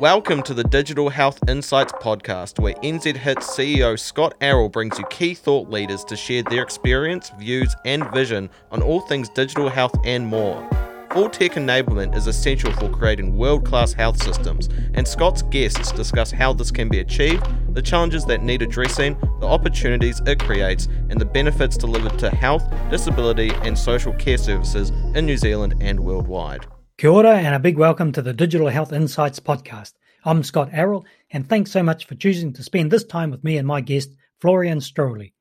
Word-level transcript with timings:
Welcome 0.00 0.44
to 0.44 0.54
the 0.54 0.62
Digital 0.62 1.08
Health 1.08 1.40
Insights 1.48 1.90
podcast, 1.90 2.60
where 2.60 2.74
NZ 2.74 3.16
Hits 3.16 3.48
CEO 3.48 3.98
Scott 3.98 4.38
Arrell 4.38 4.70
brings 4.70 4.96
you 4.96 5.04
key 5.06 5.34
thought 5.34 5.70
leaders 5.70 6.04
to 6.04 6.14
share 6.14 6.44
their 6.44 6.62
experience, 6.62 7.32
views, 7.36 7.74
and 7.84 8.08
vision 8.12 8.48
on 8.70 8.80
all 8.80 9.00
things 9.00 9.28
digital 9.28 9.68
health 9.68 9.96
and 10.04 10.24
more. 10.24 10.64
Full 11.10 11.28
tech 11.28 11.54
enablement 11.54 12.14
is 12.14 12.28
essential 12.28 12.70
for 12.74 12.88
creating 12.90 13.36
world 13.36 13.66
class 13.66 13.92
health 13.92 14.22
systems, 14.22 14.68
and 14.94 15.06
Scott's 15.06 15.42
guests 15.42 15.90
discuss 15.90 16.30
how 16.30 16.52
this 16.52 16.70
can 16.70 16.88
be 16.88 17.00
achieved, 17.00 17.44
the 17.74 17.82
challenges 17.82 18.24
that 18.26 18.44
need 18.44 18.62
addressing, 18.62 19.18
the 19.40 19.48
opportunities 19.48 20.22
it 20.26 20.38
creates, 20.38 20.86
and 21.10 21.20
the 21.20 21.24
benefits 21.24 21.76
delivered 21.76 22.16
to 22.20 22.30
health, 22.30 22.62
disability, 22.88 23.50
and 23.62 23.76
social 23.76 24.12
care 24.12 24.38
services 24.38 24.90
in 25.16 25.26
New 25.26 25.36
Zealand 25.36 25.74
and 25.80 25.98
worldwide. 25.98 26.68
Kia 26.98 27.10
ora 27.10 27.36
and 27.36 27.54
a 27.54 27.60
big 27.60 27.78
welcome 27.78 28.10
to 28.10 28.20
the 28.20 28.32
Digital 28.32 28.66
Health 28.66 28.92
Insights 28.92 29.38
podcast. 29.38 29.92
I'm 30.24 30.42
Scott 30.42 30.68
Arrell, 30.72 31.04
and 31.30 31.48
thanks 31.48 31.70
so 31.70 31.80
much 31.80 32.06
for 32.06 32.16
choosing 32.16 32.52
to 32.54 32.62
spend 32.64 32.90
this 32.90 33.04
time 33.04 33.30
with 33.30 33.44
me 33.44 33.56
and 33.56 33.68
my 33.68 33.80
guest, 33.80 34.16
Florian 34.40 34.80
Stroehle. 34.80 35.32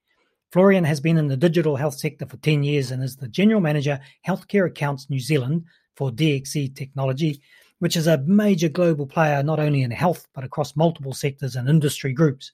Florian 0.51 0.83
has 0.83 0.99
been 0.99 1.17
in 1.17 1.25
the 1.25 1.35
digital 1.35 1.75
health 1.75 1.95
sector 1.95 2.27
for 2.27 2.37
10 2.37 2.61
years 2.61 2.91
and 2.91 3.03
is 3.03 3.15
the 3.15 3.27
General 3.27 3.59
Manager, 3.59 3.99
Healthcare 4.23 4.67
Accounts 4.67 5.09
New 5.09 5.19
Zealand 5.19 5.65
for 5.95 6.11
DXC 6.11 6.75
Technology, 6.75 7.41
which 7.79 7.97
is 7.97 8.05
a 8.05 8.19
major 8.19 8.69
global 8.69 9.07
player 9.07 9.41
not 9.41 9.59
only 9.59 9.81
in 9.81 9.89
health 9.89 10.27
but 10.35 10.43
across 10.43 10.75
multiple 10.75 11.11
sectors 11.11 11.55
and 11.55 11.67
industry 11.67 12.13
groups. 12.13 12.51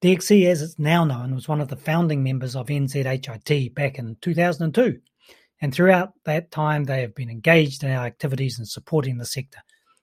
DXC, 0.00 0.46
as 0.46 0.60
it's 0.60 0.76
now 0.76 1.04
known, 1.04 1.36
was 1.36 1.46
one 1.46 1.60
of 1.60 1.68
the 1.68 1.76
founding 1.76 2.24
members 2.24 2.56
of 2.56 2.66
NZHIT 2.66 3.76
back 3.76 4.00
in 4.00 4.16
2002 4.20 4.98
and 5.62 5.72
throughout 5.72 6.12
that 6.24 6.50
time, 6.50 6.84
they 6.84 7.00
have 7.02 7.14
been 7.14 7.30
engaged 7.30 7.84
in 7.84 7.92
our 7.92 8.04
activities 8.04 8.58
and 8.58 8.66
supporting 8.66 9.16
the 9.16 9.24
sector. 9.24 9.60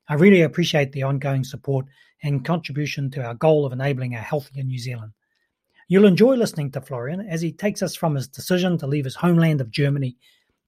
I 0.08 0.13
really 0.13 0.41
appreciate 0.41 0.94
the 0.94 1.04
ongoing 1.04 1.44
support 1.44 1.86
and 2.23 2.45
contribution 2.45 3.12
to 3.12 3.23
our 3.23 3.34
goal 3.34 3.66
of 3.66 3.73
enabling 3.73 4.16
a 4.16 4.20
healthier 4.20 4.64
New 4.64 4.80
Zealand. 4.80 5.11
You'll 5.89 6.06
enjoy 6.06 6.36
listening 6.36 6.72
to 6.72 6.81
Florian 6.81 7.20
as 7.22 7.42
he 7.42 7.52
takes 7.52 7.81
us 7.81 7.94
from 7.94 8.16
his 8.16 8.30
decision 8.30 8.78
to 8.78 8.88
leave 8.88 9.03
his 9.03 9.16
homeland 9.16 9.59
of 9.59 9.70
Germany, 9.70 10.16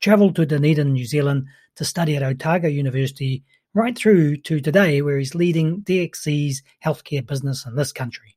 travel 0.02 0.34
to 0.34 0.46
Dunedin, 0.46 0.92
New 0.92 1.06
Zealand 1.06 1.46
to 1.76 1.86
study 1.86 2.18
at 2.18 2.24
Otago 2.24 2.68
University, 2.68 3.44
right 3.74 3.98
through 3.98 4.38
to 4.38 4.60
today 4.60 5.02
where 5.02 5.18
he's 5.18 5.36
leading 5.36 5.84
DXC's 5.84 6.64
healthcare 6.84 7.26
business 7.26 7.66
in 7.66 7.76
this 7.78 7.94
country. 7.94 8.36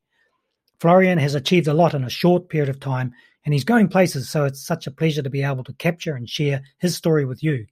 Florian 0.78 1.18
has 1.18 1.34
achieved 1.34 1.66
a 1.66 1.74
lot 1.74 1.94
in 1.94 2.04
a 2.04 2.10
short 2.10 2.48
period 2.48 2.68
of 2.68 2.78
time 2.78 3.12
and 3.44 3.52
he's 3.52 3.64
going 3.64 3.88
places, 3.88 4.28
so 4.28 4.44
it's 4.44 4.64
such 4.64 4.86
a 4.86 4.90
pleasure 4.90 5.22
to 5.22 5.30
be 5.30 5.42
able 5.42 5.64
to 5.64 5.72
capture 5.74 6.14
and 6.14 6.28
share 6.28 6.62
his 6.78 6.96
story 6.96 7.24
with 7.24 7.42
you. 7.42 7.66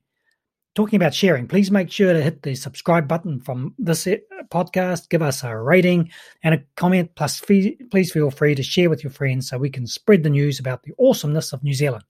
Talking 0.75 0.97
about 0.97 1.15
sharing, 1.15 1.47
please 1.47 1.71
make 1.71 1.91
sure 1.91 2.13
to 2.13 2.23
hit 2.23 2.43
the 2.43 2.55
subscribe 2.55 3.07
button 3.07 3.41
from 3.41 3.75
this 3.79 4.07
eh, 4.07 4.19
podcast, 4.51 5.11
give 5.11 5.21
us 5.21 5.45
a 5.45 5.57
rating 5.57 6.11
and 6.43 6.55
a 6.55 6.63
comment, 6.77 7.15
plus 7.15 7.41
please 7.41 8.11
feel 8.11 8.31
free 8.31 8.55
to 8.55 8.63
share 8.63 8.89
with 8.89 9.05
your 9.05 9.11
friends 9.11 9.49
so 9.49 9.59
we 9.59 9.71
can 9.71 9.87
spread 9.87 10.23
the 10.23 10.31
news 10.31 10.59
about 10.59 10.83
the 10.83 10.95
awesomeness 10.99 11.53
of 11.53 11.63
New 11.63 11.75
Zealand. 11.75 12.05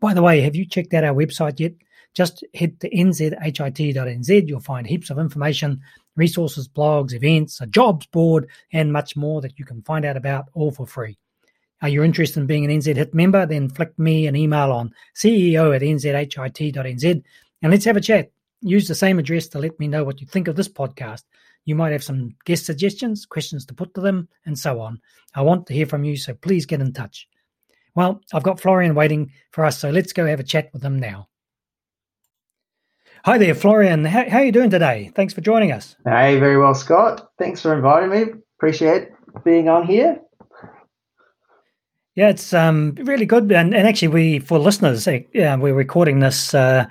By 0.00 0.14
the 0.14 0.22
way, 0.22 0.40
have 0.40 0.56
you 0.56 0.66
checked 0.66 0.94
out 0.94 1.04
our 1.04 1.14
website 1.14 1.60
yet? 1.60 1.72
Just 2.14 2.44
head 2.54 2.80
to 2.80 2.90
nzhit.nz. 2.90 4.48
You'll 4.48 4.60
find 4.60 4.86
heaps 4.86 5.10
of 5.10 5.18
information, 5.18 5.80
resources, 6.16 6.66
blogs, 6.66 7.12
events, 7.12 7.60
a 7.60 7.66
jobs 7.66 8.06
board, 8.06 8.48
and 8.72 8.92
much 8.92 9.16
more 9.16 9.40
that 9.42 9.58
you 9.58 9.64
can 9.64 9.82
find 9.82 10.04
out 10.04 10.16
about 10.16 10.46
all 10.54 10.70
for 10.70 10.86
free. 10.86 11.18
Are 11.82 11.88
you 11.88 12.02
interested 12.02 12.40
in 12.40 12.46
being 12.46 12.64
an 12.64 12.70
NZ 12.70 12.96
Hit 12.96 13.14
member? 13.14 13.44
Then 13.44 13.68
flick 13.68 13.98
me 13.98 14.26
an 14.26 14.36
email 14.36 14.72
on 14.72 14.92
ceo 15.14 15.74
at 15.74 15.82
nzhit.nz 15.82 17.22
and 17.62 17.72
let's 17.72 17.84
have 17.84 17.96
a 17.96 18.00
chat. 18.00 18.30
Use 18.62 18.88
the 18.88 18.94
same 18.94 19.18
address 19.18 19.48
to 19.48 19.58
let 19.58 19.78
me 19.78 19.86
know 19.86 20.02
what 20.04 20.20
you 20.20 20.26
think 20.26 20.48
of 20.48 20.56
this 20.56 20.68
podcast. 20.68 21.24
You 21.66 21.74
might 21.74 21.92
have 21.92 22.04
some 22.04 22.34
guest 22.44 22.64
suggestions, 22.64 23.26
questions 23.26 23.66
to 23.66 23.74
put 23.74 23.92
to 23.94 24.00
them, 24.00 24.28
and 24.46 24.58
so 24.58 24.80
on. 24.80 25.00
I 25.34 25.42
want 25.42 25.66
to 25.66 25.74
hear 25.74 25.86
from 25.86 26.04
you, 26.04 26.16
so 26.16 26.32
please 26.32 26.64
get 26.64 26.80
in 26.80 26.92
touch. 26.92 27.28
Well, 27.94 28.20
I've 28.32 28.42
got 28.42 28.60
Florian 28.60 28.94
waiting 28.94 29.32
for 29.50 29.64
us, 29.64 29.78
so 29.78 29.90
let's 29.90 30.12
go 30.12 30.26
have 30.26 30.40
a 30.40 30.44
chat 30.44 30.70
with 30.72 30.82
him 30.82 30.98
now. 30.98 31.28
Hi 33.24 33.38
there, 33.38 33.54
Florian. 33.54 34.04
How, 34.04 34.28
how 34.28 34.38
are 34.38 34.44
you 34.44 34.52
doing 34.52 34.70
today? 34.70 35.10
Thanks 35.14 35.34
for 35.34 35.40
joining 35.40 35.72
us. 35.72 35.96
Hey, 36.04 36.38
very 36.38 36.56
well, 36.56 36.74
Scott. 36.74 37.30
Thanks 37.38 37.60
for 37.60 37.74
inviting 37.74 38.10
me. 38.10 38.40
Appreciate 38.58 39.08
being 39.44 39.68
on 39.68 39.86
here. 39.86 40.20
Yeah, 42.16 42.30
it's 42.30 42.54
um, 42.54 42.94
really 43.02 43.26
good. 43.26 43.52
And, 43.52 43.74
and 43.74 43.86
actually, 43.86 44.08
we 44.08 44.38
for 44.38 44.58
listeners, 44.58 45.06
uh, 45.06 45.20
we're 45.34 45.74
recording 45.74 46.20
this 46.20 46.54
uh, 46.54 46.86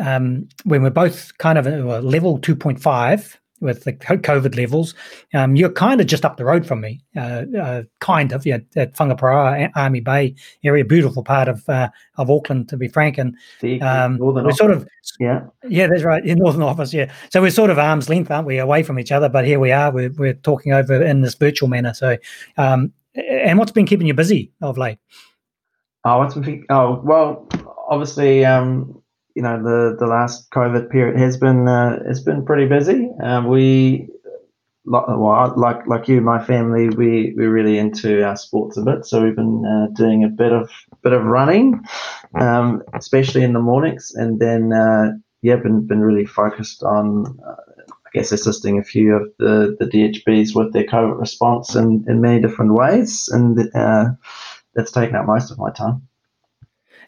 um, 0.00 0.48
when 0.64 0.82
we're 0.82 0.90
both 0.90 1.36
kind 1.38 1.58
of 1.58 1.66
uh, 1.66 1.98
level 2.00 2.38
2.5 2.38 3.36
with 3.60 3.82
the 3.82 3.92
COVID 3.92 4.56
levels. 4.56 4.94
Um, 5.34 5.56
you're 5.56 5.72
kind 5.72 6.00
of 6.00 6.06
just 6.06 6.24
up 6.24 6.36
the 6.36 6.44
road 6.44 6.64
from 6.64 6.80
me, 6.80 7.02
uh, 7.16 7.44
uh, 7.60 7.82
kind 7.98 8.30
of, 8.30 8.46
yeah, 8.46 8.58
at 8.76 8.94
Whangaparāoa, 8.94 9.70
Army 9.74 9.98
Bay 9.98 10.36
area, 10.62 10.84
beautiful 10.84 11.24
part 11.24 11.48
of 11.48 11.68
uh, 11.68 11.88
of 12.16 12.30
Auckland, 12.30 12.68
to 12.68 12.76
be 12.76 12.86
frank. 12.86 13.18
And 13.18 13.36
um, 13.82 14.18
we're 14.18 14.52
sort 14.52 14.70
of, 14.70 14.86
yeah, 15.18 15.46
yeah, 15.68 15.88
that's 15.88 16.04
right, 16.04 16.24
in 16.24 16.38
Northern 16.38 16.62
Office, 16.62 16.94
yeah. 16.94 17.12
So 17.32 17.42
we're 17.42 17.50
sort 17.50 17.70
of 17.70 17.78
arm's 17.78 18.08
length, 18.08 18.30
aren't 18.30 18.46
we, 18.46 18.58
away 18.58 18.84
from 18.84 19.00
each 19.00 19.10
other? 19.10 19.28
But 19.28 19.44
here 19.44 19.58
we 19.58 19.72
are, 19.72 19.90
we're, 19.90 20.12
we're 20.12 20.34
talking 20.34 20.72
over 20.72 21.02
in 21.02 21.22
this 21.22 21.34
virtual 21.34 21.68
manner. 21.68 21.94
So 21.94 22.16
um, 22.56 22.92
and 23.18 23.58
what's 23.58 23.72
been 23.72 23.86
keeping 23.86 24.06
you 24.06 24.14
busy 24.14 24.52
of 24.62 24.78
late? 24.78 24.98
Oh, 26.04 26.18
what's 26.18 26.34
been 26.34 26.64
oh 26.70 27.00
well, 27.04 27.48
obviously, 27.88 28.44
um, 28.44 29.02
you 29.34 29.42
know 29.42 29.62
the 29.62 29.96
the 29.98 30.06
last 30.06 30.50
COVID 30.50 30.90
period 30.90 31.18
has 31.18 31.36
been 31.36 31.68
uh, 31.68 32.02
has 32.06 32.20
been 32.20 32.44
pretty 32.44 32.66
busy. 32.66 33.10
Um, 33.22 33.48
we 33.48 34.08
well, 34.84 35.52
like 35.56 35.86
like 35.86 36.08
you, 36.08 36.20
my 36.20 36.42
family, 36.42 36.88
we 36.88 37.34
we're 37.36 37.52
really 37.52 37.78
into 37.78 38.24
our 38.24 38.36
sports 38.36 38.76
a 38.76 38.82
bit, 38.82 39.04
so 39.04 39.22
we've 39.22 39.36
been 39.36 39.64
uh, 39.64 39.92
doing 39.94 40.24
a 40.24 40.28
bit 40.28 40.52
of 40.52 40.70
bit 41.02 41.12
of 41.12 41.24
running, 41.24 41.80
um, 42.40 42.82
especially 42.94 43.42
in 43.42 43.52
the 43.52 43.60
mornings, 43.60 44.12
and 44.14 44.40
then 44.40 44.72
uh, 44.72 45.12
yeah, 45.42 45.56
been 45.56 45.86
been 45.86 46.00
really 46.00 46.26
focused 46.26 46.82
on 46.82 47.38
uh, 47.46 47.77
guess, 48.18 48.32
assisting 48.32 48.78
a 48.78 48.82
few 48.82 49.14
of 49.14 49.32
the, 49.38 49.76
the 49.78 49.86
DHBs 49.86 50.54
with 50.54 50.72
their 50.72 50.84
COVID 50.84 51.18
response 51.18 51.74
in, 51.74 52.04
in 52.08 52.20
many 52.20 52.40
different 52.40 52.74
ways. 52.74 53.28
And 53.32 53.58
uh, 53.74 54.10
that's 54.74 54.90
taken 54.90 55.16
up 55.16 55.26
most 55.26 55.50
of 55.50 55.58
my 55.58 55.70
time. 55.70 56.02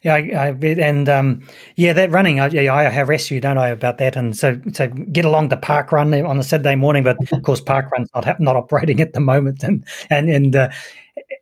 Yeah, 0.02 0.14
I, 0.14 0.18
I 0.18 0.48
and 0.48 1.10
um, 1.10 1.46
yeah, 1.76 1.92
that 1.92 2.10
running, 2.10 2.40
I, 2.40 2.46
I 2.46 2.88
harass 2.88 3.30
you, 3.30 3.38
don't 3.38 3.58
I, 3.58 3.68
about 3.68 3.98
that? 3.98 4.16
And 4.16 4.34
so, 4.34 4.58
so 4.72 4.88
get 4.88 5.26
along 5.26 5.48
the 5.48 5.58
park 5.58 5.92
run 5.92 6.14
on 6.14 6.38
a 6.38 6.42
Saturday 6.42 6.74
morning, 6.74 7.02
but 7.02 7.18
of 7.32 7.42
course, 7.42 7.60
park 7.60 7.90
run's 7.90 8.08
not 8.14 8.40
not 8.40 8.56
operating 8.56 9.00
at 9.02 9.12
the 9.12 9.20
moment, 9.20 9.62
and 9.62 9.84
and 10.08 10.30
and 10.30 10.56
uh, 10.56 10.70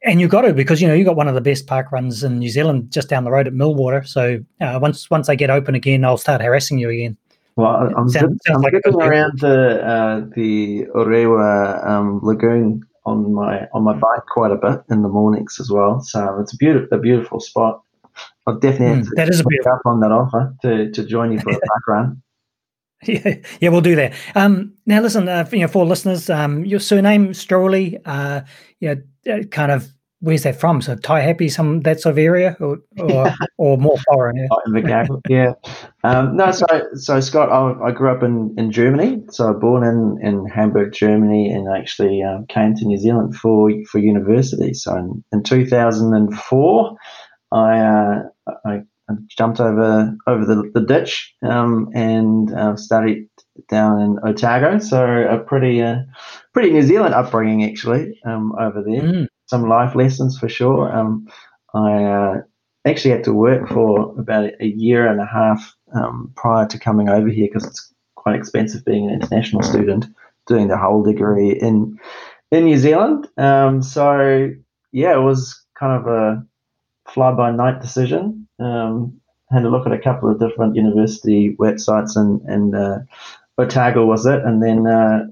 and 0.05 0.21
you 0.21 0.27
got 0.27 0.41
to 0.41 0.53
because 0.53 0.83
you 0.83 0.89
know 0.89 0.95
you 0.95 1.05
got 1.05 1.15
one 1.15 1.29
of 1.29 1.37
the 1.37 1.41
best 1.41 1.69
park 1.69 1.93
runs 1.93 2.25
in 2.25 2.41
New 2.41 2.51
Zealand 2.51 2.91
just 2.91 3.09
down 3.09 3.23
the 3.23 3.31
road 3.31 3.47
at 3.47 3.53
Millwater. 3.53 4.05
So 4.05 4.41
uh, 4.61 4.81
once 4.83 5.09
once 5.09 5.29
they 5.29 5.37
get 5.37 5.51
open 5.51 5.77
again, 5.77 6.05
I'll 6.05 6.19
start 6.19 6.43
harassing 6.43 6.81
you 6.81 6.91
again. 6.91 7.17
Well, 7.59 7.93
I'm, 7.97 8.09
sounds, 8.09 8.41
I'm 8.47 8.61
like 8.61 8.73
around 8.87 9.41
the 9.41 9.85
uh, 9.85 10.21
the 10.37 10.87
Orewa 10.95 11.85
um, 11.85 12.21
lagoon 12.23 12.85
on 13.05 13.35
my 13.35 13.67
on 13.73 13.83
my 13.83 13.95
bike 13.95 14.27
quite 14.31 14.53
a 14.53 14.57
bit 14.57 14.85
in 14.91 15.03
the 15.03 15.09
mornings 15.09 15.57
as 15.59 15.69
well. 15.69 16.01
So 16.01 16.39
it's 16.39 16.53
a 16.53 16.57
beautiful 16.57 16.97
a 16.97 17.01
beautiful 17.01 17.41
spot. 17.41 17.83
I'll 18.47 18.61
definitely 18.61 19.03
mm, 19.03 19.09
that 19.17 19.29
is 19.29 19.41
a 19.41 19.45
bit 19.49 19.67
up 19.67 19.81
on 19.87 19.99
that 20.01 20.13
offer 20.13 20.55
to, 20.63 20.93
to 20.93 21.05
join 21.05 21.33
you 21.33 21.41
for 21.41 21.51
a 21.51 21.55
bike 21.55 21.89
run. 21.89 22.23
Yeah, 23.03 23.35
yeah, 23.61 23.69
we'll 23.71 23.81
do 23.81 23.97
that. 23.97 24.13
Um, 24.37 24.75
now, 24.87 25.01
listen, 25.01 25.29
uh, 25.29 25.49
you 25.51 25.59
know, 25.59 25.69
for 25.69 25.85
listeners, 25.85 26.31
um, 26.31 26.65
your 26.65 26.81
surname 26.81 27.31
Stroehle, 27.31 28.01
uh, 28.05 28.43
you 28.79 29.03
know, 29.27 29.35
uh, 29.35 29.43
kind 29.51 29.73
of 29.73 29.89
where's 30.21 30.43
that 30.43 30.59
from? 30.59 30.81
So 30.81 30.97
Thai 30.97 31.21
happy, 31.21 31.49
some 31.49 31.81
that 31.83 32.01
sort 32.01 32.13
of 32.13 32.19
area, 32.19 32.57
or 32.61 32.79
or, 32.99 33.35
or 33.59 33.79
more 33.79 33.97
foreign? 34.13 34.37
Yeah. 34.37 34.47
yeah. 35.29 35.53
Um, 36.05 36.37
no, 36.37 36.51
so 36.51 36.67
so 36.95 37.21
Scott, 37.21 37.51
I, 37.51 37.89
I, 37.89 37.91
grew 37.93 38.11
up 38.11 38.23
in, 38.23 38.55
in 38.59 38.71
Germany. 38.73 39.23
So 39.31 39.47
I 39.47 39.51
was 39.51 39.61
born 39.61 39.85
in, 39.85 40.19
in 40.27 40.47
Hamburg, 40.47 40.93
Germany, 40.93 41.51
and 41.51 41.69
actually 41.69 42.23
um, 42.23 42.47
came 42.47 42.75
to 42.75 42.85
New 42.85 42.99
Zealand 42.99 43.37
for 43.37 43.71
for 43.91 43.99
university. 43.99 44.75
So 44.75 44.97
in, 44.97 45.25
in 45.33 45.43
2004, 45.43 46.97
I, 47.51 47.79
uh, 47.79 48.23
I 48.65 48.83
jumped 49.29 49.61
over 49.61 50.17
over 50.27 50.45
the, 50.45 50.71
the 50.75 50.85
ditch 50.85 51.35
um, 51.43 51.89
and 51.95 52.53
uh, 52.53 52.77
studied 52.77 53.29
down 53.69 54.01
in 54.01 54.19
Otago. 54.25 54.79
So 54.79 55.05
a 55.05 55.39
pretty 55.39 55.83
uh, 55.83 56.01
pretty 56.53 56.71
New 56.71 56.83
Zealand 56.83 57.15
upbringing 57.15 57.65
actually 57.65 58.21
um, 58.25 58.53
over 58.59 58.83
there. 58.83 59.03
Mm 59.03 59.29
some 59.49 59.69
life 59.69 59.95
lessons 59.95 60.39
for 60.39 60.49
sure. 60.49 60.95
Um, 60.95 61.29
I 61.75 62.05
uh, 62.05 62.41
actually 62.87 63.11
had 63.11 63.25
to 63.25 63.33
work 63.33 63.69
for 63.69 64.15
about 64.19 64.51
a 64.61 64.67
year 64.67 65.07
and 65.07 65.21
a 65.21 65.27
half 65.27 65.75
um, 65.95 66.33
prior 66.37 66.67
to 66.67 66.79
coming 66.79 67.09
over 67.09 67.29
here 67.29 67.49
because 67.49 67.65
it's 67.65 67.93
quite 68.15 68.37
expensive 68.37 68.85
being 68.85 69.07
an 69.07 69.15
international 69.15 69.63
student 69.63 70.07
doing 70.47 70.69
the 70.69 70.79
whole 70.79 71.03
degree 71.03 71.51
in 71.51 71.99
in 72.51 72.65
New 72.65 72.79
Zealand. 72.79 73.29
Um, 73.37 73.83
so 73.83 74.51
yeah, 74.93 75.15
it 75.15 75.23
was 75.23 75.63
kind 75.79 76.01
of 76.01 76.07
a 76.07 76.47
fly 77.09 77.33
by 77.33 77.51
night 77.51 77.81
decision. 77.81 78.49
Um, 78.59 79.21
had 79.51 79.63
to 79.63 79.71
look 79.71 79.87
at 79.87 79.93
a 79.93 79.99
couple 79.99 80.31
of 80.31 80.39
different 80.39 80.77
university 80.77 81.57
websites 81.57 82.17
and 82.17 82.41
and 82.43 82.75
uh, 82.75 82.99
Otago 83.57 84.05
was 84.05 84.27
it, 84.27 84.43
and 84.45 84.63
then 84.63 84.87
uh, 84.87 85.27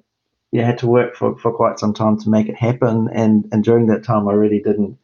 yeah, 0.52 0.64
had 0.64 0.78
to 0.78 0.86
work 0.86 1.16
for, 1.16 1.36
for 1.38 1.52
quite 1.52 1.78
some 1.78 1.92
time 1.92 2.18
to 2.20 2.30
make 2.30 2.48
it 2.48 2.56
happen. 2.56 3.08
And, 3.12 3.48
and 3.52 3.64
during 3.64 3.86
that 3.88 4.04
time, 4.04 4.28
I 4.28 4.32
really 4.32 4.60
didn't 4.60 4.98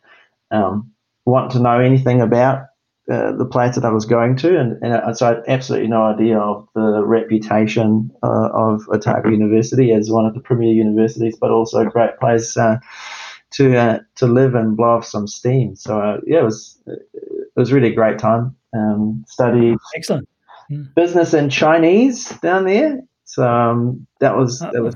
um, 0.50 0.92
want 1.24 1.52
to 1.52 1.60
know 1.60 1.78
anything 1.78 2.20
about 2.20 2.66
uh, 3.10 3.32
the 3.32 3.44
place 3.44 3.74
that 3.74 3.84
I 3.84 3.90
was 3.90 4.04
going 4.04 4.36
to. 4.36 4.58
And, 4.58 4.82
and 4.82 5.16
so 5.16 5.26
I 5.26 5.28
had 5.30 5.44
absolutely 5.48 5.88
no 5.88 6.02
idea 6.04 6.38
of 6.38 6.68
the 6.74 7.04
reputation 7.04 8.10
uh, 8.22 8.48
of 8.52 8.88
Otago 8.88 9.28
University 9.28 9.92
as 9.92 10.10
one 10.10 10.24
of 10.24 10.34
the 10.34 10.40
premier 10.40 10.72
universities, 10.72 11.36
but 11.40 11.50
also 11.50 11.80
a 11.80 11.90
great 11.90 12.18
place 12.20 12.56
uh, 12.56 12.78
to 13.52 13.76
uh, 13.76 13.98
to 14.14 14.26
live 14.26 14.54
and 14.54 14.76
blow 14.76 14.96
off 14.96 15.04
some 15.04 15.26
steam. 15.26 15.76
So 15.76 16.00
uh, 16.00 16.18
yeah, 16.26 16.40
it 16.40 16.44
was 16.44 16.78
it 16.86 17.50
was 17.56 17.72
really 17.72 17.88
a 17.90 17.94
great 17.94 18.18
time. 18.18 18.56
Um, 18.74 19.24
studied 19.28 19.76
excellent 19.94 20.28
mm. 20.70 20.94
business 20.94 21.34
and 21.34 21.50
Chinese 21.50 22.28
down 22.40 22.64
there. 22.64 23.00
So 23.24 23.46
um, 23.46 24.06
that 24.20 24.36
was 24.36 24.60
that 24.60 24.82
was 24.82 24.94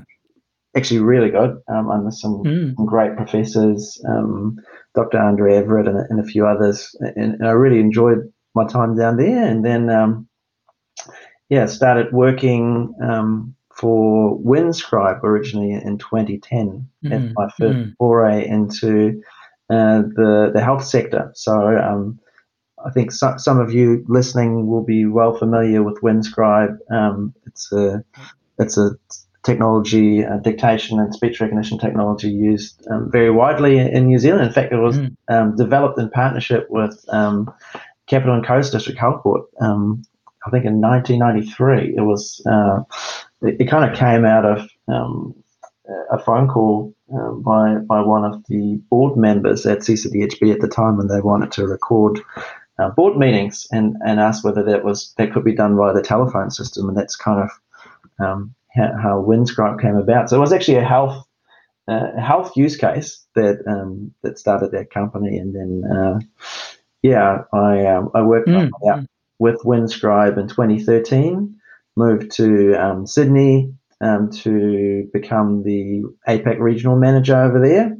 actually 0.77 0.99
really 0.99 1.29
good 1.29 1.57
um, 1.67 1.89
under 1.89 2.11
some, 2.11 2.43
mm. 2.43 2.75
some, 2.75 2.85
great 2.85 3.15
professors, 3.15 4.01
um, 4.07 4.57
Dr. 4.95 5.17
Andre 5.17 5.55
Everett 5.55 5.87
and, 5.87 5.99
and, 6.09 6.19
a 6.19 6.23
few 6.23 6.45
others. 6.45 6.95
And, 6.99 7.35
and, 7.35 7.47
I 7.47 7.51
really 7.51 7.79
enjoyed 7.79 8.31
my 8.55 8.65
time 8.65 8.95
down 8.95 9.17
there. 9.17 9.45
And 9.45 9.65
then, 9.65 9.89
um, 9.89 10.27
yeah, 11.49 11.65
started 11.65 12.13
working 12.13 12.93
um, 13.01 13.55
for 13.75 14.37
Winscribe 14.39 15.23
originally 15.23 15.71
in 15.71 15.97
2010 15.97 16.87
mm. 17.03 17.11
as 17.11 17.33
my 17.35 17.49
first 17.57 17.77
mm. 17.77 17.93
foray 17.97 18.47
into 18.47 19.21
uh, 19.69 20.03
the, 20.15 20.51
the 20.53 20.61
health 20.61 20.85
sector. 20.85 21.31
So 21.35 21.77
um, 21.77 22.19
I 22.85 22.91
think 22.91 23.11
so, 23.11 23.35
some 23.37 23.59
of 23.59 23.73
you 23.73 24.05
listening 24.07 24.67
will 24.67 24.83
be 24.83 25.05
well 25.05 25.35
familiar 25.35 25.83
with 25.83 26.01
Winscribe. 26.01 26.77
Um, 26.91 27.33
it's 27.45 27.71
a 27.71 28.03
it's 28.59 28.77
a 28.77 28.91
technology, 29.47 30.23
uh, 30.23 30.37
dictation 30.37 30.99
and 30.99 31.13
speech 31.13 31.39
recognition 31.41 31.79
technology 31.79 32.29
used 32.29 32.85
um, 32.91 33.09
very 33.11 33.31
widely 33.31 33.79
in 33.79 34.05
New 34.05 34.19
Zealand. 34.19 34.45
In 34.45 34.53
fact, 34.53 34.73
it 34.73 34.77
was 34.77 34.97
mm. 34.97 35.15
um, 35.29 35.55
developed 35.55 35.97
in 35.97 36.09
partnership 36.09 36.67
with 36.69 37.03
um, 37.09 37.51
Capital 38.05 38.35
and 38.35 38.45
Coast 38.45 38.73
District 38.73 38.99
Health 38.99 39.23
Board. 39.23 39.43
Um, 39.59 40.03
I 40.45 40.49
think 40.51 40.65
in 40.65 40.81
1993, 40.81 41.95
it 41.97 42.01
was. 42.01 42.41
Uh, 42.45 42.83
it, 43.41 43.61
it 43.61 43.69
kind 43.69 43.89
of 43.89 43.97
came 43.97 44.25
out 44.25 44.45
of 44.45 44.67
um, 44.87 45.35
a 46.11 46.19
phone 46.19 46.47
call 46.47 46.93
uh, 47.13 47.31
by 47.31 47.75
by 47.75 48.01
one 48.01 48.25
of 48.25 48.43
the 48.47 48.81
board 48.89 49.17
members 49.17 49.65
at 49.65 49.79
CCDHB 49.79 50.53
at 50.53 50.61
the 50.61 50.67
time, 50.67 50.97
when 50.97 51.07
they 51.07 51.21
wanted 51.21 51.51
to 51.53 51.67
record 51.67 52.19
uh, 52.79 52.89
board 52.89 53.17
meetings 53.17 53.67
and 53.71 53.95
and 54.05 54.19
asked 54.19 54.43
whether 54.43 54.63
that 54.63 54.83
was 54.83 55.13
that 55.17 55.31
could 55.31 55.43
be 55.43 55.55
done 55.55 55.75
via 55.75 55.93
the 55.93 56.01
telephone 56.01 56.51
system, 56.51 56.89
and 56.89 56.97
that's 56.97 57.15
kind 57.15 57.41
of 57.41 58.25
um, 58.25 58.55
how, 58.77 58.93
how 59.01 59.25
Winscribe 59.27 59.81
came 59.81 59.95
about. 59.95 60.29
So 60.29 60.37
it 60.37 60.39
was 60.39 60.53
actually 60.53 60.77
a 60.77 60.85
health 60.85 61.25
uh, 61.87 62.19
health 62.19 62.55
use 62.57 62.75
case 62.75 63.25
that 63.35 63.63
um, 63.65 64.13
that 64.21 64.37
started 64.37 64.71
that 64.71 64.91
company, 64.91 65.37
and 65.37 65.55
then 65.55 65.83
uh, 65.89 66.19
yeah, 67.01 67.43
I 67.53 67.85
um, 67.85 68.09
I 68.13 68.21
worked 68.21 68.49
mm. 68.49 68.69
out 68.91 69.05
with 69.39 69.61
Winscribe 69.63 70.37
in 70.37 70.47
2013. 70.47 71.55
Moved 71.95 72.31
to 72.31 72.75
um, 72.75 73.07
Sydney 73.07 73.73
um, 74.01 74.29
to 74.31 75.09
become 75.13 75.63
the 75.63 76.03
APAC 76.27 76.59
regional 76.59 76.97
manager 76.97 77.41
over 77.41 77.59
there, 77.59 77.97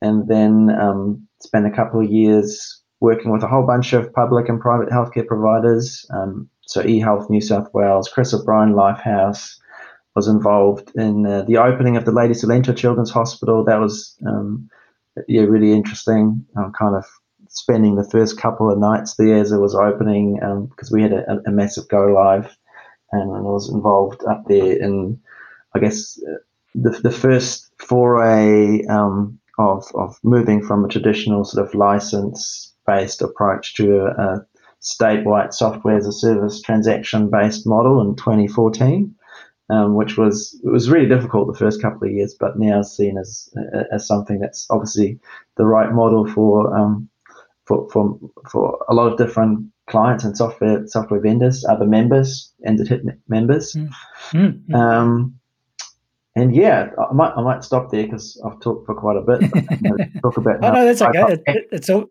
and 0.00 0.28
then 0.28 0.70
um, 0.78 1.26
spent 1.40 1.66
a 1.66 1.70
couple 1.70 2.00
of 2.00 2.10
years 2.10 2.80
working 3.00 3.32
with 3.32 3.42
a 3.42 3.48
whole 3.48 3.66
bunch 3.66 3.94
of 3.94 4.12
public 4.12 4.48
and 4.48 4.60
private 4.60 4.90
healthcare 4.90 5.26
providers. 5.26 6.06
Um, 6.10 6.48
so 6.66 6.82
eHealth 6.82 7.28
New 7.28 7.40
South 7.40 7.68
Wales, 7.74 8.08
Chris 8.08 8.32
O'Brien 8.32 8.74
Lifehouse, 8.74 9.56
was 10.14 10.28
involved 10.28 10.92
in 10.94 11.26
uh, 11.26 11.42
the 11.42 11.56
opening 11.56 11.96
of 11.96 12.04
the 12.04 12.12
Lady 12.12 12.34
Cilento 12.34 12.76
Children's 12.76 13.10
Hospital. 13.10 13.64
That 13.64 13.80
was 13.80 14.16
um, 14.26 14.68
yeah 15.28 15.42
really 15.42 15.72
interesting. 15.72 16.44
Um, 16.56 16.72
kind 16.78 16.96
of 16.96 17.04
spending 17.48 17.96
the 17.96 18.08
first 18.10 18.38
couple 18.38 18.70
of 18.70 18.78
nights 18.78 19.16
there 19.16 19.36
as 19.36 19.52
it 19.52 19.58
was 19.58 19.74
opening 19.74 20.34
because 20.70 20.92
um, 20.92 20.96
we 20.96 21.02
had 21.02 21.12
a, 21.12 21.40
a, 21.46 21.50
massive 21.50 21.88
go 21.88 22.06
live, 22.06 22.56
and 23.12 23.36
I 23.36 23.40
was 23.40 23.70
involved 23.70 24.22
up 24.24 24.44
there 24.48 24.76
in 24.76 25.20
I 25.74 25.78
guess 25.78 26.20
uh, 26.28 26.38
the 26.74 26.90
the 26.90 27.10
first 27.10 27.70
foray 27.78 28.84
um, 28.86 29.38
of 29.58 29.84
of 29.94 30.18
moving 30.22 30.62
from 30.62 30.84
a 30.84 30.88
traditional 30.88 31.44
sort 31.44 31.66
of 31.66 31.74
license 31.74 32.74
based 32.86 33.22
approach 33.22 33.74
to 33.76 34.00
a, 34.00 34.08
a 34.08 34.46
statewide 34.82 35.54
software 35.54 35.96
as 35.96 36.06
a 36.06 36.12
service 36.12 36.60
transaction 36.60 37.30
based 37.30 37.66
model 37.66 38.00
in 38.00 38.16
2014 38.16 39.14
um, 39.70 39.94
which 39.94 40.16
was 40.16 40.60
it 40.64 40.68
was 40.68 40.90
really 40.90 41.08
difficult 41.08 41.46
the 41.46 41.58
first 41.58 41.80
couple 41.80 42.06
of 42.06 42.12
years, 42.12 42.34
but 42.38 42.58
now 42.58 42.82
seen 42.82 43.18
as 43.18 43.52
as 43.92 44.06
something 44.06 44.38
that's 44.40 44.66
obviously 44.70 45.18
the 45.56 45.64
right 45.64 45.92
model 45.92 46.26
for 46.26 46.76
um, 46.76 47.08
for, 47.66 47.88
for 47.90 48.18
for 48.50 48.84
a 48.88 48.94
lot 48.94 49.10
of 49.10 49.18
different 49.18 49.66
clients 49.88 50.24
and 50.24 50.36
software 50.36 50.86
software 50.86 51.20
vendors, 51.20 51.64
other 51.64 51.86
members, 51.86 52.52
and 52.64 52.78
the 52.78 52.84
hit 52.84 53.02
members. 53.28 53.74
Mm-hmm. 53.74 54.74
Um, 54.74 55.38
and 56.34 56.54
yeah, 56.54 56.90
I 56.98 57.12
might 57.12 57.32
I 57.36 57.42
might 57.42 57.62
stop 57.62 57.90
there 57.90 58.04
because 58.04 58.40
I've 58.44 58.60
talked 58.60 58.86
for 58.86 58.94
quite 58.94 59.16
a 59.16 59.22
bit. 59.22 59.40
talk 60.22 60.36
about. 60.36 60.64
oh 60.64 60.72
no, 60.72 60.84
that's 60.84 61.02
okay. 61.02 61.38
It, 61.46 61.68
it's 61.70 61.90
all 61.90 62.06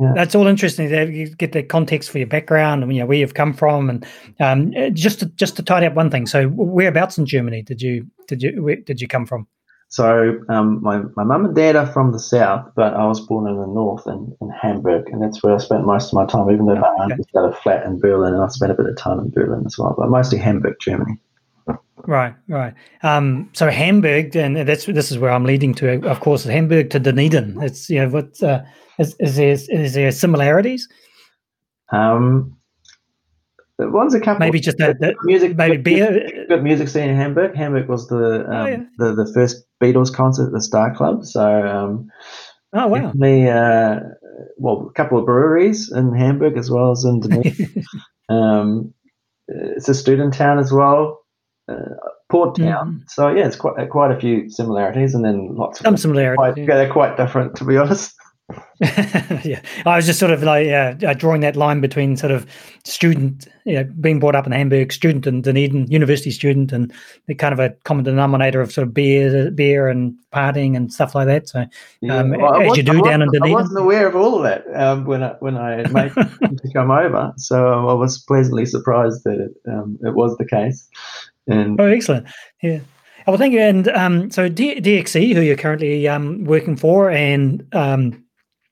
yeah. 0.00 0.12
That's 0.14 0.34
all 0.34 0.46
interesting. 0.46 0.90
You 0.90 1.34
get 1.34 1.52
the 1.52 1.62
context 1.62 2.10
for 2.10 2.18
your 2.18 2.26
background 2.26 2.82
and 2.82 2.92
you 2.92 3.00
know 3.00 3.06
where 3.06 3.18
you've 3.18 3.34
come 3.34 3.52
from, 3.52 3.90
and 3.90 4.06
um, 4.40 4.72
just 4.94 5.20
to, 5.20 5.26
just 5.26 5.56
to 5.56 5.62
tidy 5.62 5.86
up 5.86 5.94
one 5.94 6.10
thing. 6.10 6.26
So, 6.26 6.48
whereabouts 6.48 7.18
in 7.18 7.26
Germany 7.26 7.62
did 7.62 7.82
you 7.82 8.06
did 8.26 8.42
you 8.42 8.62
where 8.62 8.76
did 8.76 9.00
you 9.00 9.08
come 9.08 9.26
from? 9.26 9.46
So, 9.88 10.40
um, 10.48 10.82
my 10.82 11.02
my 11.14 11.24
mum 11.24 11.44
and 11.44 11.54
dad 11.54 11.76
are 11.76 11.86
from 11.86 12.12
the 12.12 12.18
south, 12.18 12.70
but 12.74 12.94
I 12.94 13.06
was 13.06 13.20
born 13.20 13.48
in 13.48 13.56
the 13.56 13.66
north 13.66 14.06
in, 14.06 14.36
in 14.40 14.50
Hamburg, 14.50 15.08
and 15.10 15.22
that's 15.22 15.42
where 15.42 15.54
I 15.54 15.58
spent 15.58 15.86
most 15.86 16.08
of 16.08 16.14
my 16.14 16.26
time. 16.26 16.50
Even 16.50 16.66
though 16.66 16.74
my 16.74 16.88
aunt 17.00 17.12
okay. 17.12 17.22
got 17.32 17.48
a 17.48 17.52
flat 17.52 17.86
in 17.86 18.00
Berlin, 18.00 18.34
and 18.34 18.42
I 18.42 18.48
spent 18.48 18.72
a 18.72 18.74
bit 18.74 18.86
of 18.86 18.96
time 18.96 19.20
in 19.20 19.30
Berlin 19.30 19.64
as 19.64 19.78
well, 19.78 19.94
but 19.96 20.08
mostly 20.08 20.38
Hamburg, 20.38 20.76
Germany. 20.80 21.18
Right, 22.06 22.34
right. 22.48 22.74
Um, 23.02 23.50
so 23.52 23.68
Hamburg, 23.68 24.36
and 24.36 24.56
that's 24.56 24.86
this 24.86 25.10
is 25.10 25.18
where 25.18 25.32
I'm 25.32 25.44
leading 25.44 25.74
to. 25.74 26.06
Of 26.06 26.20
course, 26.20 26.44
Hamburg 26.44 26.90
to 26.90 27.00
Dunedin. 27.00 27.60
It's 27.62 27.90
you 27.90 28.00
know 28.00 28.08
what 28.08 28.40
uh, 28.42 28.62
is, 28.98 29.16
is 29.18 29.36
there 29.36 29.50
is 29.50 29.94
there 29.94 30.12
similarities? 30.12 30.88
Um, 31.92 32.56
one's 33.78 34.14
a 34.14 34.20
couple. 34.20 34.40
Maybe 34.40 34.60
just 34.60 34.78
that, 34.78 34.96
music. 35.24 35.56
Maybe 35.56 35.78
beer. 35.78 36.46
Good 36.48 36.62
music 36.62 36.88
scene 36.88 37.08
in 37.08 37.16
Hamburg. 37.16 37.56
Hamburg 37.56 37.88
was 37.88 38.06
the 38.06 38.46
oh, 38.46 38.52
um, 38.52 38.52
oh, 38.52 38.66
yeah. 38.66 38.84
the 38.98 39.14
the 39.14 39.32
first 39.34 39.64
Beatles 39.82 40.12
concert 40.12 40.46
at 40.46 40.52
the 40.52 40.62
Star 40.62 40.94
Club. 40.94 41.24
So. 41.24 41.66
Um, 41.66 42.08
oh 42.72 42.86
wow. 42.86 43.12
Me, 43.14 43.48
uh, 43.48 44.00
well, 44.58 44.86
a 44.88 44.92
couple 44.92 45.18
of 45.18 45.26
breweries 45.26 45.90
in 45.90 46.14
Hamburg 46.14 46.56
as 46.56 46.70
well 46.70 46.92
as 46.92 47.04
in 47.04 47.20
Dunedin. 47.20 47.84
um, 48.28 48.94
it's 49.48 49.88
a 49.88 49.94
student 49.94 50.34
town 50.34 50.58
as 50.58 50.72
well. 50.72 51.25
Uh, 51.68 51.96
port 52.28 52.56
town. 52.56 53.02
Mm. 53.02 53.10
So 53.10 53.28
yeah, 53.28 53.46
it's 53.46 53.56
quite 53.56 53.90
quite 53.90 54.10
a 54.12 54.20
few 54.20 54.48
similarities, 54.50 55.14
and 55.14 55.24
then 55.24 55.56
lots 55.56 55.80
of 55.80 55.98
similarities. 55.98 56.36
Quite, 56.36 56.56
yeah. 56.56 56.66
They're 56.66 56.92
quite 56.92 57.16
different, 57.16 57.56
to 57.56 57.64
be 57.64 57.76
honest. 57.76 58.14
yeah, 59.44 59.60
I 59.84 59.96
was 59.96 60.06
just 60.06 60.20
sort 60.20 60.30
of 60.30 60.42
like 60.42 60.68
uh, 60.68 60.92
drawing 61.14 61.40
that 61.40 61.56
line 61.56 61.80
between 61.80 62.16
sort 62.16 62.30
of 62.30 62.46
student, 62.84 63.48
you 63.64 63.74
know, 63.74 63.84
being 64.00 64.20
brought 64.20 64.36
up 64.36 64.46
in 64.46 64.52
Hamburg, 64.52 64.92
student 64.92 65.26
in 65.26 65.42
Dunedin, 65.42 65.90
university 65.90 66.30
student, 66.30 66.72
and 66.72 66.92
the 67.26 67.34
kind 67.34 67.52
of 67.52 67.58
a 67.58 67.70
common 67.84 68.04
denominator 68.04 68.60
of 68.60 68.70
sort 68.70 68.86
of 68.86 68.94
beer, 68.94 69.50
beer 69.50 69.88
and 69.88 70.14
partying 70.32 70.76
and 70.76 70.92
stuff 70.92 71.14
like 71.14 71.26
that. 71.26 71.48
So, 71.48 71.60
um, 72.10 72.30
well, 72.30 72.60
as 72.60 72.76
you 72.76 72.84
do 72.84 73.02
down 73.02 73.22
in 73.22 73.30
Dunedin, 73.32 73.56
I 73.56 73.60
wasn't 73.60 73.80
aware 73.80 74.06
of 74.06 74.14
all 74.14 74.36
of 74.36 74.42
that 74.44 74.64
um, 74.80 75.06
when 75.06 75.24
I 75.24 75.34
when 75.40 75.56
I 75.56 75.88
made 75.88 76.12
to 76.14 76.72
come 76.72 76.92
over, 76.92 77.32
so 77.38 77.88
I 77.88 77.94
was 77.94 78.18
pleasantly 78.18 78.66
surprised 78.66 79.24
that 79.24 79.40
it, 79.40 79.70
um, 79.72 79.98
it 80.02 80.14
was 80.14 80.36
the 80.36 80.46
case. 80.46 80.88
And 81.46 81.80
oh, 81.80 81.84
excellent! 81.84 82.26
Yeah. 82.62 82.80
Well, 83.26 83.38
thank 83.38 83.52
you. 83.52 83.60
And 83.60 83.88
um, 83.88 84.30
so 84.30 84.48
D- 84.48 84.80
DXC, 84.80 85.34
who 85.34 85.40
you're 85.40 85.56
currently 85.56 86.06
um, 86.06 86.44
working 86.44 86.76
for, 86.76 87.10
and 87.10 87.66
um, 87.72 88.24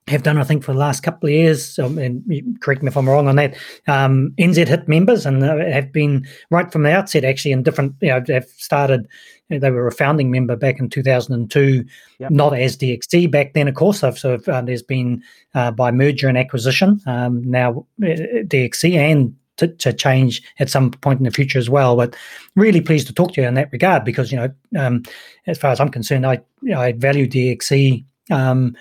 have 0.06 0.22
done, 0.22 0.38
I 0.38 0.44
think, 0.44 0.62
for 0.62 0.72
the 0.72 0.78
last 0.78 1.02
couple 1.02 1.28
of 1.28 1.32
years, 1.32 1.78
um, 1.78 1.98
and 1.98 2.22
correct 2.60 2.82
me 2.82 2.88
if 2.88 2.96
I'm 2.96 3.08
wrong 3.08 3.26
on 3.26 3.36
that, 3.36 3.56
um, 3.88 4.32
NZ 4.38 4.68
Hit 4.68 4.86
members 4.86 5.24
and 5.24 5.42
uh, 5.42 5.56
have 5.56 5.92
been 5.92 6.26
right 6.50 6.70
from 6.70 6.82
the 6.82 6.92
outset 6.92 7.24
actually 7.24 7.52
in 7.52 7.62
different, 7.62 7.94
you 8.00 8.08
know, 8.08 8.22
have 8.28 8.48
started, 8.56 9.08
you 9.48 9.56
know, 9.56 9.60
they 9.60 9.70
were 9.70 9.86
a 9.86 9.92
founding 9.92 10.30
member 10.30 10.56
back 10.56 10.78
in 10.78 10.90
2002, 10.90 11.84
yep. 12.18 12.30
not 12.30 12.54
as 12.54 12.76
DXC 12.76 13.30
back 13.30 13.54
then, 13.54 13.66
of 13.66 13.74
course. 13.74 14.00
So, 14.00 14.10
so 14.10 14.38
uh, 14.46 14.60
there's 14.60 14.82
been 14.82 15.22
uh, 15.54 15.70
by 15.70 15.90
merger 15.90 16.28
and 16.28 16.36
acquisition 16.36 17.00
um, 17.06 17.42
now 17.42 17.86
uh, 18.02 18.44
DXC 18.44 18.94
and 18.96 19.34
to, 19.56 19.68
to, 19.68 19.92
change 19.92 20.42
at 20.58 20.70
some 20.70 20.90
point 20.90 21.20
in 21.20 21.24
the 21.24 21.30
future 21.30 21.58
as 21.58 21.70
well. 21.70 21.96
But 21.96 22.16
really 22.56 22.80
pleased 22.80 23.06
to 23.06 23.14
talk 23.14 23.32
to 23.34 23.40
you 23.40 23.46
in 23.46 23.54
that 23.54 23.72
regard 23.72 24.04
because, 24.04 24.32
you 24.32 24.38
know, 24.38 24.52
um, 24.78 25.02
as 25.46 25.58
far 25.58 25.70
as 25.70 25.80
I'm 25.80 25.90
concerned, 25.90 26.26
I, 26.26 26.40
I 26.74 26.92
value 26.92 27.26
DXC. 27.26 28.04
Um, 28.30 28.76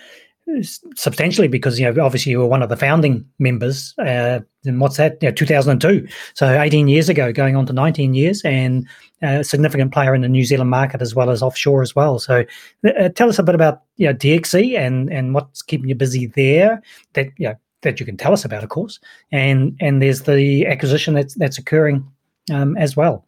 substantially 0.95 1.47
because 1.47 1.79
you 1.79 1.89
know 1.89 2.03
obviously 2.03 2.31
you 2.31 2.39
were 2.39 2.45
one 2.45 2.61
of 2.61 2.67
the 2.67 2.75
founding 2.75 3.25
members 3.39 3.93
uh, 3.99 4.39
and 4.65 4.81
what's 4.81 4.97
that 4.97 5.17
you 5.21 5.29
know, 5.29 5.33
2002 5.33 6.05
so 6.33 6.61
18 6.61 6.89
years 6.89 7.07
ago 7.07 7.31
going 7.31 7.55
on 7.55 7.65
to 7.65 7.71
19 7.71 8.13
years 8.13 8.41
and 8.43 8.87
a 9.21 9.43
significant 9.43 9.93
player 9.93 10.13
in 10.13 10.21
the 10.21 10.27
New 10.27 10.43
Zealand 10.43 10.69
market 10.69 11.01
as 11.01 11.15
well 11.15 11.29
as 11.29 11.41
offshore 11.41 11.81
as 11.81 11.95
well 11.95 12.19
so 12.19 12.43
uh, 12.85 13.09
tell 13.09 13.29
us 13.29 13.39
a 13.39 13.43
bit 13.43 13.55
about 13.55 13.83
you 13.95 14.07
know 14.07 14.13
DXC 14.13 14.77
and 14.77 15.11
and 15.11 15.33
what's 15.33 15.61
keeping 15.61 15.87
you 15.87 15.95
busy 15.95 16.27
there 16.27 16.81
that 17.13 17.27
you 17.37 17.47
know, 17.47 17.55
that 17.83 17.99
you 17.99 18.05
can 18.05 18.17
tell 18.17 18.33
us 18.33 18.43
about 18.43 18.63
of 18.63 18.69
course 18.69 18.99
and 19.31 19.77
and 19.79 20.01
there's 20.01 20.23
the 20.23 20.65
acquisition 20.65 21.13
that's 21.13 21.35
that's 21.35 21.57
occurring 21.57 22.05
um, 22.51 22.75
as 22.77 22.97
well 22.97 23.25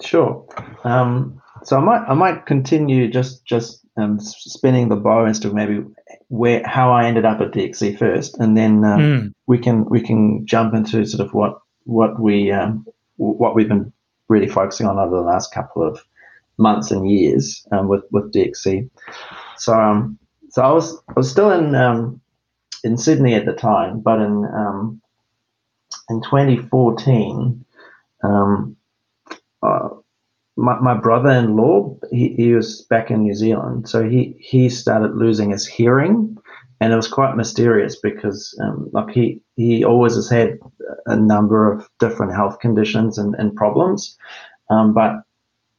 sure 0.00 0.46
um, 0.84 1.40
so 1.62 1.76
I 1.76 1.80
might 1.80 2.04
I 2.08 2.14
might 2.14 2.46
continue 2.46 3.08
just 3.10 3.44
just 3.44 3.84
um, 3.96 4.20
spinning 4.20 4.88
the 4.88 4.96
bow 4.96 5.24
as 5.24 5.38
to 5.40 5.52
maybe 5.52 5.82
where 6.28 6.62
how 6.66 6.92
I 6.92 7.06
ended 7.06 7.24
up 7.24 7.40
at 7.40 7.52
DXC 7.52 7.98
first, 7.98 8.38
and 8.38 8.56
then 8.56 8.84
um, 8.84 9.00
mm. 9.00 9.34
we 9.46 9.58
can 9.58 9.84
we 9.88 10.00
can 10.00 10.46
jump 10.46 10.74
into 10.74 11.04
sort 11.06 11.26
of 11.26 11.34
what 11.34 11.58
what 11.84 12.20
we 12.20 12.50
um, 12.50 12.86
what 13.16 13.54
we've 13.54 13.68
been 13.68 13.92
really 14.28 14.48
focusing 14.48 14.86
on 14.86 14.98
over 14.98 15.16
the 15.16 15.22
last 15.22 15.52
couple 15.52 15.82
of 15.82 16.00
months 16.58 16.90
and 16.90 17.10
years 17.10 17.66
um, 17.72 17.88
with 17.88 18.04
with 18.10 18.32
DXC. 18.32 18.88
So 19.56 19.72
um, 19.72 20.18
so 20.50 20.62
I 20.62 20.70
was 20.70 20.96
I 21.08 21.12
was 21.16 21.30
still 21.30 21.50
in 21.50 21.74
um, 21.74 22.20
in 22.84 22.96
Sydney 22.96 23.34
at 23.34 23.46
the 23.46 23.52
time, 23.52 24.00
but 24.00 24.20
in 24.20 24.44
um, 24.44 25.00
in 26.08 26.22
2014. 26.22 27.64
Um, 28.22 28.76
uh, 29.62 29.88
my, 30.56 30.78
my 30.80 30.94
brother-in-law 30.94 31.98
he, 32.10 32.34
he 32.34 32.52
was 32.52 32.82
back 32.82 33.10
in 33.10 33.22
new 33.22 33.34
zealand 33.34 33.88
so 33.88 34.08
he 34.08 34.34
he 34.38 34.68
started 34.68 35.14
losing 35.14 35.50
his 35.50 35.66
hearing 35.66 36.36
and 36.80 36.92
it 36.92 36.96
was 36.96 37.08
quite 37.08 37.36
mysterious 37.36 37.96
because 38.00 38.58
um, 38.62 38.88
like 38.92 39.10
he 39.10 39.40
he 39.56 39.84
always 39.84 40.14
has 40.14 40.28
had 40.28 40.58
a 41.06 41.16
number 41.16 41.70
of 41.70 41.88
different 41.98 42.34
health 42.34 42.58
conditions 42.58 43.18
and, 43.18 43.34
and 43.36 43.54
problems 43.54 44.16
um, 44.70 44.94
but 44.94 45.22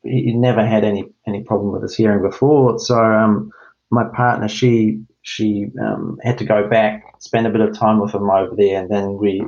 he 0.04 0.34
never 0.34 0.66
had 0.66 0.84
any 0.84 1.12
any 1.26 1.44
problem 1.44 1.72
with 1.72 1.82
his 1.82 1.96
hearing 1.96 2.22
before 2.22 2.80
so 2.80 3.04
um, 3.04 3.52
my 3.90 4.04
partner 4.16 4.48
she 4.48 5.00
she 5.28 5.68
um, 5.82 6.18
had 6.24 6.38
to 6.38 6.46
go 6.46 6.68
back 6.70 7.04
spend 7.20 7.46
a 7.46 7.50
bit 7.50 7.62
of 7.62 7.78
time 7.78 8.00
with 8.00 8.14
him 8.14 8.30
over 8.30 8.56
there 8.56 8.80
and 8.80 8.90
then 8.90 9.18
we 9.18 9.44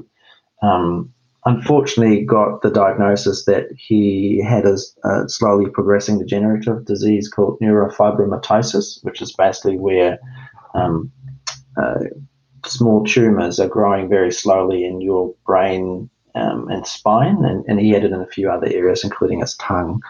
um, 0.61 1.13
unfortunately 1.45 2.25
got 2.25 2.61
the 2.61 2.69
diagnosis 2.69 3.45
that 3.45 3.67
he 3.77 4.43
had 4.45 4.65
a, 4.65 4.77
slowly 5.29 5.69
progressing 5.69 6.19
degenerative 6.19 6.85
disease 6.85 7.29
called 7.29 7.59
neurofibromatosis, 7.61 9.03
which 9.03 9.21
is 9.21 9.31
basically 9.33 9.77
where 9.77 10.19
um, 10.75 11.11
uh, 11.81 11.99
small 12.65 13.05
tumors 13.05 13.59
are 13.59 13.69
growing 13.69 14.09
very 14.09 14.31
slowly 14.31 14.83
in 14.83 14.99
your 15.01 15.33
brain 15.45 16.09
um, 16.35 16.67
and 16.69 16.85
spine, 16.85 17.43
and, 17.43 17.65
and, 17.67 17.79
he 17.79 17.89
had 17.89 18.03
it 18.03 18.11
in 18.11 18.21
a 18.21 18.27
few 18.27 18.51
other 18.51 18.67
areas, 18.67 19.03
including 19.03 19.39
his 19.39 19.55
tongue. 19.55 20.01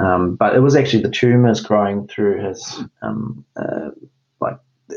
Um, 0.00 0.34
but 0.34 0.56
it 0.56 0.60
was 0.60 0.74
actually 0.74 1.02
the 1.02 1.10
tumors 1.10 1.60
growing 1.60 2.08
through 2.08 2.44
his 2.44 2.82
um, 3.02 3.44
uh, 3.56 3.90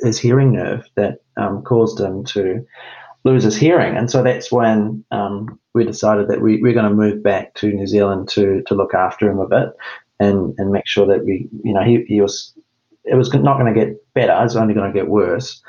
his 0.03 0.19
hearing 0.19 0.53
nerve 0.53 0.85
that 0.95 1.19
um, 1.37 1.63
caused 1.63 1.99
him 1.99 2.23
to 2.25 2.65
lose 3.23 3.43
his 3.43 3.57
hearing. 3.57 3.97
And 3.97 4.09
so 4.09 4.23
that's 4.23 4.51
when 4.51 5.03
um, 5.11 5.59
we 5.73 5.83
decided 5.83 6.27
that 6.29 6.41
we, 6.41 6.61
we're 6.61 6.73
going 6.73 6.89
to 6.89 6.95
move 6.95 7.23
back 7.23 7.53
to 7.55 7.71
New 7.71 7.87
Zealand 7.87 8.29
to, 8.29 8.61
to 8.67 8.75
look 8.75 8.93
after 8.93 9.29
him 9.29 9.39
a 9.39 9.47
bit 9.47 9.69
and, 10.19 10.53
and 10.57 10.71
make 10.71 10.87
sure 10.87 11.07
that 11.07 11.25
we, 11.25 11.49
you 11.63 11.73
know, 11.73 11.83
he, 11.83 12.03
he 12.07 12.21
was, 12.21 12.53
it 13.03 13.15
was 13.15 13.33
not 13.33 13.59
going 13.59 13.73
to 13.73 13.79
get 13.79 14.13
better, 14.13 14.31
it 14.33 14.43
was 14.43 14.55
only 14.55 14.73
going 14.73 14.91
to 14.91 14.97
get 14.97 15.09
worse. 15.09 15.61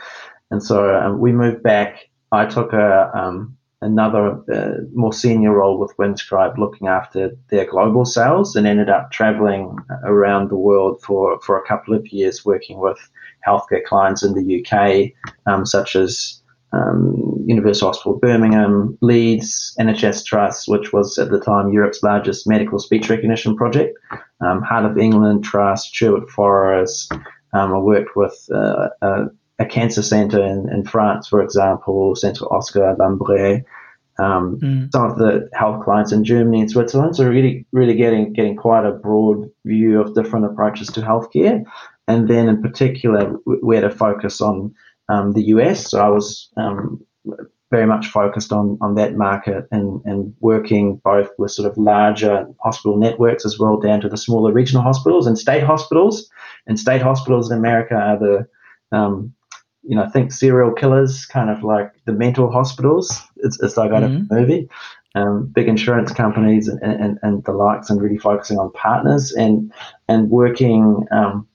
And 0.50 0.62
so 0.62 0.94
um, 0.94 1.18
we 1.18 1.32
moved 1.32 1.62
back. 1.62 2.08
I 2.30 2.46
took 2.46 2.72
a, 2.72 3.10
um, 3.14 3.55
another 3.82 4.40
uh, 4.52 4.80
more 4.94 5.12
senior 5.12 5.52
role 5.52 5.78
with 5.78 5.96
Winscribe 5.98 6.56
looking 6.56 6.88
after 6.88 7.36
their 7.50 7.66
global 7.66 8.04
sales 8.04 8.56
and 8.56 8.66
ended 8.66 8.88
up 8.88 9.10
traveling 9.12 9.76
around 10.04 10.48
the 10.48 10.56
world 10.56 11.02
for, 11.02 11.38
for 11.40 11.58
a 11.58 11.66
couple 11.66 11.94
of 11.94 12.06
years 12.08 12.44
working 12.44 12.78
with 12.80 12.98
healthcare 13.46 13.84
clients 13.84 14.22
in 14.22 14.34
the 14.34 14.64
UK, 14.64 15.12
um, 15.46 15.66
such 15.66 15.94
as 15.94 16.42
um, 16.72 17.44
University 17.46 17.86
Hospital 17.86 18.18
Birmingham, 18.18 18.98
Leeds, 19.00 19.74
NHS 19.78 20.24
Trust, 20.24 20.68
which 20.68 20.92
was 20.92 21.16
at 21.18 21.30
the 21.30 21.40
time 21.40 21.72
Europe's 21.72 22.02
largest 22.02 22.48
medical 22.48 22.78
speech 22.78 23.08
recognition 23.08 23.56
project, 23.56 23.96
um, 24.40 24.62
Heart 24.62 24.90
of 24.90 24.98
England 24.98 25.44
Trust, 25.44 25.94
Sherwood 25.94 26.28
Forest. 26.30 27.12
Um, 27.52 27.72
I 27.72 27.78
worked 27.78 28.16
with 28.16 28.36
uh, 28.52 28.88
a, 29.00 29.26
a, 29.58 29.66
cancer 29.66 30.02
centre 30.02 30.42
in, 30.42 30.68
in, 30.72 30.84
France, 30.84 31.28
for 31.28 31.42
example, 31.42 32.14
Centre 32.14 32.44
Oscar 32.52 32.94
Lambret. 32.98 33.64
Um, 34.18 34.58
mm. 34.60 34.92
Some 34.92 35.10
of 35.10 35.18
the 35.18 35.48
health 35.52 35.84
clients 35.84 36.12
in 36.12 36.24
Germany 36.24 36.60
and 36.60 36.70
Switzerland, 36.70 37.16
so 37.16 37.28
really, 37.28 37.66
really 37.72 37.94
getting 37.94 38.32
getting 38.32 38.56
quite 38.56 38.86
a 38.86 38.92
broad 38.92 39.50
view 39.66 40.00
of 40.00 40.14
different 40.14 40.46
approaches 40.46 40.88
to 40.88 41.02
healthcare, 41.02 41.62
and 42.08 42.28
then 42.28 42.48
in 42.48 42.62
particular, 42.62 43.36
we 43.62 43.74
had 43.74 43.84
a 43.84 43.90
focus 43.90 44.40
on 44.40 44.74
um, 45.10 45.32
the 45.32 45.42
US. 45.48 45.90
So 45.90 46.00
I 46.00 46.08
was 46.08 46.48
um, 46.56 47.04
very 47.70 47.86
much 47.86 48.06
focused 48.06 48.52
on 48.52 48.78
on 48.80 48.94
that 48.94 49.16
market 49.16 49.66
and 49.70 50.00
and 50.04 50.34
working 50.40 50.96
both 51.04 51.28
with 51.38 51.50
sort 51.50 51.70
of 51.70 51.76
larger 51.76 52.46
hospital 52.62 52.96
networks 52.96 53.44
as 53.44 53.58
well 53.58 53.76
down 53.78 54.00
to 54.00 54.08
the 54.08 54.16
smaller 54.16 54.52
regional 54.52 54.82
hospitals 54.82 55.26
and 55.26 55.38
state 55.38 55.62
hospitals. 55.62 56.30
And 56.66 56.78
state 56.78 57.02
hospitals 57.02 57.50
in 57.50 57.58
America 57.58 57.94
are 57.94 58.18
the 58.18 58.48
um, 58.96 59.32
you 59.88 59.96
know, 59.96 60.08
think 60.08 60.32
serial 60.32 60.72
killers, 60.72 61.26
kind 61.26 61.50
of 61.50 61.62
like 61.62 61.92
the 62.04 62.12
mental 62.12 62.50
hospitals. 62.50 63.22
It's, 63.36 63.60
it's 63.62 63.76
like 63.76 63.90
mm-hmm. 63.90 64.32
a 64.32 64.40
movie. 64.40 64.68
Um, 65.14 65.46
big 65.46 65.66
insurance 65.66 66.12
companies 66.12 66.68
and, 66.68 66.82
and, 66.82 67.18
and 67.22 67.42
the 67.44 67.52
likes, 67.52 67.88
and 67.88 68.02
really 68.02 68.18
focusing 68.18 68.58
on 68.58 68.70
partners 68.72 69.32
and 69.32 69.72
and 70.08 70.28
working 70.28 71.06
um, 71.10 71.48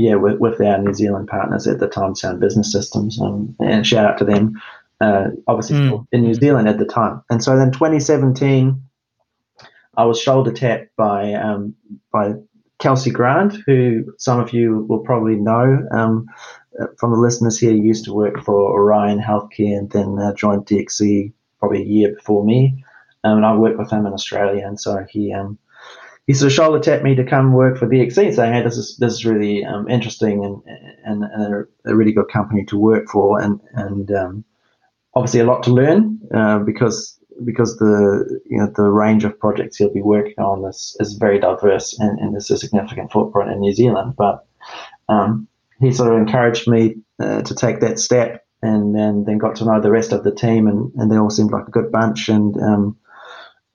yeah, 0.00 0.14
with, 0.14 0.38
with 0.38 0.60
our 0.60 0.78
New 0.78 0.94
Zealand 0.94 1.28
partners 1.28 1.66
at 1.66 1.78
the 1.78 1.86
time, 1.86 2.14
Sound 2.14 2.40
Business 2.40 2.72
Systems, 2.72 3.20
um, 3.20 3.54
and 3.60 3.86
shout 3.86 4.06
out 4.06 4.18
to 4.18 4.24
them. 4.24 4.60
Uh, 5.00 5.28
obviously, 5.46 5.76
mm. 5.76 6.06
in 6.12 6.22
New 6.22 6.34
Zealand 6.34 6.68
at 6.68 6.78
the 6.78 6.84
time, 6.84 7.22
and 7.30 7.42
so 7.42 7.56
then 7.56 7.70
2017, 7.70 8.82
I 9.96 10.04
was 10.04 10.20
shoulder 10.20 10.52
tapped 10.52 10.96
by 10.96 11.34
um, 11.34 11.74
by 12.12 12.32
Kelsey 12.78 13.10
Grant, 13.10 13.56
who 13.66 14.12
some 14.18 14.40
of 14.40 14.52
you 14.52 14.86
will 14.88 15.00
probably 15.00 15.36
know 15.36 15.86
um, 15.92 16.26
from 16.98 17.12
the 17.12 17.18
listeners 17.18 17.58
here. 17.58 17.72
Used 17.72 18.04
to 18.04 18.12
work 18.12 18.42
for 18.44 18.54
Orion 18.54 19.20
Healthcare 19.20 19.78
and 19.78 19.90
then 19.90 20.18
uh, 20.18 20.34
joined 20.34 20.66
DXC 20.66 21.32
probably 21.58 21.82
a 21.82 21.86
year 21.86 22.14
before 22.14 22.44
me. 22.44 22.84
Um, 23.24 23.38
and 23.38 23.46
I 23.46 23.54
worked 23.54 23.78
with 23.78 23.90
him 23.90 24.06
in 24.06 24.12
Australia, 24.12 24.66
and 24.66 24.80
so 24.80 25.04
he 25.10 25.32
um, 25.32 25.58
he 26.26 26.34
sort 26.34 26.46
of 26.46 26.54
shoulder 26.54 26.78
tapped 26.78 27.04
me 27.04 27.14
to 27.14 27.24
come 27.24 27.52
work 27.52 27.76
for 27.76 27.86
DXC, 27.86 28.34
saying, 28.34 28.52
"Hey, 28.52 28.62
this 28.62 28.78
is 28.78 28.96
this 28.96 29.12
is 29.12 29.26
really 29.26 29.64
um, 29.64 29.88
interesting 29.88 30.44
and 30.44 30.62
and, 31.04 31.24
and 31.24 31.54
a, 31.54 31.90
a, 31.90 31.94
really 31.96 32.12
good 32.12 32.28
company 32.28 32.64
to 32.66 32.78
work 32.78 33.08
for, 33.08 33.40
and 33.40 33.60
and 33.74 34.10
um, 34.12 34.44
obviously 35.14 35.40
a 35.40 35.44
lot 35.44 35.62
to 35.64 35.70
learn 35.70 36.18
uh, 36.34 36.60
because 36.60 37.18
because 37.44 37.76
the 37.78 38.40
you 38.46 38.58
know 38.58 38.70
the 38.74 38.90
range 38.90 39.24
of 39.24 39.38
projects 39.38 39.76
he'll 39.76 39.92
be 39.92 40.02
working 40.02 40.38
on 40.38 40.64
is, 40.68 40.96
is 41.00 41.14
very 41.14 41.38
diverse 41.38 41.98
and, 41.98 42.18
and 42.18 42.34
there's 42.34 42.50
a 42.50 42.58
significant 42.58 43.10
footprint 43.10 43.50
in 43.50 43.60
New 43.60 43.74
Zealand. 43.74 44.14
But 44.16 44.46
um, 45.08 45.48
he 45.80 45.92
sort 45.92 46.12
of 46.12 46.18
encouraged 46.18 46.68
me 46.68 46.96
uh, 47.22 47.42
to 47.42 47.54
take 47.54 47.80
that 47.80 47.98
step, 47.98 48.44
and, 48.62 48.96
and 48.96 49.26
then 49.26 49.38
got 49.38 49.56
to 49.56 49.64
know 49.64 49.80
the 49.80 49.90
rest 49.90 50.12
of 50.12 50.24
the 50.24 50.34
team, 50.34 50.66
and, 50.66 50.92
and 50.96 51.10
they 51.10 51.16
all 51.16 51.30
seemed 51.30 51.52
like 51.52 51.66
a 51.66 51.72
good 51.72 51.90
bunch, 51.90 52.28
and 52.28 52.56
um, 52.62 52.96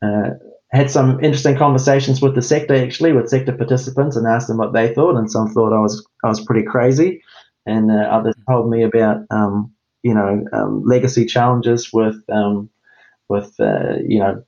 uh, 0.02 0.30
had 0.72 0.92
some 0.92 1.24
interesting 1.24 1.58
conversations 1.58 2.22
with 2.22 2.36
the 2.36 2.42
sector 2.42 2.76
actually 2.76 3.14
with 3.14 3.30
sector 3.30 3.54
participants 3.54 4.16
and 4.16 4.28
asked 4.28 4.48
them 4.48 4.58
what 4.58 4.74
they 4.74 4.94
thought 4.94 5.16
and 5.16 5.32
some 5.32 5.48
thought 5.48 5.74
I 5.74 5.80
was 5.80 6.06
I 6.24 6.28
was 6.28 6.44
pretty 6.44 6.66
crazy 6.66 7.22
and 7.66 7.90
uh, 7.90 8.04
others 8.04 8.36
told 8.48 8.70
me 8.70 8.84
about 8.84 9.22
um, 9.30 9.74
you 10.04 10.14
know 10.14 10.44
um, 10.54 10.84
legacy 10.86 11.26
challenges 11.26 11.92
with 11.94 12.18
um, 12.30 12.70
with 13.30 13.56
uh, 13.60 13.96
you 14.06 14.20
know 14.20 14.44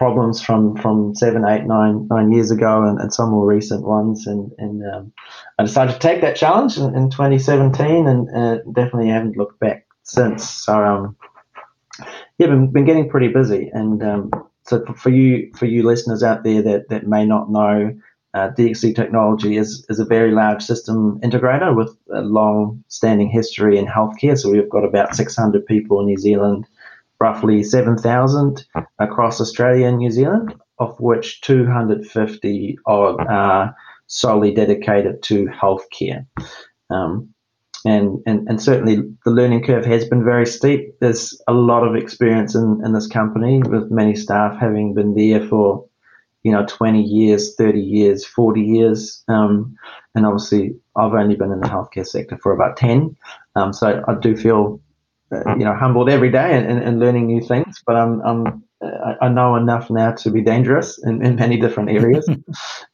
problems 0.00 0.40
from 0.40 0.74
from 0.78 1.14
seven 1.14 1.44
eight 1.44 1.66
nine 1.66 2.08
nine 2.10 2.32
years 2.32 2.50
ago 2.50 2.84
and, 2.84 2.98
and 2.98 3.12
some 3.12 3.28
more 3.30 3.46
recent 3.46 3.84
ones. 3.84 4.26
And 4.26 4.50
and 4.56 4.82
um, 4.90 5.12
I 5.58 5.62
decided 5.62 5.92
to 5.92 5.98
take 5.98 6.22
that 6.22 6.36
challenge 6.36 6.78
in, 6.78 6.96
in 6.96 7.10
2017 7.10 8.06
and 8.06 8.34
uh, 8.34 8.62
definitely 8.72 9.10
haven't 9.10 9.36
looked 9.36 9.60
back 9.60 9.86
since. 10.04 10.48
So 10.48 10.72
um 10.72 11.16
yeah 12.38 12.46
been, 12.46 12.72
been 12.72 12.86
getting 12.86 13.10
pretty 13.10 13.28
busy. 13.28 13.70
And 13.74 14.02
um, 14.02 14.30
so 14.64 14.82
for 14.96 15.10
you 15.10 15.52
for 15.54 15.66
you 15.66 15.82
listeners 15.82 16.22
out 16.22 16.44
there 16.44 16.62
that, 16.62 16.88
that 16.88 17.06
may 17.06 17.26
not 17.26 17.50
know, 17.50 17.94
uh, 18.32 18.48
DXC 18.56 18.96
Technology 18.96 19.58
is, 19.58 19.84
is 19.90 20.00
a 20.00 20.06
very 20.06 20.30
large 20.30 20.62
system 20.62 21.20
integrator 21.20 21.76
with 21.76 21.94
a 22.10 22.22
long 22.22 22.82
standing 22.88 23.28
history 23.28 23.76
in 23.76 23.84
healthcare. 23.84 24.38
So 24.38 24.50
we've 24.50 24.70
got 24.70 24.84
about 24.84 25.14
600 25.14 25.66
people 25.66 26.00
in 26.00 26.06
New 26.06 26.16
Zealand, 26.16 26.66
roughly 27.20 27.62
7,000 27.62 28.64
across 28.98 29.40
Australia 29.40 29.86
and 29.86 29.98
New 29.98 30.10
Zealand, 30.10 30.54
of 30.78 30.98
which 30.98 31.40
250 31.42 32.78
odd 32.86 33.26
are 33.28 33.76
solely 34.06 34.52
dedicated 34.52 35.22
to 35.22 35.46
healthcare. 35.46 36.26
Um, 36.88 37.32
and, 37.84 38.22
and, 38.26 38.48
and 38.48 38.60
certainly 38.60 38.96
the 39.24 39.30
learning 39.30 39.64
curve 39.64 39.86
has 39.86 40.06
been 40.06 40.24
very 40.24 40.46
steep. 40.46 40.98
There's 41.00 41.40
a 41.48 41.52
lot 41.52 41.86
of 41.86 41.96
experience 41.96 42.54
in, 42.54 42.80
in 42.84 42.92
this 42.92 43.06
company 43.06 43.62
with 43.62 43.90
many 43.90 44.14
staff 44.14 44.58
having 44.58 44.92
been 44.92 45.14
there 45.14 45.46
for, 45.46 45.86
you 46.42 46.52
know, 46.52 46.66
20 46.66 47.02
years, 47.02 47.54
30 47.54 47.80
years, 47.80 48.26
40 48.26 48.60
years. 48.60 49.24
Um, 49.28 49.76
and 50.14 50.26
obviously, 50.26 50.74
I've 50.96 51.14
only 51.14 51.36
been 51.36 51.52
in 51.52 51.60
the 51.60 51.68
healthcare 51.68 52.06
sector 52.06 52.36
for 52.36 52.52
about 52.52 52.76
10. 52.76 53.16
Um, 53.56 53.72
so 53.72 54.04
I 54.06 54.14
do 54.14 54.36
feel, 54.36 54.80
uh, 55.32 55.56
you 55.56 55.64
know, 55.64 55.74
humbled 55.74 56.08
every 56.08 56.30
day 56.30 56.56
and, 56.56 56.66
and, 56.66 56.82
and 56.82 56.98
learning 56.98 57.26
new 57.26 57.40
things, 57.40 57.82
but 57.86 57.96
I'm, 57.96 58.20
I'm 58.22 58.64
I, 59.20 59.28
know 59.28 59.56
enough 59.56 59.90
now 59.90 60.12
to 60.12 60.30
be 60.30 60.40
dangerous 60.40 60.98
in, 61.04 61.24
in 61.24 61.36
many 61.36 61.58
different 61.58 61.90
areas, 61.98 62.28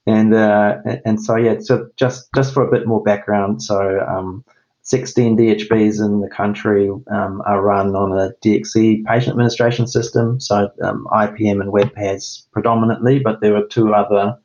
and 0.07 0.35
uh, 0.35 0.79
and 1.05 1.23
so 1.23 1.37
yeah. 1.37 1.59
So 1.61 1.89
just 1.97 2.29
just 2.35 2.53
for 2.53 2.67
a 2.67 2.71
bit 2.71 2.87
more 2.87 3.03
background, 3.03 3.63
so 3.63 4.01
um, 4.01 4.45
16 4.83 5.37
DHBs 5.37 6.05
in 6.05 6.21
the 6.21 6.29
country 6.29 6.89
um, 6.89 7.43
are 7.47 7.63
run 7.63 7.95
on 7.95 8.13
a 8.13 8.33
DXC 8.45 9.05
patient 9.05 9.31
administration 9.31 9.87
system, 9.87 10.41
so 10.41 10.71
um, 10.83 11.07
IPM 11.13 11.61
and 11.61 11.73
web 11.73 11.93
PAS 11.95 12.47
predominantly, 12.53 13.19
but 13.19 13.41
there 13.41 13.53
were 13.53 13.67
two 13.67 13.95
other 13.95 14.37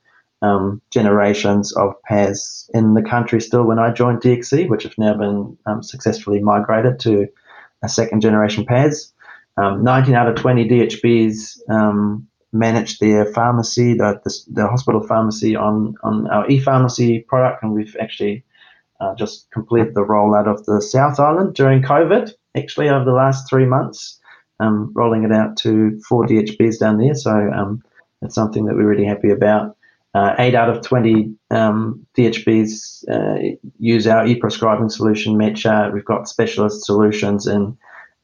um, 0.41 0.81
generations 0.91 1.71
of 1.74 1.93
PAS 2.03 2.69
in 2.74 2.93
the 2.93 3.03
country 3.03 3.39
still 3.39 3.63
when 3.63 3.79
I 3.79 3.91
joined 3.91 4.21
DXC, 4.21 4.67
which 4.69 4.83
have 4.83 4.98
now 4.98 5.15
been 5.15 5.57
um, 5.65 5.83
successfully 5.83 6.39
migrated 6.39 7.00
to 7.01 7.27
second 7.89 8.21
generation 8.21 8.65
PAS. 8.65 9.13
Um, 9.57 9.83
19 9.83 10.15
out 10.15 10.27
of 10.27 10.35
20 10.35 10.67
DHBs 10.67 11.69
um, 11.69 12.27
manage 12.53 13.00
their 13.00 13.25
pharmacy, 13.25 13.93
the, 13.93 14.19
the, 14.23 14.39
the 14.51 14.67
hospital 14.67 15.05
pharmacy 15.05 15.55
on, 15.55 15.95
on 16.03 16.27
our 16.27 16.50
e-pharmacy 16.50 17.19
product, 17.27 17.63
and 17.63 17.73
we've 17.73 17.95
actually 18.00 18.43
uh, 19.00 19.15
just 19.15 19.50
completed 19.51 19.93
the 19.93 20.01
rollout 20.01 20.47
of 20.47 20.65
the 20.65 20.81
South 20.81 21.19
Island 21.19 21.55
during 21.55 21.81
COVID, 21.81 22.31
actually, 22.55 22.89
over 22.89 23.03
the 23.03 23.13
last 23.13 23.50
three 23.50 23.65
months, 23.65 24.19
um, 24.59 24.91
rolling 24.95 25.23
it 25.23 25.31
out 25.31 25.57
to 25.57 26.00
four 26.07 26.25
DHBs 26.25 26.79
down 26.79 26.97
there. 26.97 27.15
So 27.15 27.31
um, 27.31 27.83
it's 28.21 28.35
something 28.35 28.65
that 28.65 28.75
we're 28.75 28.88
really 28.88 29.05
happy 29.05 29.31
about. 29.31 29.75
Uh, 30.13 30.35
eight 30.39 30.55
out 30.55 30.69
of 30.69 30.81
20 30.81 31.33
um, 31.51 32.05
DHBs 32.17 33.07
uh, 33.09 33.55
use 33.79 34.07
our 34.07 34.27
e 34.27 34.35
prescribing 34.35 34.89
solution, 34.89 35.35
MedChart. 35.35 35.93
We've 35.93 36.03
got 36.03 36.27
specialist 36.27 36.85
solutions 36.85 37.47
in 37.47 37.77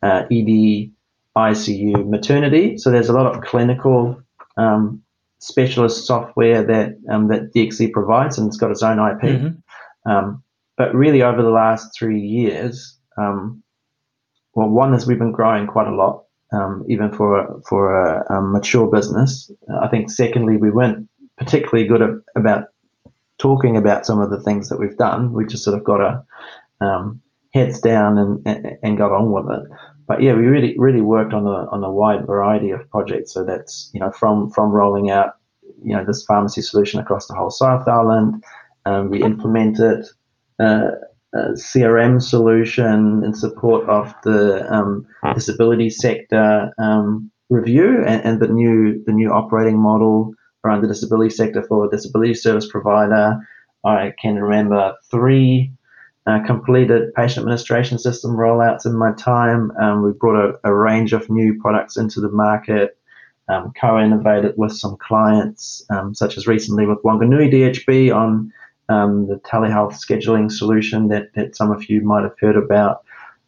uh, 0.03 0.23
ED, 0.29 0.91
ICU, 1.37 2.09
maternity. 2.09 2.77
So 2.77 2.91
there's 2.91 3.07
a 3.07 3.13
lot 3.13 3.33
of 3.33 3.41
clinical 3.41 4.21
um, 4.57 5.01
specialist 5.39 6.05
software 6.05 6.61
that 6.63 6.97
um, 7.09 7.29
that 7.29 7.53
DXC 7.53 7.93
provides, 7.93 8.37
and 8.37 8.47
it's 8.47 8.57
got 8.57 8.71
its 8.71 8.83
own 8.83 8.99
IP. 8.99 9.21
Mm-hmm. 9.21 10.11
Um, 10.11 10.43
but 10.77 10.93
really, 10.93 11.21
over 11.21 11.41
the 11.41 11.49
last 11.49 11.97
three 11.97 12.19
years, 12.19 12.97
um, 13.17 13.63
well, 14.55 14.69
one 14.69 14.93
is 14.93 15.07
we've 15.07 15.19
been 15.19 15.31
growing 15.31 15.67
quite 15.67 15.87
a 15.87 15.95
lot, 15.95 16.25
um, 16.51 16.83
even 16.89 17.11
for 17.11 17.39
a, 17.39 17.61
for 17.69 17.95
a, 17.95 18.37
a 18.37 18.41
mature 18.41 18.87
business. 18.87 19.49
I 19.81 19.87
think, 19.87 20.11
secondly, 20.11 20.57
we 20.57 20.69
weren't 20.69 21.06
particularly 21.37 21.87
good 21.87 22.01
at, 22.01 22.09
about 22.35 22.65
talking 23.37 23.77
about 23.77 24.05
some 24.05 24.19
of 24.19 24.29
the 24.29 24.41
things 24.41 24.69
that 24.69 24.79
we've 24.79 24.97
done. 24.97 25.33
We 25.33 25.45
just 25.45 25.63
sort 25.63 25.77
of 25.77 25.83
got 25.83 26.01
our 26.01 26.25
um, 26.81 27.21
heads 27.53 27.79
down 27.79 28.17
and, 28.17 28.41
and, 28.45 28.77
and 28.83 28.97
got 28.97 29.11
on 29.11 29.31
with 29.31 29.45
it. 29.59 29.71
But 30.07 30.21
yeah, 30.21 30.33
we 30.33 30.45
really 30.45 30.75
really 30.77 31.01
worked 31.01 31.33
on 31.33 31.45
a 31.45 31.69
on 31.69 31.83
a 31.83 31.91
wide 31.91 32.25
variety 32.25 32.71
of 32.71 32.89
projects. 32.89 33.33
So 33.33 33.43
that's 33.43 33.91
you 33.93 33.99
know 33.99 34.11
from 34.11 34.49
from 34.51 34.71
rolling 34.71 35.09
out 35.09 35.35
you 35.83 35.95
know 35.95 36.05
this 36.05 36.23
pharmacy 36.25 36.61
solution 36.61 36.99
across 36.99 37.27
the 37.27 37.35
whole 37.35 37.51
South 37.51 37.87
Island. 37.87 38.43
Um, 38.85 39.09
we 39.09 39.21
implemented 39.21 40.05
uh, 40.59 40.91
CRM 41.35 42.21
solution 42.21 43.21
in 43.25 43.33
support 43.33 43.87
of 43.89 44.13
the 44.23 44.73
um, 44.73 45.05
disability 45.33 45.89
sector 45.89 46.71
um, 46.77 47.29
review 47.49 48.03
and, 48.05 48.23
and, 48.23 48.39
the 48.39 48.47
new 48.47 49.03
the 49.05 49.11
new 49.11 49.31
operating 49.31 49.77
model 49.77 50.33
around 50.67 50.81
the 50.81 50.87
disability 50.87 51.29
sector 51.29 51.63
for 51.63 51.85
a 51.85 51.89
disability 51.89 52.33
service 52.33 52.67
provider. 52.69 53.39
I 53.83 54.13
can 54.21 54.35
remember 54.35 54.95
three 55.09 55.71
uh, 56.27 56.43
completed 56.45 57.13
patient 57.15 57.43
administration 57.43 57.97
system 57.97 58.31
rollouts 58.31 58.85
in 58.85 58.97
my 58.97 59.13
time. 59.13 59.71
Um, 59.79 60.03
we 60.03 60.11
brought 60.11 60.35
a, 60.35 60.69
a, 60.69 60.73
range 60.73 61.13
of 61.13 61.29
new 61.29 61.57
products 61.61 61.95
into 61.95 62.19
the 62.19 62.29
market, 62.29 62.97
um, 63.47 63.71
co-innovated 63.79 64.55
with 64.57 64.73
some 64.73 64.97
clients, 64.97 65.85
um, 65.89 66.13
such 66.13 66.35
as 66.35 66.45
recently 66.45 66.85
with 66.85 67.01
Wanganui 67.03 67.49
DHB 67.53 68.13
on 68.13 68.51
um, 68.89 69.27
the 69.27 69.35
telehealth 69.35 69.93
scheduling 69.93 70.51
solution 70.51 71.07
that, 71.07 71.33
that 71.35 71.55
some 71.55 71.71
of 71.71 71.89
you 71.89 72.01
might 72.01 72.23
have 72.23 72.37
heard 72.41 72.57
about, 72.57 73.03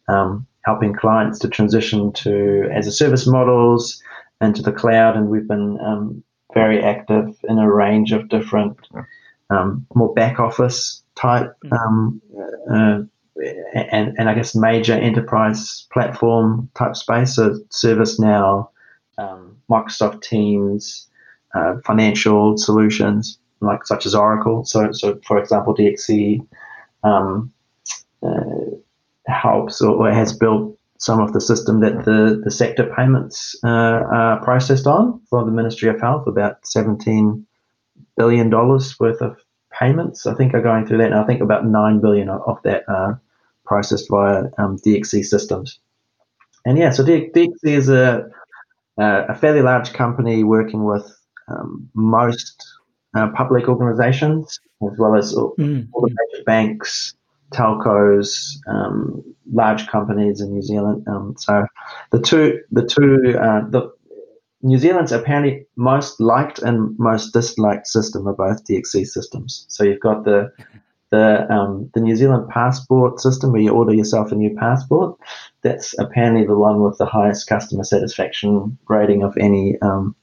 um, 0.08 0.46
helping 0.62 0.94
clients 0.94 1.38
to 1.40 1.48
transition 1.48 2.12
to 2.14 2.66
as 2.72 2.86
a 2.86 2.92
service 2.92 3.26
models 3.26 4.02
and 4.40 4.56
to 4.56 4.62
the 4.62 4.72
cloud. 4.72 5.16
And 5.16 5.28
we've 5.28 5.46
been 5.46 5.78
um, 5.80 6.22
very 6.54 6.82
active 6.82 7.36
in 7.48 7.58
a 7.58 7.72
range 7.72 8.12
of 8.12 8.28
different, 8.28 8.76
um, 9.50 9.86
more 9.94 10.12
back 10.14 10.38
office 10.38 11.02
type 11.14 11.52
mm. 11.64 11.72
um, 11.78 12.20
uh, 12.72 13.02
and, 13.74 14.14
and 14.18 14.28
I 14.28 14.34
guess 14.34 14.54
major 14.54 14.94
enterprise 14.94 15.86
platform 15.92 16.68
type 16.74 16.96
space. 16.96 17.36
So 17.36 17.58
ServiceNow, 17.70 18.68
um, 19.18 19.56
Microsoft 19.70 20.22
Teams, 20.22 21.08
uh, 21.54 21.76
financial 21.84 22.56
solutions 22.56 23.38
like 23.60 23.86
such 23.86 24.06
as 24.06 24.14
Oracle. 24.14 24.64
So, 24.64 24.92
so 24.92 25.20
for 25.26 25.38
example, 25.38 25.74
DXC 25.74 26.46
um, 27.04 27.52
uh, 28.22 28.76
helps 29.26 29.80
or, 29.80 30.08
or, 30.08 30.12
has 30.12 30.32
built 30.32 30.78
some 31.00 31.18
of 31.18 31.32
the 31.32 31.40
system 31.40 31.80
that 31.80 32.04
the, 32.04 32.40
the 32.44 32.50
sector 32.50 32.92
payments 32.94 33.56
uh, 33.64 33.68
are 33.68 34.44
processed 34.44 34.86
on 34.86 35.18
for 35.30 35.44
the 35.44 35.50
Ministry 35.50 35.88
of 35.88 35.98
Health, 35.98 36.26
about 36.26 36.62
$17 36.62 37.42
billion 38.18 38.50
worth 38.50 39.22
of 39.22 39.36
payments. 39.72 40.26
I 40.26 40.34
think 40.34 40.52
are 40.52 40.60
going 40.60 40.86
through 40.86 40.98
that, 40.98 41.10
and 41.10 41.14
I 41.14 41.24
think 41.24 41.40
about 41.40 41.64
$9 41.64 42.02
billion 42.02 42.28
of 42.28 42.58
that 42.64 42.84
are 42.86 43.20
processed 43.64 44.08
via 44.10 44.44
um, 44.58 44.78
DXC 44.78 45.24
systems. 45.24 45.78
And 46.66 46.76
yeah, 46.76 46.90
so 46.90 47.02
DXC 47.02 47.56
is 47.64 47.88
a, 47.88 48.28
a 48.98 49.34
fairly 49.34 49.62
large 49.62 49.94
company 49.94 50.44
working 50.44 50.84
with 50.84 51.10
um, 51.48 51.88
most 51.94 52.62
uh, 53.14 53.28
public 53.34 53.68
organisations, 53.68 54.60
as 54.82 54.98
well 54.98 55.16
as 55.16 55.32
all, 55.32 55.54
mm. 55.58 55.88
all 55.92 56.02
the 56.02 56.10
major 56.10 56.44
banks, 56.44 57.14
telcos, 57.52 58.56
um, 58.66 59.22
large 59.52 59.86
companies 59.88 60.40
in 60.40 60.52
New 60.52 60.62
Zealand. 60.62 61.06
Um, 61.08 61.34
so 61.38 61.66
the 62.10 62.20
two, 62.20 62.60
the 62.70 62.84
two, 62.86 63.38
uh, 63.38 63.68
the 63.68 63.92
New 64.62 64.78
Zealand's 64.78 65.12
apparently 65.12 65.66
most 65.76 66.20
liked 66.20 66.58
and 66.60 66.98
most 66.98 67.32
disliked 67.32 67.86
system 67.86 68.28
are 68.28 68.34
both 68.34 68.64
DXC 68.66 69.06
systems. 69.06 69.64
So 69.68 69.84
you've 69.84 70.00
got 70.00 70.24
the 70.24 70.52
the 71.10 71.52
um, 71.52 71.90
the 71.94 72.00
New 72.00 72.14
Zealand 72.14 72.48
passport 72.48 73.20
system 73.20 73.52
where 73.52 73.60
you 73.60 73.72
order 73.72 73.92
yourself 73.92 74.30
a 74.30 74.36
new 74.36 74.54
passport. 74.56 75.18
That's 75.62 75.98
apparently 75.98 76.46
the 76.46 76.56
one 76.56 76.82
with 76.82 76.98
the 76.98 77.06
highest 77.06 77.48
customer 77.48 77.84
satisfaction 77.84 78.78
rating 78.88 79.22
of 79.22 79.36
any 79.38 79.76
um, 79.82 80.14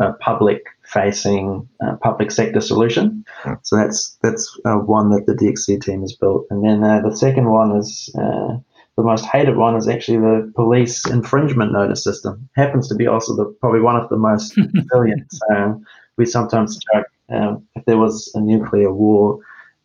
uh, 0.00 0.12
public 0.20 0.66
facing 0.88 1.68
uh, 1.84 1.96
public 1.96 2.30
sector 2.30 2.60
solution. 2.60 3.24
So 3.62 3.76
that's 3.76 4.18
that's 4.22 4.58
uh, 4.64 4.76
one 4.76 5.10
that 5.10 5.26
the 5.26 5.34
DXC 5.34 5.82
team 5.82 6.00
has 6.00 6.14
built. 6.14 6.46
And 6.50 6.64
then 6.64 6.82
uh, 6.82 7.00
the 7.00 7.16
second 7.16 7.50
one 7.50 7.76
is 7.76 8.10
uh, 8.16 8.56
the 8.96 9.02
most 9.02 9.26
hated 9.26 9.56
one 9.56 9.76
is 9.76 9.88
actually 9.88 10.18
the 10.18 10.52
police 10.56 11.06
infringement 11.06 11.72
notice 11.72 12.02
system. 12.02 12.48
Happens 12.56 12.88
to 12.88 12.94
be 12.94 13.06
also 13.06 13.36
the 13.36 13.44
probably 13.60 13.80
one 13.80 13.96
of 13.96 14.08
the 14.08 14.16
most 14.16 14.56
resilient. 14.74 15.30
so 15.30 15.80
we 16.16 16.26
sometimes 16.26 16.78
joke 16.92 17.06
um, 17.30 17.66
if 17.76 17.84
there 17.84 17.98
was 17.98 18.30
a 18.34 18.40
nuclear 18.40 18.92
war, 18.92 19.40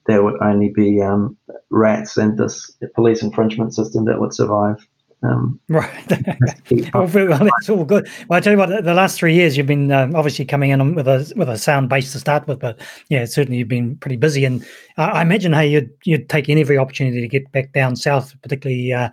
there 0.07 0.23
would 0.23 0.41
only 0.41 0.69
be 0.69 1.01
um, 1.01 1.37
rats 1.69 2.17
and 2.17 2.37
this 2.37 2.71
police 2.95 3.21
infringement 3.21 3.73
system 3.73 4.05
that 4.05 4.19
would 4.19 4.33
survive. 4.33 4.85
Um, 5.23 5.59
right. 5.69 5.89
well, 6.93 7.07
that's 7.07 7.69
all 7.69 7.85
good. 7.85 8.09
Well, 8.27 8.37
I 8.37 8.41
tell 8.41 8.51
you 8.51 8.59
what, 8.59 8.83
the 8.83 8.93
last 8.93 9.17
three 9.17 9.33
years 9.33 9.55
you've 9.55 9.67
been 9.67 9.91
um, 9.91 10.15
obviously 10.15 10.43
coming 10.43 10.71
in 10.71 10.95
with 10.95 11.07
a 11.07 11.31
with 11.37 11.47
a 11.47 11.57
sound 11.57 11.89
base 11.89 12.11
to 12.11 12.19
start 12.19 12.45
with, 12.47 12.59
but 12.59 12.79
yeah, 13.09 13.23
certainly 13.25 13.57
you've 13.57 13.69
been 13.69 13.95
pretty 13.97 14.17
busy. 14.17 14.43
And 14.43 14.63
uh, 14.97 15.11
I 15.13 15.21
imagine, 15.21 15.53
hey, 15.53 15.67
you'd 15.67 15.89
you'd 16.03 16.29
take 16.29 16.49
every 16.49 16.77
opportunity 16.77 17.21
to 17.21 17.27
get 17.27 17.49
back 17.53 17.71
down 17.71 17.95
south, 17.95 18.35
particularly 18.41 18.91
uh, 18.91 19.09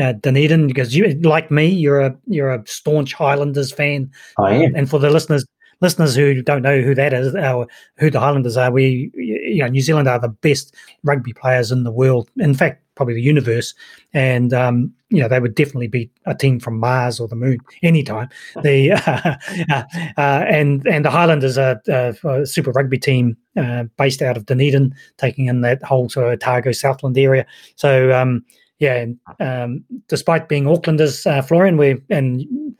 uh, 0.00 0.12
Dunedin, 0.12 0.66
because 0.66 0.96
you, 0.96 1.12
like 1.22 1.50
me, 1.50 1.66
you're 1.66 2.00
a 2.00 2.16
you're 2.26 2.54
a 2.54 2.62
staunch 2.66 3.12
Highlanders 3.12 3.70
fan. 3.70 4.10
I 4.38 4.54
am. 4.54 4.74
and 4.74 4.88
for 4.88 4.98
the 4.98 5.10
listeners 5.10 5.44
listeners 5.82 6.14
who 6.14 6.42
don't 6.42 6.62
know 6.62 6.80
who 6.80 6.94
that 6.94 7.12
is, 7.12 7.34
or 7.34 7.66
who 7.96 8.10
the 8.10 8.20
Highlanders 8.20 8.56
are, 8.56 8.70
we 8.70 9.10
you 9.14 9.62
know 9.62 9.68
New 9.68 9.82
Zealand 9.82 10.08
are 10.08 10.18
the 10.18 10.28
best 10.28 10.74
rugby 11.04 11.34
players 11.34 11.70
in 11.70 11.84
the 11.84 11.92
world. 11.92 12.30
In 12.38 12.54
fact 12.54 12.82
probably 13.00 13.14
the 13.14 13.22
universe, 13.22 13.72
and 14.12 14.52
um, 14.52 14.92
you 15.08 15.22
know 15.22 15.28
they 15.28 15.40
would 15.40 15.54
definitely 15.54 15.86
beat 15.86 16.10
a 16.26 16.34
team 16.34 16.60
from 16.60 16.78
Mars 16.78 17.18
or 17.18 17.26
the 17.28 17.34
Moon 17.34 17.58
anytime. 17.82 18.28
The 18.62 18.92
uh, 19.70 19.82
uh, 20.18 20.44
and 20.46 20.86
and 20.86 21.02
the 21.02 21.10
Highlanders 21.10 21.56
are 21.56 21.80
a 21.88 22.46
Super 22.46 22.72
Rugby 22.72 22.98
team 22.98 23.38
uh, 23.56 23.84
based 23.96 24.20
out 24.20 24.36
of 24.36 24.44
Dunedin, 24.44 24.94
taking 25.16 25.46
in 25.46 25.62
that 25.62 25.82
whole 25.82 26.10
sort 26.10 26.26
of 26.26 26.32
Otago 26.34 26.72
Southland 26.72 27.16
area. 27.16 27.46
So 27.76 28.12
um, 28.12 28.44
yeah, 28.80 29.06
um, 29.38 29.82
despite 30.08 30.50
being 30.50 30.64
Aucklanders, 30.64 31.26
uh, 31.26 31.40
Florian, 31.40 31.78
we 31.78 32.02
and 32.10 32.76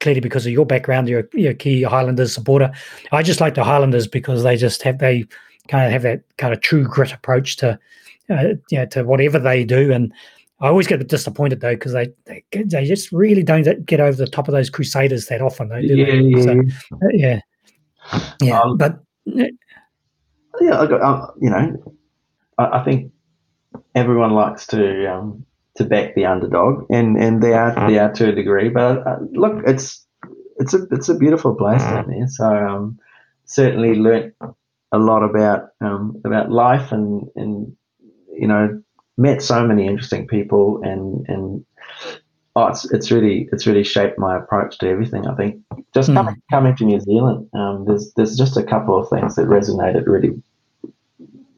clearly 0.00 0.20
because 0.20 0.44
of 0.44 0.52
your 0.52 0.66
background, 0.66 1.08
you're, 1.08 1.26
you're 1.32 1.52
a 1.52 1.54
key 1.54 1.82
Highlanders 1.82 2.34
supporter. 2.34 2.70
I 3.12 3.22
just 3.22 3.40
like 3.40 3.54
the 3.54 3.64
Highlanders 3.64 4.06
because 4.06 4.42
they 4.42 4.58
just 4.58 4.82
have 4.82 4.98
they 4.98 5.24
kind 5.68 5.86
of 5.86 5.92
have 5.92 6.02
that 6.02 6.22
kind 6.36 6.52
of 6.52 6.60
true 6.60 6.84
grit 6.84 7.14
approach 7.14 7.56
to 7.56 7.78
uh, 8.30 8.54
you 8.70 8.78
know, 8.78 8.86
to 8.86 9.04
whatever 9.04 9.38
they 9.38 9.64
do. 9.64 9.92
And 9.92 10.12
I 10.60 10.68
always 10.68 10.86
get 10.86 11.06
disappointed 11.08 11.60
though 11.60 11.74
because 11.74 11.92
they, 11.92 12.08
they 12.24 12.44
they 12.52 12.86
just 12.86 13.12
really 13.12 13.42
don't 13.42 13.84
get 13.86 14.00
over 14.00 14.16
the 14.16 14.26
top 14.26 14.48
of 14.48 14.52
those 14.52 14.70
Crusaders 14.70 15.26
that 15.26 15.42
often. 15.42 15.68
Though, 15.68 15.80
do 15.80 15.94
yeah, 15.94 16.42
so, 16.42 16.62
yeah, 17.12 17.40
yeah. 18.40 18.60
Um, 18.60 18.76
but 18.76 19.00
yeah, 19.26 20.80
I 20.80 20.86
got, 20.86 21.02
um, 21.02 21.30
you 21.40 21.50
know, 21.50 21.94
I, 22.58 22.80
I, 22.80 22.84
think 22.84 23.12
everyone 23.94 24.32
likes 24.32 24.66
to 24.68 25.12
um, 25.12 25.44
to 25.76 25.84
back 25.84 26.14
the 26.14 26.26
underdog, 26.26 26.86
and 26.90 27.16
and 27.16 27.42
they 27.42 27.52
are 27.52 27.88
they 27.88 27.98
are 27.98 28.12
to 28.12 28.28
a 28.28 28.32
degree. 28.32 28.68
But 28.68 29.06
uh, 29.06 29.18
look, 29.32 29.62
it's 29.66 30.06
it's 30.58 30.74
a 30.74 30.86
it's 30.90 31.08
a 31.08 31.16
beautiful 31.16 31.54
place 31.54 31.82
down 31.82 32.08
there. 32.08 32.28
So 32.28 32.46
um, 32.46 32.98
certainly 33.44 33.94
learnt 33.94 34.34
a 34.92 34.98
lot 34.98 35.22
about 35.22 35.70
um, 35.80 36.20
about 36.24 36.50
life 36.50 36.92
and 36.92 37.28
and 37.36 37.76
you 38.36 38.46
know 38.46 38.82
met 39.16 39.42
so 39.42 39.66
many 39.66 39.86
interesting 39.86 40.26
people 40.26 40.80
and 40.82 41.26
and 41.28 41.64
oh, 42.56 42.66
it's 42.66 42.90
it's 42.92 43.10
really 43.10 43.48
it's 43.52 43.66
really 43.66 43.84
shaped 43.84 44.18
my 44.18 44.36
approach 44.36 44.78
to 44.78 44.88
everything. 44.88 45.26
I 45.26 45.34
think 45.34 45.62
just 45.92 46.10
mm. 46.10 46.14
coming 46.14 46.42
coming 46.50 46.76
to 46.76 46.84
New 46.84 47.00
Zealand, 47.00 47.48
um, 47.54 47.84
there's 47.86 48.12
there's 48.14 48.36
just 48.36 48.56
a 48.56 48.62
couple 48.62 48.98
of 48.98 49.08
things 49.08 49.36
that 49.36 49.46
resonated 49.46 50.06
really 50.06 50.30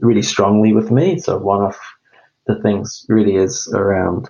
really 0.00 0.22
strongly 0.22 0.72
with 0.72 0.90
me. 0.90 1.18
So 1.18 1.38
one 1.38 1.64
of 1.64 1.76
the 2.46 2.60
things 2.62 3.04
really 3.08 3.36
is 3.36 3.68
around 3.74 4.28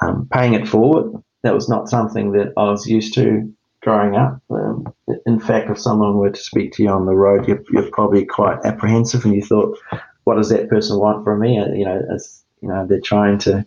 um, 0.00 0.28
paying 0.32 0.54
it 0.54 0.66
forward. 0.66 1.22
That 1.42 1.54
was 1.54 1.68
not 1.68 1.88
something 1.88 2.32
that 2.32 2.52
I 2.56 2.64
was 2.64 2.86
used 2.86 3.14
to 3.14 3.52
growing 3.82 4.14
up. 4.14 4.40
Um, 4.48 4.92
in 5.26 5.40
fact, 5.40 5.70
if 5.70 5.78
someone 5.80 6.16
were 6.16 6.30
to 6.30 6.40
speak 6.40 6.72
to 6.74 6.84
you 6.84 6.88
on 6.88 7.04
the 7.04 7.14
road, 7.14 7.48
you're, 7.48 7.62
you're, 7.72 7.90
probably 7.90 8.24
quite 8.24 8.58
apprehensive, 8.64 9.24
and 9.24 9.34
you 9.34 9.42
thought, 9.42 9.76
"What 10.24 10.36
does 10.36 10.48
that 10.50 10.68
person 10.68 10.98
want 10.98 11.24
from 11.24 11.40
me?" 11.40 11.56
You 11.56 11.84
know, 11.84 12.02
as 12.14 12.42
you 12.60 12.68
know, 12.68 12.86
they're 12.86 13.00
trying 13.00 13.38
to 13.38 13.66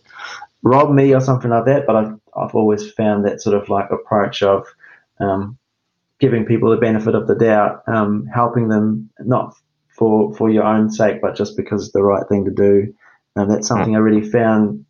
rob 0.63 0.91
me 0.91 1.13
or 1.13 1.21
something 1.21 1.51
like 1.51 1.65
that. 1.65 1.85
But 1.85 1.95
I've, 1.95 2.19
I've 2.35 2.55
always 2.55 2.91
found 2.91 3.25
that 3.25 3.41
sort 3.41 3.55
of 3.55 3.69
like 3.69 3.89
approach 3.91 4.41
of 4.43 4.65
um, 5.19 5.57
giving 6.19 6.45
people 6.45 6.69
the 6.69 6.77
benefit 6.77 7.15
of 7.15 7.27
the 7.27 7.35
doubt, 7.35 7.83
um, 7.87 8.25
helping 8.33 8.69
them 8.69 9.09
not 9.19 9.55
for 9.89 10.33
for 10.35 10.49
your 10.49 10.63
own 10.63 10.89
sake, 10.89 11.21
but 11.21 11.35
just 11.35 11.55
because 11.57 11.83
it's 11.83 11.93
the 11.93 12.03
right 12.03 12.27
thing 12.27 12.45
to 12.45 12.51
do. 12.51 12.93
And 13.35 13.51
that's 13.51 13.67
something 13.67 13.95
I 13.95 13.99
really 13.99 14.29
found 14.29 14.85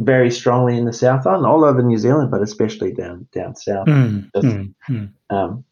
very 0.00 0.30
strongly 0.30 0.76
in 0.76 0.84
the 0.84 0.92
South 0.92 1.26
Island, 1.26 1.46
all 1.46 1.64
over 1.64 1.82
New 1.82 1.98
Zealand, 1.98 2.30
but 2.30 2.42
especially 2.42 2.92
down 2.92 3.28
down 3.32 3.54
south. 3.54 3.86
Mm, 3.86 4.30
Just, 4.34 4.46
mm, 4.46 4.74
mm. 4.88 5.10
Um, 5.30 5.64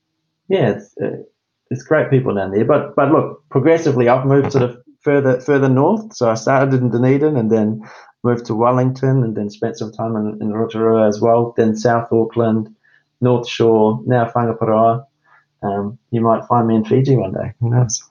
yeah, 0.49 0.71
it's 0.71 0.95
uh, 1.03 1.23
it's 1.71 1.83
great 1.83 2.11
people 2.11 2.35
down 2.35 2.53
there. 2.53 2.65
But 2.65 2.95
but 2.97 3.11
look, 3.11 3.49
progressively, 3.49 4.09
I've 4.09 4.27
moved 4.27 4.53
sort 4.53 4.65
of 4.65 4.83
further 5.01 5.41
further 5.41 5.69
north. 5.69 6.15
So 6.15 6.31
I 6.31 6.35
started 6.35 6.75
in 6.75 6.91
Dunedin 6.91 7.37
and 7.37 7.51
then 7.51 7.83
moved 8.23 8.47
to 8.47 8.55
Wellington 8.55 9.25
and 9.25 9.37
then 9.37 9.51
spent 9.51 9.79
some 9.79 9.93
time 9.93 10.17
in, 10.17 10.39
in 10.41 10.53
Rotorua 10.53 11.09
as 11.09 11.21
well. 11.21 11.55
Then 11.57 11.77
South 11.77 12.13
Auckland, 12.13 12.75
North 13.21 13.49
Shore, 13.49 14.03
now 14.07 14.31
Whangaparoa. 14.31 15.07
Um, 15.63 15.99
you 16.11 16.21
might 16.21 16.45
find 16.47 16.67
me 16.67 16.77
in 16.77 16.85
Fiji 16.85 17.17
one 17.17 17.33
day. 17.33 17.53
Who 17.61 17.71
knows? 17.71 18.03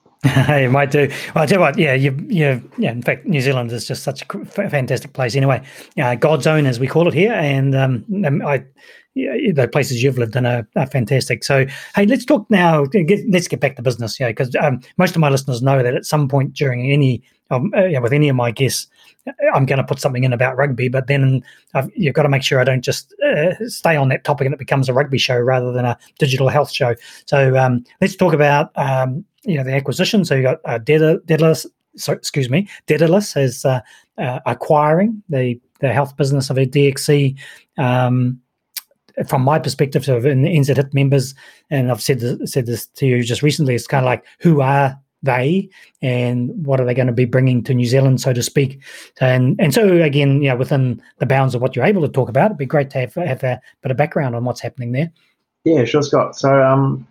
You 0.48 0.68
might 0.68 0.90
do. 0.90 1.08
Well, 1.34 1.44
I 1.44 1.46
tell 1.46 1.56
you 1.56 1.60
what, 1.60 1.78
yeah, 1.78 1.94
you, 1.94 2.14
you, 2.28 2.62
yeah. 2.76 2.90
In 2.92 3.02
fact, 3.02 3.24
New 3.24 3.40
Zealand 3.40 3.72
is 3.72 3.86
just 3.86 4.02
such 4.02 4.22
a 4.22 4.44
fantastic 4.44 5.14
place. 5.14 5.34
Anyway, 5.34 5.62
uh, 5.96 6.14
God's 6.14 6.46
own, 6.46 6.66
as 6.66 6.78
we 6.78 6.86
call 6.86 7.08
it 7.08 7.14
here, 7.14 7.32
and 7.32 7.74
um, 7.74 8.04
um, 8.26 8.42
I, 8.42 8.62
yeah, 9.14 9.52
the 9.52 9.66
places 9.66 10.02
you've 10.02 10.18
lived 10.18 10.36
in 10.36 10.44
are, 10.44 10.68
are, 10.76 10.86
fantastic. 10.86 11.42
So, 11.42 11.64
hey, 11.94 12.04
let's 12.04 12.26
talk 12.26 12.50
now. 12.50 12.84
Get, 12.84 13.20
let's 13.30 13.48
get 13.48 13.60
back 13.60 13.76
to 13.76 13.82
business, 13.82 14.20
yeah, 14.20 14.28
because 14.28 14.54
um, 14.56 14.80
most 14.98 15.14
of 15.14 15.20
my 15.20 15.30
listeners 15.30 15.62
know 15.62 15.82
that 15.82 15.94
at 15.94 16.04
some 16.04 16.28
point 16.28 16.52
during 16.52 16.92
any, 16.92 17.22
um, 17.50 17.72
uh, 17.74 18.00
with 18.02 18.12
any 18.12 18.28
of 18.28 18.36
my 18.36 18.50
guests, 18.50 18.88
I'm 19.54 19.66
going 19.66 19.78
to 19.78 19.84
put 19.84 20.00
something 20.00 20.24
in 20.24 20.32
about 20.32 20.56
rugby, 20.56 20.88
but 20.88 21.06
then 21.06 21.42
I've, 21.74 21.90
you've 21.94 22.14
got 22.14 22.22
to 22.22 22.28
make 22.28 22.42
sure 22.42 22.60
I 22.60 22.64
don't 22.64 22.82
just 22.82 23.14
uh, 23.22 23.54
stay 23.68 23.96
on 23.96 24.08
that 24.08 24.24
topic 24.24 24.46
and 24.46 24.54
it 24.54 24.58
becomes 24.58 24.88
a 24.88 24.94
rugby 24.94 25.18
show 25.18 25.38
rather 25.38 25.72
than 25.72 25.84
a 25.84 25.98
digital 26.18 26.48
health 26.48 26.70
show. 26.70 26.94
So 27.26 27.56
um, 27.56 27.84
let's 28.00 28.16
talk 28.16 28.32
about 28.32 28.70
um, 28.76 29.24
you 29.44 29.56
know 29.56 29.64
the 29.64 29.74
acquisition. 29.74 30.24
So 30.24 30.34
you 30.34 30.42
got 30.42 30.60
uh, 30.64 30.78
Dedalus, 30.78 31.66
excuse 32.08 32.50
me, 32.50 32.68
Dedalus 32.86 33.36
is 33.36 33.64
uh, 33.64 33.80
uh, 34.18 34.40
acquiring 34.46 35.22
the 35.28 35.60
the 35.80 35.92
health 35.92 36.16
business 36.16 36.50
of 36.50 36.58
a 36.58 36.66
DXC. 36.66 37.38
Um, 37.78 38.40
from 39.26 39.42
my 39.42 39.58
perspective, 39.58 40.04
so 40.04 40.16
in 40.18 40.42
NZ 40.42 40.76
Hit 40.76 40.94
members, 40.94 41.34
and 41.68 41.90
I've 41.90 42.02
said 42.02 42.20
this, 42.20 42.52
said 42.52 42.66
this 42.66 42.86
to 42.86 43.06
you 43.06 43.22
just 43.22 43.42
recently. 43.42 43.74
It's 43.74 43.86
kind 43.86 44.04
of 44.04 44.06
like 44.06 44.24
who 44.38 44.60
are 44.60 44.98
they 45.22 45.68
and 46.00 46.50
what 46.64 46.80
are 46.80 46.86
they 46.86 46.94
going 46.94 47.06
to 47.06 47.12
be 47.12 47.26
bringing 47.26 47.62
to 47.64 47.74
New 47.74 47.86
Zealand, 47.86 48.20
so 48.20 48.32
to 48.32 48.42
speak. 48.42 48.80
And 49.20 49.60
and 49.60 49.74
so 49.74 50.00
again, 50.02 50.42
you 50.42 50.48
know, 50.48 50.56
within 50.56 51.02
the 51.18 51.26
bounds 51.26 51.54
of 51.54 51.60
what 51.60 51.76
you're 51.76 51.84
able 51.84 52.02
to 52.02 52.08
talk 52.08 52.28
about, 52.28 52.46
it'd 52.46 52.58
be 52.58 52.66
great 52.66 52.90
to 52.90 52.98
have 53.00 53.14
have 53.14 53.42
a 53.44 53.60
bit 53.82 53.90
of 53.90 53.96
background 53.96 54.34
on 54.34 54.44
what's 54.44 54.60
happening 54.60 54.92
there. 54.92 55.10
Yeah, 55.64 55.84
sure, 55.84 56.02
Scott. 56.02 56.36
So 56.36 56.62
um, 56.62 57.06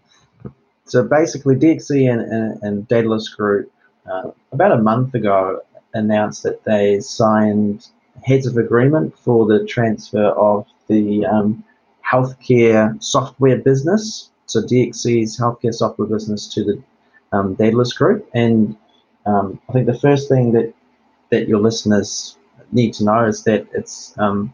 so 0.89 1.03
basically, 1.03 1.55
DXC 1.55 2.11
and, 2.11 2.21
and, 2.21 2.63
and 2.63 2.87
Dedalus 2.87 3.35
Group 3.35 3.71
uh, 4.09 4.31
about 4.51 4.71
a 4.71 4.81
month 4.81 5.13
ago 5.13 5.61
announced 5.93 6.43
that 6.43 6.63
they 6.63 6.99
signed 6.99 7.87
heads 8.23 8.45
of 8.47 8.57
agreement 8.57 9.17
for 9.17 9.45
the 9.45 9.65
transfer 9.65 10.25
of 10.29 10.65
the 10.87 11.25
um, 11.25 11.63
healthcare 12.09 13.01
software 13.03 13.57
business. 13.57 14.31
So 14.47 14.61
DXC's 14.61 15.39
healthcare 15.39 15.73
software 15.73 16.07
business 16.07 16.47
to 16.55 16.63
the 16.63 16.83
um, 17.31 17.55
Dedalus 17.55 17.95
Group. 17.95 18.27
And 18.33 18.75
um, 19.25 19.59
I 19.69 19.73
think 19.73 19.85
the 19.85 19.99
first 19.99 20.27
thing 20.27 20.53
that, 20.53 20.73
that 21.29 21.47
your 21.47 21.59
listeners 21.59 22.37
need 22.71 22.93
to 22.95 23.03
know 23.03 23.25
is 23.25 23.43
that 23.43 23.67
it's 23.73 24.17
um, 24.17 24.53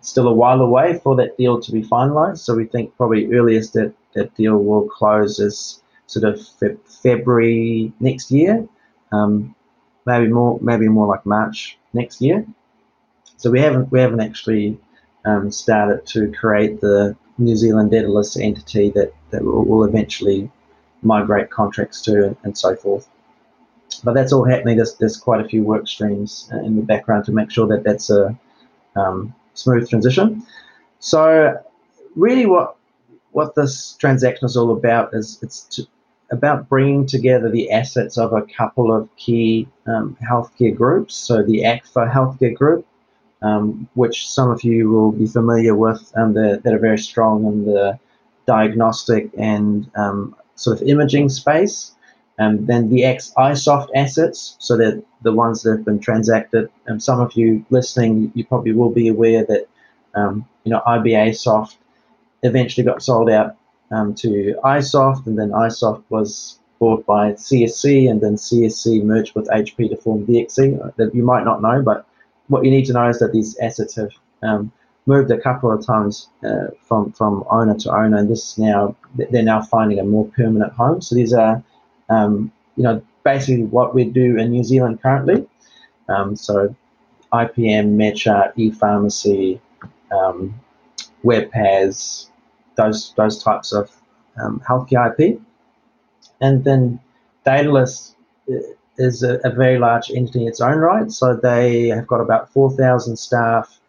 still 0.00 0.26
a 0.26 0.34
while 0.34 0.60
away 0.60 0.98
for 1.02 1.14
that 1.16 1.36
deal 1.36 1.60
to 1.60 1.72
be 1.72 1.82
finalized. 1.82 2.38
So 2.38 2.54
we 2.54 2.64
think 2.64 2.96
probably 2.96 3.32
earliest 3.32 3.74
that 3.74 3.94
that 4.14 4.34
deal 4.34 4.58
will 4.58 4.88
close 4.88 5.38
is 5.38 5.82
sort 6.06 6.24
of 6.24 6.46
fe- 6.46 6.76
February 7.02 7.92
next 8.00 8.30
year, 8.30 8.66
um, 9.12 9.54
maybe 10.06 10.28
more, 10.28 10.58
maybe 10.60 10.88
more 10.88 11.06
like 11.06 11.24
March 11.24 11.78
next 11.92 12.20
year. 12.20 12.44
So 13.36 13.50
we 13.50 13.60
haven't 13.60 13.90
we 13.90 14.00
haven't 14.00 14.20
actually 14.20 14.78
um, 15.24 15.50
started 15.50 16.04
to 16.06 16.32
create 16.32 16.80
the 16.80 17.16
New 17.38 17.56
Zealand 17.56 17.90
Dedalus 17.90 18.36
entity 18.36 18.90
that 18.90 19.12
that 19.30 19.42
will, 19.42 19.64
will 19.64 19.84
eventually 19.84 20.50
migrate 21.02 21.50
contracts 21.50 22.02
to 22.02 22.26
and, 22.26 22.36
and, 22.42 22.58
so 22.58 22.76
forth. 22.76 23.08
But 24.04 24.12
that's 24.14 24.32
all 24.34 24.44
happening. 24.44 24.76
There's, 24.76 24.96
there's 24.96 25.16
quite 25.16 25.40
a 25.40 25.48
few 25.48 25.62
work 25.62 25.88
streams 25.88 26.50
uh, 26.52 26.58
in 26.58 26.76
the 26.76 26.82
background 26.82 27.24
to 27.24 27.32
make 27.32 27.50
sure 27.50 27.66
that 27.68 27.82
that's 27.82 28.10
a 28.10 28.38
um, 28.96 29.34
smooth 29.54 29.88
transition. 29.88 30.42
So 30.98 31.58
really, 32.14 32.44
what 32.44 32.76
what 33.32 33.54
this 33.54 33.96
transaction 33.98 34.46
is 34.46 34.56
all 34.56 34.72
about 34.72 35.14
is 35.14 35.38
it's 35.42 35.62
to, 35.76 35.86
about 36.30 36.68
bringing 36.68 37.06
together 37.06 37.48
the 37.48 37.70
assets 37.70 38.16
of 38.16 38.32
a 38.32 38.42
couple 38.42 38.94
of 38.94 39.08
key 39.16 39.66
um, 39.86 40.16
healthcare 40.22 40.74
groups. 40.74 41.14
So 41.14 41.42
the 41.42 41.62
Agfa 41.62 42.10
Healthcare 42.12 42.54
Group, 42.54 42.86
um, 43.42 43.88
which 43.94 44.28
some 44.28 44.50
of 44.50 44.62
you 44.62 44.90
will 44.90 45.12
be 45.12 45.26
familiar 45.26 45.74
with, 45.74 46.12
um, 46.16 46.34
that 46.34 46.64
are 46.64 46.78
very 46.78 46.98
strong 46.98 47.44
in 47.46 47.64
the 47.64 47.98
diagnostic 48.46 49.30
and 49.36 49.90
um, 49.96 50.36
sort 50.54 50.80
of 50.80 50.86
imaging 50.86 51.28
space. 51.28 51.92
And 52.38 52.66
then 52.66 52.88
the 52.88 53.04
ex 53.04 53.32
iSoft 53.36 53.88
assets, 53.94 54.56
so 54.60 54.76
that 54.78 55.02
the 55.22 55.32
ones 55.32 55.62
that 55.62 55.72
have 55.72 55.84
been 55.84 55.98
transacted. 55.98 56.70
And 56.86 57.02
some 57.02 57.20
of 57.20 57.34
you 57.34 57.66
listening, 57.68 58.32
you 58.34 58.46
probably 58.46 58.72
will 58.72 58.88
be 58.88 59.08
aware 59.08 59.44
that 59.44 59.68
um, 60.14 60.46
you 60.64 60.72
know 60.72 60.80
IBA 60.86 61.36
Soft 61.36 61.76
eventually 62.42 62.84
got 62.84 63.02
sold 63.02 63.30
out 63.30 63.56
um, 63.90 64.14
to 64.16 64.58
iSoft, 64.64 65.26
and 65.26 65.38
then 65.38 65.50
iSoft 65.50 66.02
was 66.08 66.58
bought 66.78 67.04
by 67.06 67.32
CSC, 67.32 68.10
and 68.10 68.20
then 68.20 68.36
CSC 68.36 69.02
merged 69.04 69.34
with 69.34 69.48
HP 69.48 69.90
to 69.90 69.96
form. 69.96 70.22
Uh, 70.22 70.90
that 70.96 71.14
you 71.14 71.22
might 71.22 71.44
not 71.44 71.62
know, 71.62 71.82
but 71.82 72.06
what 72.48 72.64
you 72.64 72.70
need 72.70 72.86
to 72.86 72.92
know 72.92 73.08
is 73.08 73.18
that 73.18 73.32
these 73.32 73.58
assets 73.58 73.96
have 73.96 74.10
um, 74.42 74.72
moved 75.06 75.30
a 75.30 75.40
couple 75.40 75.70
of 75.70 75.84
times 75.84 76.28
uh, 76.44 76.68
from 76.82 77.12
from 77.12 77.44
owner 77.50 77.76
to 77.78 77.90
owner, 77.94 78.16
and 78.16 78.30
this 78.30 78.52
is 78.52 78.58
now 78.58 78.96
they're 79.14 79.42
now 79.42 79.62
finding 79.62 79.98
a 79.98 80.04
more 80.04 80.26
permanent 80.28 80.72
home. 80.72 81.00
So 81.00 81.14
these 81.14 81.32
are, 81.32 81.62
um, 82.08 82.52
you 82.76 82.84
know, 82.84 83.02
basically 83.24 83.64
what 83.64 83.94
we 83.94 84.04
do 84.04 84.38
in 84.38 84.50
New 84.50 84.64
Zealand 84.64 85.02
currently. 85.02 85.46
Um, 86.08 86.34
so 86.34 86.74
IPM, 87.32 87.96
MedChart, 87.96 88.56
ePharmacy, 88.56 89.60
um, 90.10 90.58
WebPAS, 91.24 92.28
those 92.76 93.12
those 93.16 93.42
types 93.42 93.72
of 93.72 93.90
um, 94.42 94.62
healthcare 94.66 95.18
IP, 95.18 95.40
and 96.40 96.64
then 96.64 97.00
Dedalus 97.46 98.14
is 98.98 99.22
a, 99.22 99.38
a, 99.44 99.50
very 99.50 99.78
large 99.78 100.10
entity 100.10 100.42
in 100.42 100.48
its 100.48 100.60
own 100.60 100.78
right. 100.78 101.10
So 101.10 101.34
they 101.34 101.88
have 101.88 102.06
got 102.06 102.20
about 102.20 102.52
four 102.52 102.70
thousand 102.70 103.16
staff, 103.16 103.80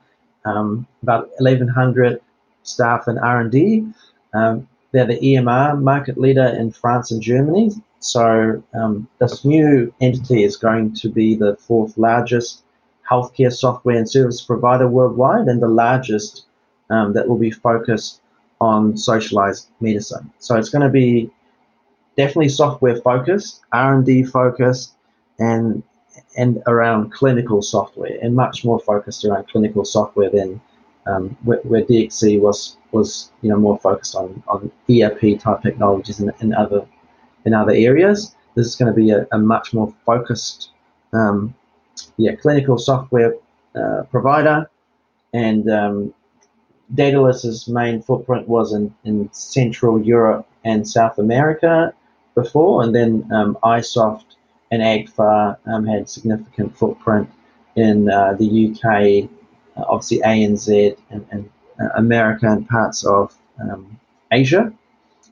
um, 0.46 0.88
about 1.04 1.30
eleven 1.39 1.67
hundred 1.67 2.22
staff 2.63 3.08
in 3.08 3.17
R 3.17 3.41
and 3.41 3.52
D. 3.52 3.86
Um, 4.34 4.67
they're 4.91 5.06
the 5.06 5.20
EMR 5.20 5.82
market 5.82 6.17
leader 6.17 6.46
in 6.46 6.72
France 6.72 7.12
and 7.12 7.22
Germany. 7.22 7.72
So 8.00 8.62
um, 8.74 9.08
this 9.20 9.46
new 9.46 9.94
entity 10.02 10.44
is 10.44 10.58
going 10.58 10.96
to 10.96 11.10
be 11.10 11.36
the 11.36 11.56
fourth 11.58 11.98
largest 11.98 12.63
healthcare 13.10 13.54
software 13.54 13.98
and 13.98 14.10
service 14.10 14.41
provider 14.41 14.88
worldwide, 14.88 15.48
and 15.48 15.62
the 15.62 15.67
largest 15.67 16.46
um, 16.92 17.14
that 17.14 17.28
will 17.28 17.38
be 17.38 17.52
focused 17.52 18.22
on 18.60 18.96
socialized 18.96 19.70
medicine. 19.80 20.32
So 20.38 20.56
it's 20.56 20.70
going 20.70 20.84
to 20.84 20.90
be 20.90 21.32
definitely 22.16 22.50
software 22.50 22.98
focused, 22.98 23.62
R 23.72 23.96
and 23.96 24.06
D 24.06 24.24
focused, 24.24 24.94
and 25.40 25.82
and 26.38 26.62
around 26.68 27.12
clinical 27.12 27.62
software, 27.62 28.18
and 28.22 28.36
much 28.36 28.64
more 28.64 28.80
focused 28.80 29.26
around 29.26 29.48
clinical 29.48 29.86
software 29.86 30.30
than 30.30 30.62
um, 31.08 31.36
where, 31.44 31.60
where, 31.60 31.84
DXC 31.84 32.40
was 32.40 32.78
was 32.92 33.32
you 33.42 33.50
know 33.50 33.58
more 33.58 33.80
focused 33.80 34.16
on, 34.16 34.44
on 34.48 34.72
ERP 34.90 35.40
type 35.40 35.62
technologies 35.62 36.20
and, 36.20 36.32
in 36.42 36.54
other 36.54 36.86
in 37.46 37.54
other 37.54 37.72
areas. 37.72 38.36
This 38.56 38.68
is 38.68 38.76
going 38.76 38.94
to 38.94 38.96
be 38.96 39.12
a, 39.12 39.26
a 39.32 39.40
much 39.40 39.74
more 39.74 39.94
focused 40.06 40.72
um, 41.14 41.56
yeah 42.18 42.36
clinical 42.36 42.78
software 42.78 43.36
uh, 43.76 44.04
provider, 44.12 44.70
and 45.34 45.70
um, 45.72 46.14
Dedalus's 46.94 47.68
main 47.68 48.02
footprint 48.02 48.48
was 48.48 48.74
in, 48.74 48.94
in 49.04 49.32
Central 49.32 50.02
Europe 50.02 50.48
and 50.64 50.88
South 50.88 51.18
America 51.18 51.94
before, 52.36 52.84
and 52.84 52.94
then 52.94 53.28
um, 53.34 53.58
iSoft 53.64 54.26
and 54.72 54.82
Agfa 54.82 55.58
um, 55.66 55.86
had 55.86 56.10
significant 56.10 56.78
footprint 56.78 57.30
in 57.76 58.10
uh, 58.10 58.34
the 58.34 58.72
UK, 58.72 59.30
uh, 59.78 59.86
obviously 59.88 60.20
ANZ 60.20 60.98
and, 61.10 61.26
and 61.32 61.50
uh, 61.80 61.90
America 61.96 62.48
and 62.48 62.68
parts 62.68 63.06
of 63.06 63.36
um, 63.60 64.00
Asia. 64.32 64.74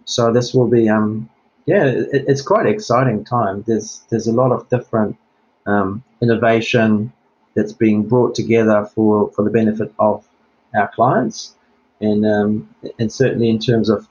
So 0.06 0.32
this 0.34 0.54
will 0.54 0.68
be, 0.68 0.90
um, 0.90 1.30
yeah, 1.66 1.86
it, 1.86 2.26
it's 2.28 2.42
quite 2.42 2.66
exciting 2.66 3.24
time. 3.24 3.64
There's 3.68 4.04
there's 4.10 4.28
a 4.28 4.34
lot 4.34 4.52
of 4.52 4.68
different 4.70 5.18
um, 5.66 6.04
innovation 6.22 7.12
that's 7.56 7.74
being 7.74 8.08
brought 8.08 8.36
together 8.36 8.90
for, 8.94 9.32
for 9.32 9.44
the 9.44 9.50
benefit 9.50 9.94
of 10.00 10.26
our 10.76 10.90
clients, 10.94 11.56
and 12.02 12.26
um, 12.26 12.76
and 13.00 13.12
certainly 13.12 13.50
in 13.50 13.60
terms 13.60 13.90
of 13.90 14.08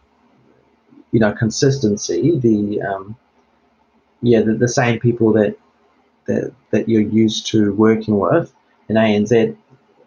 you 1.12 1.21
know 1.21 1.33
consistency, 1.33 2.38
the 2.38 2.83
um, 2.83 3.16
yeah 4.23 4.40
the, 4.40 4.55
the 4.55 4.68
same 4.68 4.99
people 4.99 5.33
that 5.33 5.57
that 6.27 6.53
that 6.71 6.88
you're 6.88 7.03
used 7.03 7.47
to 7.49 7.73
working 7.75 8.18
with 8.18 8.53
in 8.88 8.97
ANZ 8.97 9.57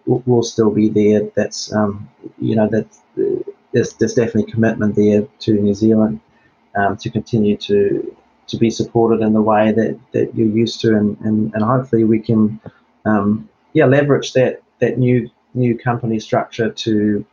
will, 0.06 0.44
still 0.44 0.72
be 0.72 0.90
there. 0.90 1.30
That's 1.36 1.74
um, 1.74 2.10
you 2.40 2.56
know 2.56 2.68
that 2.70 2.88
there's 3.74 3.94
there's 3.94 4.14
definitely 4.14 4.52
commitment 4.52 4.96
there 4.96 5.28
to 5.40 5.54
New 5.54 5.74
Zealand 5.74 6.20
um, 6.76 6.98
to 6.98 7.10
continue 7.10 7.58
to 7.58 8.16
to 8.48 8.58
be 8.58 8.70
supported 8.70 9.22
in 9.22 9.34
the 9.34 9.42
way 9.42 9.72
that, 9.72 9.98
that 10.12 10.36
you're 10.36 10.48
used 10.48 10.82
to, 10.82 10.96
and, 10.98 11.18
and, 11.22 11.54
and 11.54 11.64
hopefully 11.64 12.04
we 12.04 12.20
can 12.20 12.60
um, 13.06 13.50
yeah 13.74 13.86
leverage 13.86 14.34
that 14.34 14.62
that 14.80 14.98
new 14.98 15.30
new 15.54 15.78
company 15.78 16.20
structure 16.20 16.70
to 16.70 17.26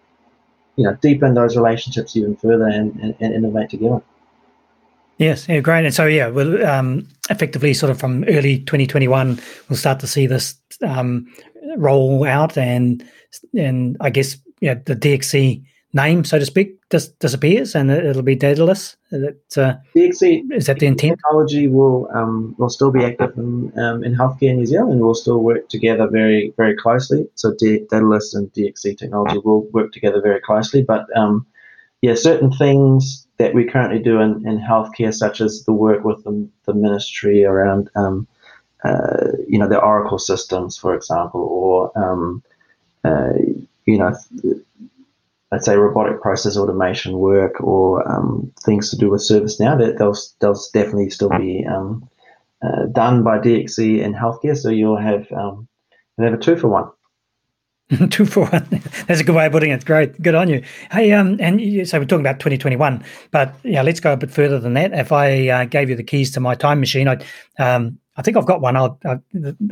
you 0.77 0.85
know 0.85 0.97
deepen 1.01 1.35
those 1.35 1.57
relationships 1.57 2.17
even 2.17 2.37
further 2.37 2.67
and, 2.67 2.95
and, 3.01 3.15
and 3.21 3.35
innovate 3.35 3.71
together. 3.71 4.03
Yes, 5.19 5.49
yeah, 5.49 5.59
great. 5.59 5.85
And 5.85 5.93
so, 5.93 6.07
yeah, 6.07 6.29
we'll 6.29 6.65
um, 6.65 7.09
effectively 7.29 7.75
sort 7.75 7.91
of 7.91 7.99
from 7.99 8.23
early 8.29 8.61
2021, 8.61 9.41
we'll 9.69 9.77
start 9.77 9.99
to 10.01 10.07
see 10.07 10.29
this 10.29 10.55
um, 10.87 11.27
roll 11.77 12.25
out, 12.25 12.57
and 12.57 13.05
and 13.53 13.97
I 14.01 14.11
guess 14.11 14.37
yeah, 14.61 14.75
the 14.75 14.95
DXC 14.95 15.65
name, 15.93 16.25
so 16.25 16.39
to 16.39 16.47
speak, 16.47 16.78
dis- 16.91 17.09
disappears, 17.09 17.75
and 17.75 17.91
it'll 17.91 18.23
be 18.23 18.37
Dedalus. 18.37 18.97
That 19.11 19.57
uh, 19.57 19.75
DXC 19.97 20.53
is 20.53 20.67
that 20.67 20.79
the 20.79 20.87
intent? 20.87 21.19
Technology 21.19 21.69
will 21.69 22.09
um, 22.15 22.55
will 22.59 22.69
still 22.69 22.91
be 22.91 23.05
active 23.05 23.37
in, 23.37 23.73
um, 23.79 24.05
in 24.05 24.15
healthcare 24.15 24.51
in 24.51 24.57
New 24.59 24.67
Zealand. 24.67 25.01
We'll 25.01 25.15
still 25.15 25.43
work 25.43 25.69
together 25.69 26.09
very 26.09 26.53
very 26.57 26.77
closely. 26.77 27.29
So 27.35 27.55
D- 27.59 27.87
Dedalus 27.91 28.35
and 28.35 28.53
DXC 28.53 28.99
Technology 28.99 29.39
will 29.39 29.63
work 29.71 29.93
together 29.93 30.21
very 30.21 30.41
closely. 30.41 30.83
But 30.83 31.07
um, 31.17 31.47
yeah, 32.03 32.15
certain 32.15 32.53
things 32.53 33.27
that 33.39 33.55
we 33.55 33.65
currently 33.65 34.01
do 34.03 34.21
in, 34.21 34.47
in 34.47 34.59
healthcare, 34.59 35.15
such 35.15 35.41
as 35.41 35.65
the 35.65 35.73
work 35.73 36.05
with 36.05 36.23
the, 36.25 36.49
the 36.67 36.75
ministry 36.75 37.45
around 37.45 37.91
um, 37.97 38.27
uh, 38.85 39.33
you 39.49 39.59
know 39.59 39.69
the 39.69 39.81
Oracle 39.81 40.19
systems, 40.19 40.77
for 40.77 40.95
example, 40.95 41.41
or 41.41 41.99
um, 41.99 42.43
uh, 43.05 43.33
you 43.87 43.99
know 43.99 44.15
let's 45.53 45.65
say 45.65 45.77
robotic 45.77 46.21
process 46.21 46.57
automation 46.57 47.19
work 47.19 47.61
or 47.61 48.07
um, 48.11 48.53
things 48.65 48.91
to 48.91 48.97
do 48.97 49.11
with 49.11 49.23
ServiceNow, 49.23 49.79
that 49.79 49.99
they'll, 49.99 50.17
they'll 50.41 50.61
definitely 50.73 51.11
still 51.11 51.31
be 51.31 51.65
um, 51.67 52.09
uh, 52.63 52.87
done 52.93 53.23
by 53.23 53.39
DXC 53.39 54.03
in 54.03 54.15
healthcare. 54.15 54.57
So 54.57 54.69
you'll 54.69 55.01
have 55.01 55.31
um, 55.33 55.69
you'll 56.17 56.31
have 56.31 56.39
a 56.39 56.43
two 56.43 56.57
for 56.57 56.69
one. 56.69 56.91
two 58.11 58.27
for 58.27 58.45
one. 58.47 58.67
That's 59.07 59.21
a 59.21 59.25
good 59.25 59.35
way 59.35 59.47
of 59.47 59.53
putting 59.53 59.71
it. 59.71 59.85
Great, 59.85 60.21
good 60.21 60.35
on 60.35 60.49
you. 60.49 60.63
Hey, 60.91 61.13
um, 61.13 61.39
and 61.41 61.61
you, 61.61 61.85
so 61.85 61.99
we're 61.99 62.05
talking 62.05 62.21
about 62.21 62.39
2021, 62.41 63.03
but 63.31 63.55
yeah, 63.63 63.83
let's 63.83 64.01
go 64.01 64.13
a 64.13 64.17
bit 64.17 64.31
further 64.31 64.59
than 64.59 64.75
that. 64.75 64.93
If 64.93 65.13
I 65.13 65.49
uh, 65.49 65.65
gave 65.65 65.89
you 65.89 65.97
the 65.97 66.03
keys 66.03 66.31
to 66.33 66.41
my 66.41 66.55
time 66.55 66.81
machine, 66.81 67.09
I, 67.09 67.19
um, 67.59 67.99
I 68.17 68.23
think 68.23 68.37
I've 68.37 68.47
got 68.47 68.61
one. 68.61 68.77
I'll, 68.77 68.99
uh, 69.05 69.17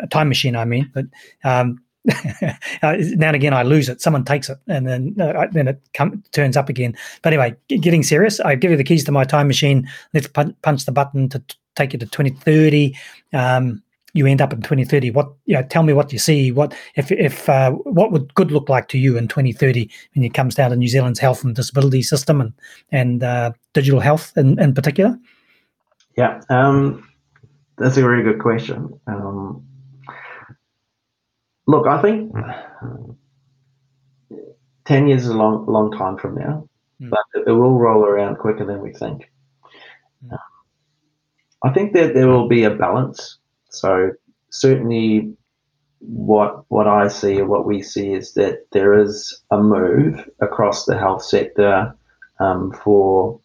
a 0.01 0.07
time 0.07 0.29
machine, 0.29 0.57
I 0.57 0.65
mean, 0.65 0.91
but 0.95 1.05
um, 1.45 1.83
now 2.83 3.29
and 3.29 3.37
again 3.37 3.53
I 3.53 3.63
lose 3.63 3.89
it. 3.89 4.01
Someone 4.01 4.25
takes 4.25 4.49
it, 4.49 4.59
and 4.69 4.87
then 4.87 5.17
uh, 5.21 5.47
then 5.53 5.69
it 5.69 5.81
come, 5.95 6.23
turns 6.33 6.57
up 6.57 6.69
again. 6.69 6.97
But 7.23 7.33
anyway, 7.33 7.57
getting 7.69 8.03
serious, 8.03 8.41
I 8.41 8.55
give 8.55 8.71
you 8.71 8.77
the 8.77 8.85
keys 8.85 9.05
to 9.05 9.13
my 9.13 9.25
time 9.25 9.49
machine. 9.49 9.89
Let's 10.15 10.29
punch 10.29 10.85
the 10.85 10.93
button 10.93 11.29
to 11.31 11.41
t- 11.41 11.57
take 11.75 11.93
you 11.93 11.99
to 11.99 12.07
2030. 12.07 12.97
Um, 13.33 13.83
you 14.17 14.27
end 14.27 14.41
up 14.41 14.53
in 14.53 14.63
2030. 14.63 15.11
What 15.11 15.33
you 15.45 15.55
know, 15.55 15.63
tell 15.63 15.83
me 15.83 15.93
what 15.93 16.13
you 16.13 16.19
see. 16.19 16.51
What 16.51 16.75
if 16.95 17.13
if 17.13 17.49
uh, 17.49 17.73
what 17.73 18.13
would 18.13 18.35
good 18.35 18.51
look 18.51 18.69
like 18.69 18.89
to 18.89 18.99
you 18.99 19.17
in 19.17 19.29
2030 19.29 19.91
when 20.15 20.25
it 20.25 20.33
comes 20.35 20.55
down 20.55 20.71
to 20.71 20.77
New 20.77 20.89
Zealand's 20.89 21.19
health 21.19 21.45
and 21.45 21.55
disability 21.55 22.03
system 22.03 22.41
and 22.41 22.53
and 22.93 23.23
uh, 23.23 23.53
digital 23.75 24.01
health 24.01 24.33
in, 24.37 24.59
in 24.59 24.75
particular? 24.75 25.19
Yeah, 26.17 26.41
um, 26.49 27.07
that's 27.77 27.99
a 27.99 28.01
very 28.01 28.23
good 28.23 28.41
question. 28.41 28.99
Um, 29.07 29.63
Look, 31.67 31.87
I 31.87 32.01
think 32.01 32.33
ten 34.85 35.09
years 35.09 35.25
is 35.25 35.31
a 35.31 35.37
long, 35.37 35.67
long 35.67 35.91
time 35.91 36.17
from 36.17 36.37
now, 36.37 36.69
mm. 37.01 37.11
but 37.11 37.21
it, 37.35 37.51
will 37.51 37.79
roll 37.79 38.05
around 38.05 38.39
quicker 38.39 38.65
than 38.65 38.81
we 38.81 38.93
think. 38.93 39.31
Mm. 40.25 40.39
I 41.65 41.73
think 41.73 41.93
that 41.95 42.15
there 42.15 42.29
will 42.29 42.49
be 42.49 42.65
a 42.65 42.71
balance. 42.71 43.39
So 43.71 44.13
certainly, 44.51 45.35
what 45.99 46.65
what 46.69 46.87
I 46.87 47.09
see 47.09 47.41
or 47.41 47.47
what 47.47 47.67
we 47.67 47.83
see 47.83 48.13
is 48.13 48.35
that 48.35 48.67
there 48.71 48.99
is 48.99 49.43
a 49.51 49.61
move 49.61 50.29
across 50.41 50.85
the 50.85 50.97
health 50.97 51.25
sector 51.25 51.95
um, 52.39 52.73
for 52.73 53.41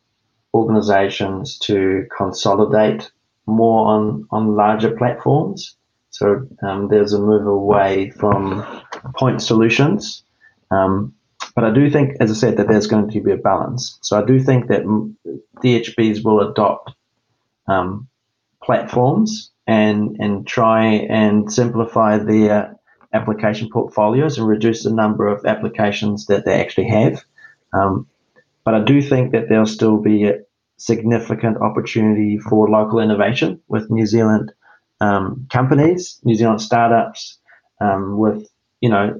organisations 0.54 1.58
to 1.60 2.06
consolidate 2.16 3.12
more 3.48 3.88
on 3.88 4.28
on 4.30 4.56
larger 4.56 4.96
platforms 4.96 5.76
so 6.12 6.47
um, 6.62 6.89
there's 6.89 7.13
a 7.13 7.19
move 7.19 7.47
away 7.47 8.12
from 8.12 8.63
point 9.15 9.41
solutions. 9.41 10.24
Um, 10.69 11.15
but 11.56 11.63
I 11.63 11.74
do 11.74 11.89
think, 11.89 12.17
as 12.19 12.30
I 12.30 12.34
said, 12.36 12.58
that 12.58 12.67
there's 12.67 12.88
going 12.88 13.10
to 13.10 13.21
be 13.21 13.32
a 13.32 13.38
balance. 13.38 13.97
So 14.02 14.21
I 14.21 14.26
do 14.26 14.39
think 14.39 14.67
that 14.67 14.84
DHBs 15.63 16.24
will 16.24 16.52
adopt 16.52 16.91
um, 17.67 18.08
platforms 18.63 19.52
and 19.67 20.17
and 20.19 20.45
try 20.45 20.86
and 20.86 21.52
simplify 21.52 22.17
their 22.17 22.76
application 23.13 23.69
portfolios 23.69 24.38
and 24.38 24.47
reduce 24.47 24.84
the 24.84 24.93
number 24.93 25.28
of 25.28 25.45
applications 25.45 26.26
that 26.28 26.45
they 26.45 26.60
actually 26.62 26.88
have. 26.88 27.24
Um, 27.74 28.08
but 28.63 28.76
I 28.76 28.84
do 28.84 29.02
think 29.02 29.32
that 29.32 29.50
there'll 29.50 29.65
still 29.65 29.97
be 29.97 30.26
a 30.26 30.39
significant 30.78 31.58
opportunity 31.58 32.38
for 32.38 32.69
local 32.69 33.00
innovation 33.00 33.62
with 33.67 33.89
New 33.89 34.06
Zealand 34.06 34.52
um, 35.02 35.48
companies, 35.52 36.20
New 36.24 36.36
Zealand 36.36 36.62
startups, 36.62 37.38
um, 37.82 38.18
with 38.18 38.48
you 38.80 38.90
know 38.90 39.20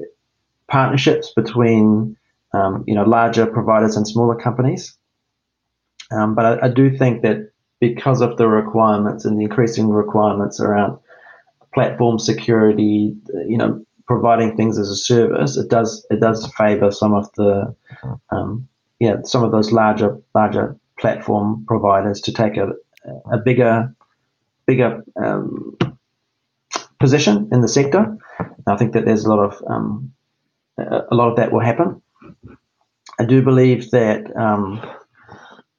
partnerships 0.70 1.34
between 1.36 2.16
um, 2.54 2.84
you 2.88 2.96
know 2.96 3.04
larger 3.04 3.46
providers 3.46 3.98
and 3.98 4.08
smaller 4.08 4.36
companies. 4.36 4.96
Um, 6.12 6.36
but 6.36 6.46
I, 6.46 6.66
I, 6.66 6.70
do 6.70 6.96
think 6.98 7.22
that 7.22 7.52
because 7.80 8.22
of 8.22 8.38
the 8.38 8.48
requirements 8.48 9.24
and 9.24 9.40
the 9.40 9.44
increasing 9.46 9.90
requirements 9.90 10.60
around 10.60 11.00
platform 11.74 12.20
security, 12.20 13.16
you 13.48 13.58
know, 13.58 13.84
providing 14.08 14.58
things 14.58 14.78
as 14.78 14.90
a 14.90 14.96
service, 14.96 15.58
it 15.58 15.70
does 15.70 16.06
it 16.12 16.20
does 16.20 16.52
favour 16.58 16.92
some 16.92 17.14
of 17.14 17.32
the 17.34 17.76
um, 18.30 18.68
yeah 19.00 19.16
some 19.24 19.44
of 19.44 19.52
those 19.52 19.72
larger 19.72 20.18
larger 20.36 20.78
platform 21.00 21.66
providers 21.68 22.22
to 22.22 22.32
take 22.32 22.56
a, 22.58 22.68
a 23.32 23.38
bigger 23.38 23.96
bigger 24.72 24.92
um, 25.26 25.78
position 27.00 27.50
in 27.52 27.60
the 27.62 27.68
sector. 27.68 28.18
I 28.74 28.78
think 28.78 28.94
that 28.94 29.06
there's 29.06 29.26
a 29.26 29.30
lot 29.34 29.42
of 29.48 29.54
um, 29.74 30.14
a 30.78 31.16
lot 31.20 31.30
of 31.32 31.36
that 31.38 31.52
will 31.52 31.66
happen. 31.72 32.02
I 33.20 33.26
do 33.26 33.42
believe 33.42 33.92
that 33.92 34.22
um, 34.36 34.82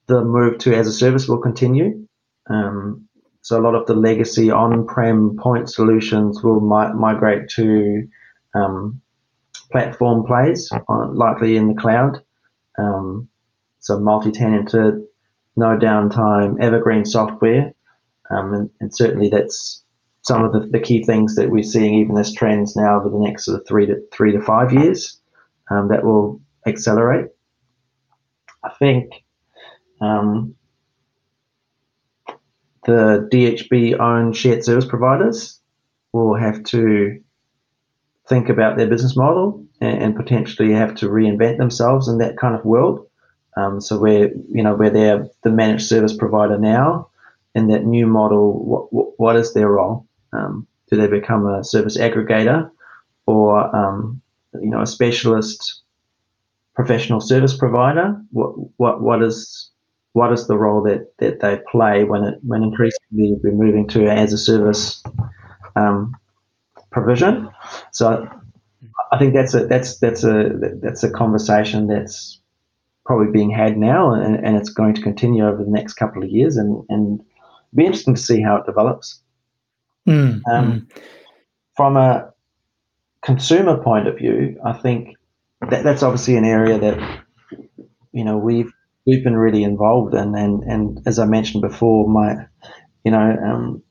the 0.07 0.23
move 0.23 0.59
to 0.59 0.75
as 0.75 0.87
a 0.87 0.93
service 0.93 1.27
will 1.29 1.43
continue. 1.49 2.07
Um, 2.51 3.09
so 3.41 3.59
a 3.59 3.65
lot 3.67 3.75
of 3.75 3.87
the 3.87 3.95
legacy 3.95 4.51
on-prem 4.51 5.37
point 5.37 5.71
solutions 5.71 6.43
will 6.45 6.61
mi- 6.61 6.95
migrate 6.95 7.49
to 7.57 8.07
um, 8.55 9.01
platform 9.73 10.25
plays, 10.27 10.71
on, 10.89 11.17
likely 11.17 11.57
in 11.57 11.69
the 11.69 11.81
cloud. 11.83 12.23
Um, 12.79 13.29
so 13.81 13.99
multi-tenanted, 13.99 14.95
no 15.57 15.77
downtime, 15.79 16.61
evergreen 16.61 17.05
software, 17.05 17.75
um, 18.33 18.55
and, 18.55 18.71
and, 18.81 18.95
certainly 18.95 19.29
that's 19.29 19.85
some 20.23 20.45
of 20.45 20.53
the, 20.53 20.61
the, 20.71 20.81
key 20.81 21.05
things 21.05 21.35
that 21.35 21.51
we're 21.51 21.63
seeing 21.63 21.95
even 21.95 22.17
as 22.17 22.35
trends 22.35 22.77
now 22.77 22.99
over 22.99 23.09
the 23.09 23.19
next 23.19 23.45
sort 23.45 23.61
of 23.61 23.67
three 23.67 23.87
to 23.87 23.97
three 24.13 24.33
to 24.33 24.41
five 24.41 24.73
years 24.73 25.21
um, 25.71 25.89
that 25.89 26.05
will 26.05 26.41
accelerate. 26.67 27.27
I 28.65 28.71
think 28.79 29.13
um, 30.01 30.55
the 32.87 33.29
DHB 33.33 33.99
owned 33.99 34.37
shared 34.37 34.65
service 34.65 34.85
providers 34.85 35.61
will 36.13 36.37
have 36.37 36.63
to 36.65 37.21
think 38.29 38.49
about 38.49 38.77
their 38.77 38.89
business 38.89 39.17
model 39.17 39.65
and, 39.81 40.03
and 40.03 40.17
potentially 40.17 40.73
have 40.73 40.95
to 40.97 41.09
reinvent 41.09 41.59
themselves 41.59 42.09
in 42.09 42.19
that 42.19 42.37
kind 42.37 42.55
of 42.55 42.65
world. 42.65 43.07
Um, 43.57 43.81
so 43.81 43.99
where 43.99 44.31
you 44.49 44.63
know 44.63 44.75
where 44.75 44.91
they're 44.91 45.29
the 45.43 45.51
managed 45.51 45.87
service 45.87 46.17
provider 46.17 46.59
now, 46.59 47.11
in 47.55 47.69
that 47.69 47.85
new 47.85 48.07
model, 48.07 48.65
what 48.65 48.93
what, 48.93 49.19
what 49.19 49.37
is 49.37 49.55
their 49.55 49.69
role? 49.69 50.07
Um, 50.33 50.67
do 50.91 50.97
they 50.97 51.07
become 51.07 51.47
a 51.47 51.65
service 51.65 51.97
aggregator, 51.97 52.71
or 53.27 53.75
um, 53.75 54.21
you 54.55 54.71
know 54.71 54.83
a 54.83 54.87
specialist 54.87 55.83
professional 56.75 57.21
service 57.21 57.57
provider? 57.57 58.21
What 58.31 58.55
what 58.79 59.03
what 59.03 59.23
is 59.23 59.71
what 60.13 60.33
is 60.33 60.47
the 60.47 60.59
role 60.59 60.83
that, 60.83 61.13
that 61.19 61.41
they 61.41 61.59
play 61.71 62.05
when 62.05 62.25
it 62.25 62.39
when 62.47 62.63
increasingly 62.63 63.37
we're 63.43 63.53
moving 63.53 63.89
to 63.89 64.07
as 64.07 64.33
a 64.33 64.39
service 64.39 65.03
um, 65.77 66.15
provision? 66.91 67.51
So 67.93 68.29
I 69.11 69.19
think 69.19 69.35
that's 69.35 69.55
a 69.55 69.67
that's 69.67 69.99
that's 69.99 70.25
a 70.25 70.51
that's 70.83 71.03
a 71.03 71.11
conversation 71.11 71.87
that's 71.87 72.41
probably 73.05 73.33
being 73.33 73.51
had 73.51 73.77
now, 73.77 74.13
and, 74.15 74.37
and 74.45 74.57
it's 74.57 74.71
going 74.71 74.95
to 74.95 75.03
continue 75.03 75.47
over 75.47 75.63
the 75.65 75.71
next 75.71 75.95
couple 75.95 76.23
of 76.23 76.31
years, 76.31 76.57
and 76.57 76.85
and 76.89 77.23
be 77.75 77.85
interesting 77.85 78.15
to 78.15 78.21
see 78.21 78.41
how 78.43 78.57
it 78.57 78.67
develops. 78.67 79.21
Mm, 80.07 80.43
um, 80.51 80.73
mm. 80.73 81.03
From 81.77 81.97
a 81.97 82.33
consumer 83.23 83.83
point 83.83 84.09
of 84.09 84.19
view, 84.19 84.61
I 84.65 84.73
think 84.73 85.17
that, 85.71 85.85
that's 85.85 86.03
obviously 86.03 86.37
an 86.37 86.45
area 86.45 86.79
that 86.79 87.21
you 88.13 88.25
know 88.25 88.37
we've 88.37 88.73
we've 89.07 89.25
been 89.25 89.37
really 89.37 89.63
involved 89.63 90.15
in, 90.15 90.35
and 90.35 90.63
and 90.65 91.01
as 91.07 91.19
I 91.19 91.27
mentioned 91.27 91.63
before, 91.63 92.09
my 92.09 92.47
you 93.05 93.11
know 93.11 93.37
um, 93.45 93.83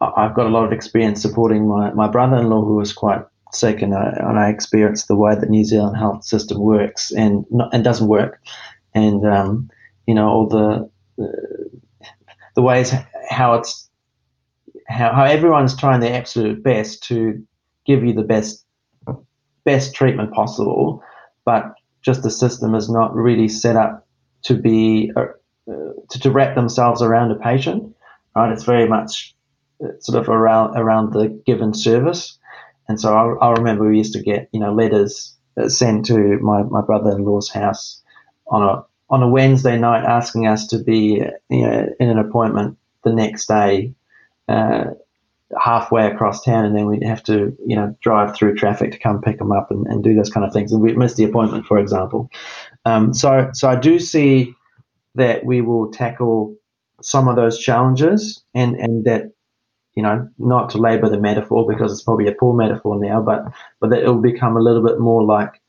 I've 0.00 0.34
got 0.34 0.46
a 0.46 0.50
lot 0.50 0.64
of 0.64 0.72
experience 0.72 1.22
supporting 1.22 1.68
my, 1.68 1.92
my 1.92 2.08
brother-in-law 2.08 2.64
who 2.64 2.76
was 2.76 2.92
quite 2.92 3.22
sick, 3.52 3.82
and 3.82 3.94
I, 3.94 4.12
and 4.18 4.38
I 4.38 4.48
experienced 4.48 5.08
the 5.08 5.16
way 5.16 5.34
that 5.34 5.48
New 5.48 5.64
Zealand 5.64 5.96
health 5.96 6.24
system 6.24 6.60
works 6.60 7.12
and 7.12 7.44
not, 7.50 7.72
and 7.72 7.84
doesn't 7.84 8.08
work, 8.08 8.40
and 8.94 9.26
um, 9.26 9.70
you 10.06 10.14
know 10.14 10.28
all 10.28 10.48
the, 10.48 10.90
the 11.16 11.70
the 12.54 12.62
ways 12.62 12.92
how 13.28 13.54
it's 13.54 13.88
how, 14.88 15.12
how 15.12 15.24
everyone's 15.24 15.76
trying 15.76 16.00
their 16.00 16.14
absolute 16.14 16.62
best 16.62 17.02
to 17.04 17.42
give 17.86 18.04
you 18.04 18.12
the 18.12 18.22
best 18.22 18.64
best 19.64 19.94
treatment 19.94 20.32
possible, 20.32 21.02
but 21.44 21.74
just 22.02 22.22
the 22.22 22.30
system 22.30 22.74
is 22.74 22.90
not 22.90 23.14
really 23.14 23.48
set 23.48 23.76
up 23.76 24.06
to 24.42 24.54
be 24.54 25.10
uh, 25.16 25.26
to, 25.66 26.20
to 26.20 26.30
wrap 26.30 26.54
themselves 26.54 27.02
around 27.02 27.30
a 27.30 27.36
patient. 27.36 27.94
Right, 28.36 28.52
it's 28.52 28.64
very 28.64 28.88
much 28.88 29.34
uh, 29.82 29.88
sort 30.00 30.20
of 30.20 30.28
around 30.28 30.76
around 30.76 31.12
the 31.12 31.28
given 31.46 31.72
service, 31.72 32.38
and 32.88 33.00
so 33.00 33.14
I, 33.14 33.46
I 33.46 33.52
remember 33.52 33.88
we 33.88 33.98
used 33.98 34.12
to 34.14 34.22
get 34.22 34.48
you 34.52 34.60
know 34.60 34.74
letters 34.74 35.34
uh, 35.56 35.68
sent 35.68 36.06
to 36.06 36.38
my, 36.40 36.62
my 36.64 36.82
brother-in-law's 36.82 37.48
house 37.48 38.02
on 38.48 38.62
a 38.62 38.84
on 39.14 39.22
a 39.22 39.28
Wednesday 39.28 39.78
night 39.78 40.04
asking 40.04 40.48
us 40.48 40.66
to 40.66 40.78
be 40.82 41.22
you 41.48 41.62
know, 41.62 41.86
in 42.00 42.10
an 42.10 42.18
appointment 42.18 42.76
the 43.04 43.12
next 43.12 43.46
day 43.46 43.94
uh, 44.48 44.86
halfway 45.56 46.08
across 46.08 46.42
town, 46.42 46.64
and 46.64 46.74
then 46.76 46.86
we'd 46.86 47.04
have 47.04 47.22
to, 47.22 47.56
you 47.64 47.76
know, 47.76 47.94
drive 48.02 48.34
through 48.34 48.56
traffic 48.56 48.90
to 48.90 48.98
come 48.98 49.22
pick 49.22 49.38
them 49.38 49.52
up 49.52 49.70
and, 49.70 49.86
and 49.86 50.02
do 50.02 50.14
those 50.14 50.30
kind 50.30 50.44
of 50.44 50.52
things. 50.52 50.72
And 50.72 50.82
we'd 50.82 50.98
miss 50.98 51.14
the 51.14 51.22
appointment, 51.22 51.64
for 51.64 51.78
example. 51.78 52.28
Um, 52.86 53.14
so, 53.14 53.50
so 53.52 53.68
I 53.68 53.76
do 53.76 54.00
see 54.00 54.52
that 55.14 55.44
we 55.44 55.60
will 55.60 55.92
tackle 55.92 56.56
some 57.00 57.28
of 57.28 57.36
those 57.36 57.60
challenges, 57.60 58.42
and 58.52 58.74
and 58.74 59.04
that, 59.04 59.30
you 59.94 60.02
know, 60.02 60.28
not 60.38 60.70
to 60.70 60.78
labour 60.78 61.08
the 61.08 61.20
metaphor 61.20 61.64
because 61.68 61.92
it's 61.92 62.02
probably 62.02 62.26
a 62.26 62.32
poor 62.32 62.52
metaphor 62.52 62.98
now, 62.98 63.22
but 63.22 63.44
but 63.78 63.90
that 63.90 64.02
it 64.02 64.08
will 64.08 64.20
become 64.20 64.56
a 64.56 64.60
little 64.60 64.84
bit 64.84 64.98
more 64.98 65.22
like 65.22 65.60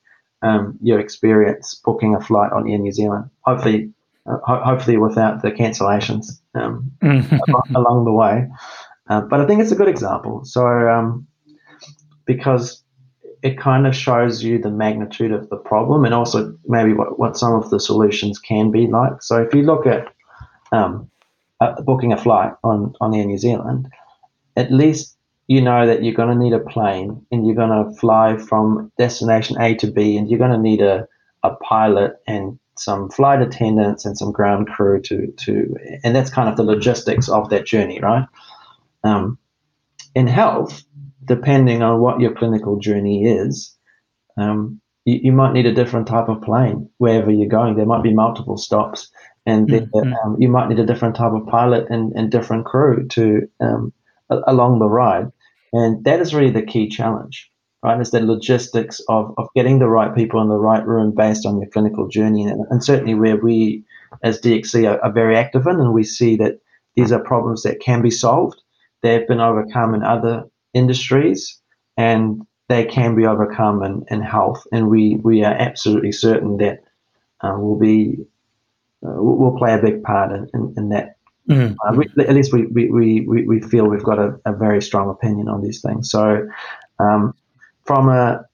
um, 0.46 0.78
your 0.82 1.00
experience 1.00 1.82
booking 1.84 2.14
a 2.16 2.22
flight 2.22 2.54
on 2.54 2.70
Air 2.70 2.78
New 2.78 2.92
Zealand. 2.92 3.30
Hopefully, 3.42 3.92
uh, 4.28 4.38
ho- 4.46 4.62
hopefully 4.64 4.98
without 4.98 5.42
the 5.42 5.52
cancellations 5.52 6.40
um, 6.54 6.92
along 7.76 8.06
the 8.06 8.12
way. 8.12 8.48
Uh, 9.10 9.22
but 9.22 9.42
I 9.42 9.48
think 9.48 9.62
it's 9.62 9.72
a 9.72 9.76
good 9.76 9.88
example. 9.88 10.46
So, 10.46 10.66
um, 10.66 11.28
because 12.26 12.84
it 13.42 13.58
kind 13.58 13.88
of 13.88 13.96
shows 13.96 14.44
you 14.44 14.60
the 14.60 14.72
magnitude 14.72 15.32
of 15.32 15.50
the 15.50 15.58
problem 15.58 16.06
and 16.06 16.14
also 16.14 16.56
maybe 16.66 16.94
what, 16.94 17.20
what 17.20 17.38
some 17.38 17.54
of 17.54 17.70
the 17.72 17.80
solutions 17.80 18.38
can 18.38 18.70
be 18.70 18.86
like. 18.86 19.24
So, 19.24 19.42
if 19.42 19.54
you 19.54 19.64
look 19.64 19.88
at 19.88 20.08
um, 20.72 21.10
uh, 21.60 21.82
booking 21.82 22.14
a 22.14 22.18
flight 22.18 22.54
on, 22.64 22.94
on 23.02 23.16
Air 23.16 23.26
New 23.26 23.40
Zealand, 23.40 23.88
at 24.56 24.72
least 24.72 25.15
you 25.48 25.62
know 25.62 25.86
that 25.86 26.04
you're 26.04 26.14
going 26.14 26.36
to 26.36 26.44
need 26.44 26.54
a 26.54 26.60
plane 26.60 27.26
and 27.32 27.46
you're 27.46 27.56
going 27.56 27.70
to 27.86 27.98
fly 28.00 28.38
from 28.38 28.92
destination 28.98 29.62
A 29.62 29.76
to 29.76 29.92
B 29.92 30.18
and 30.18 30.30
you're 30.30 30.40
going 30.40 30.52
to 30.52 30.58
need 30.58 30.82
a, 30.82 31.08
a 31.44 31.56
pilot 31.58 32.16
and 32.28 32.60
some 32.78 33.10
flight 33.10 33.42
attendants 33.42 34.06
and 34.06 34.18
some 34.18 34.32
ground 34.32 34.68
crew 34.68 35.02
to, 35.02 35.32
to 35.38 35.76
and 36.04 36.16
that's 36.16 36.30
kind 36.30 36.50
of 36.50 36.58
the 36.58 36.64
logistics 36.64 37.30
of 37.30 37.50
that 37.50 37.66
journey, 37.66 38.00
right? 38.02 38.28
Um, 39.04 39.38
in 40.16 40.28
health, 40.28 40.84
depending 41.24 41.82
on 41.82 42.00
what 42.00 42.20
your 42.20 42.34
clinical 42.34 42.78
journey 42.78 43.26
is, 43.26 43.76
um, 44.38 44.82
you, 45.06 45.20
you, 45.24 45.32
might 45.32 45.54
need 45.54 45.66
a 45.66 45.74
different 45.74 46.08
type 46.08 46.28
of 46.28 46.42
plane 46.42 46.90
wherever 46.98 47.32
you're 47.32 47.48
going. 47.48 47.76
There 47.76 47.86
might 47.86 48.04
be 48.04 48.14
multiple 48.14 48.58
stops, 48.58 49.10
and 49.46 49.70
mm-hmm. 49.70 50.14
um, 50.14 50.38
you 50.40 50.50
might 50.50 50.68
need 50.70 50.80
a 50.80 50.86
different 50.86 51.16
type 51.16 51.34
of 51.34 51.46
pilot 51.48 51.88
and, 51.90 52.12
and 52.14 52.32
different 52.32 52.66
crew 52.66 53.08
to 53.10 53.48
um, 53.60 53.94
along 54.30 54.80
the 54.80 54.90
ride. 54.90 55.32
And 55.76 56.04
that 56.06 56.20
is 56.20 56.34
really 56.34 56.52
the 56.52 56.66
key 56.66 56.88
challenge, 56.90 57.52
right? 57.84 58.00
Is 58.00 58.12
the 58.12 58.22
logistics 58.22 59.02
of, 59.10 59.34
of 59.38 59.48
getting 59.56 59.80
the 59.80 59.90
right 59.90 60.16
people 60.16 60.42
in 60.42 60.50
the 60.50 60.58
right 60.58 60.86
room 60.86 61.14
based 61.16 61.46
on 61.46 61.60
your 61.60 61.70
clinical 61.70 62.08
journey, 62.08 62.46
and, 62.46 62.66
and 62.70 62.84
certainly 62.84 63.14
where 63.14 63.38
we 63.38 63.84
as 64.24 64.40
DXC 64.40 64.90
are, 64.90 65.00
are 65.04 65.12
very 65.12 65.38
active 65.38 65.68
in, 65.68 65.80
and 65.80 65.94
we 65.94 66.04
see 66.04 66.36
that 66.38 66.60
these 66.96 67.12
are 67.12 67.20
problems 67.20 67.64
that 67.64 67.82
can 67.82 68.02
be 68.02 68.12
solved 68.12 68.62
they've 69.06 69.28
been 69.28 69.40
overcome 69.40 69.94
in 69.94 70.04
other 70.04 70.46
industries 70.74 71.62
and 71.96 72.42
they 72.68 72.84
can 72.86 73.16
be 73.16 73.28
overcome 73.28 73.84
in, 73.84 74.04
in 74.10 74.22
health. 74.22 74.66
And 74.72 74.90
we, 74.90 75.18
we 75.18 75.44
are 75.44 75.54
absolutely 75.54 76.12
certain 76.12 76.58
that 76.58 76.84
uh, 77.42 77.56
we'll 77.58 77.78
be 77.78 78.18
uh, 79.06 79.22
will 79.22 79.56
play 79.58 79.76
a 79.76 79.82
big 79.82 80.02
part 80.02 80.32
in, 80.32 80.50
in, 80.54 80.74
in 80.78 80.90
that. 80.90 81.15
Mm-hmm. 81.50 81.76
Uh, 81.88 81.98
we, 81.98 82.24
at 82.24 82.34
least 82.34 82.52
we, 82.52 82.66
we, 82.66 82.90
we, 83.22 83.44
we 83.46 83.62
feel 83.62 83.88
we've 83.88 84.04
got 84.04 84.20
a, 84.20 84.40
a 84.46 84.54
very 84.54 84.82
strong 84.82 85.10
opinion 85.10 85.48
on 85.48 85.62
these 85.62 85.82
things. 85.82 86.10
So, 86.10 86.48
um, 87.00 87.36
from 87.84 88.10
a 88.10 88.46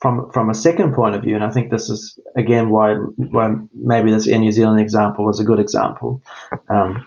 from 0.00 0.30
from 0.30 0.50
a 0.50 0.54
second 0.54 0.94
point 0.94 1.14
of 1.14 1.22
view, 1.22 1.34
and 1.34 1.44
I 1.44 1.50
think 1.50 1.70
this 1.70 1.88
is 1.88 2.18
again 2.36 2.70
why 2.70 2.94
why 2.94 3.54
maybe 3.74 4.10
this 4.10 4.26
Air 4.26 4.38
New 4.38 4.52
Zealand 4.52 4.80
example 4.80 5.24
was 5.24 5.40
a 5.40 5.44
good 5.44 5.58
example. 5.58 6.22
Um, 6.68 7.06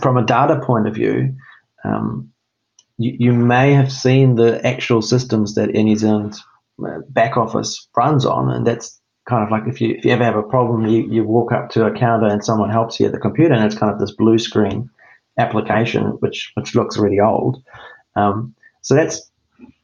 from 0.00 0.16
a 0.16 0.24
data 0.24 0.60
point 0.64 0.88
of 0.88 0.94
view, 0.94 1.34
um, 1.84 2.32
you, 2.98 3.16
you, 3.18 3.32
may 3.32 3.74
have 3.74 3.92
seen 3.92 4.36
the 4.36 4.64
actual 4.66 5.02
systems 5.02 5.54
that 5.54 5.74
Air 5.74 5.82
New 5.82 5.96
Zealand 5.96 6.36
uh, 6.84 7.00
back 7.08 7.36
office 7.36 7.88
runs 7.96 8.24
on, 8.24 8.50
and 8.50 8.66
that's 8.66 9.00
kind 9.28 9.44
of 9.44 9.50
like 9.50 9.64
if 9.66 9.80
you 9.80 9.94
if 9.96 10.04
you 10.04 10.10
ever 10.10 10.24
have 10.24 10.36
a 10.36 10.42
problem, 10.42 10.86
you, 10.86 11.02
you 11.10 11.24
walk 11.24 11.52
up 11.52 11.70
to 11.70 11.86
a 11.86 11.92
counter 11.92 12.26
and 12.26 12.44
someone 12.44 12.70
helps 12.70 12.98
you 12.98 13.06
at 13.06 13.12
the 13.12 13.18
computer, 13.18 13.54
and 13.54 13.64
it's 13.64 13.78
kind 13.78 13.92
of 13.92 13.98
this 13.98 14.12
blue 14.12 14.38
screen 14.38 14.90
application 15.38 16.04
which 16.20 16.52
which 16.54 16.74
looks 16.74 16.98
really 16.98 17.20
old. 17.20 17.62
Um, 18.16 18.54
so 18.82 18.94
that's 18.94 19.30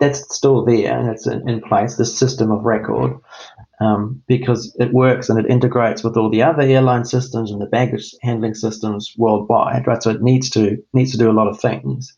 that's 0.01 0.35
still 0.35 0.65
there 0.65 0.99
and 0.99 1.09
it's 1.09 1.27
in, 1.27 1.49
in 1.49 1.61
place. 1.61 1.97
This 1.97 2.19
system 2.19 2.51
of 2.51 2.65
record 2.65 3.15
um, 3.81 4.23
because 4.27 4.75
it 4.79 4.93
works 4.93 5.29
and 5.29 5.39
it 5.39 5.51
integrates 5.51 6.03
with 6.03 6.17
all 6.17 6.31
the 6.31 6.43
other 6.43 6.63
airline 6.63 7.05
systems 7.05 7.51
and 7.51 7.61
the 7.61 7.67
baggage 7.67 8.15
handling 8.23 8.55
systems 8.55 9.15
worldwide, 9.17 9.87
right? 9.87 10.03
So 10.03 10.11
it 10.11 10.23
needs 10.23 10.51
to 10.51 10.83
needs 10.93 11.13
to 11.13 11.19
do 11.19 11.31
a 11.31 11.33
lot 11.33 11.49
of 11.49 11.61
things. 11.61 12.15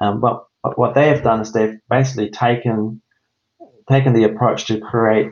Um, 0.00 0.20
but, 0.20 0.46
but 0.62 0.78
what 0.78 0.94
they 0.94 1.08
have 1.08 1.22
done 1.22 1.40
is 1.40 1.52
they've 1.52 1.78
basically 1.90 2.30
taken 2.30 3.01
taken 3.92 4.12
the 4.12 4.24
approach 4.24 4.66
to 4.66 4.80
create 4.80 5.30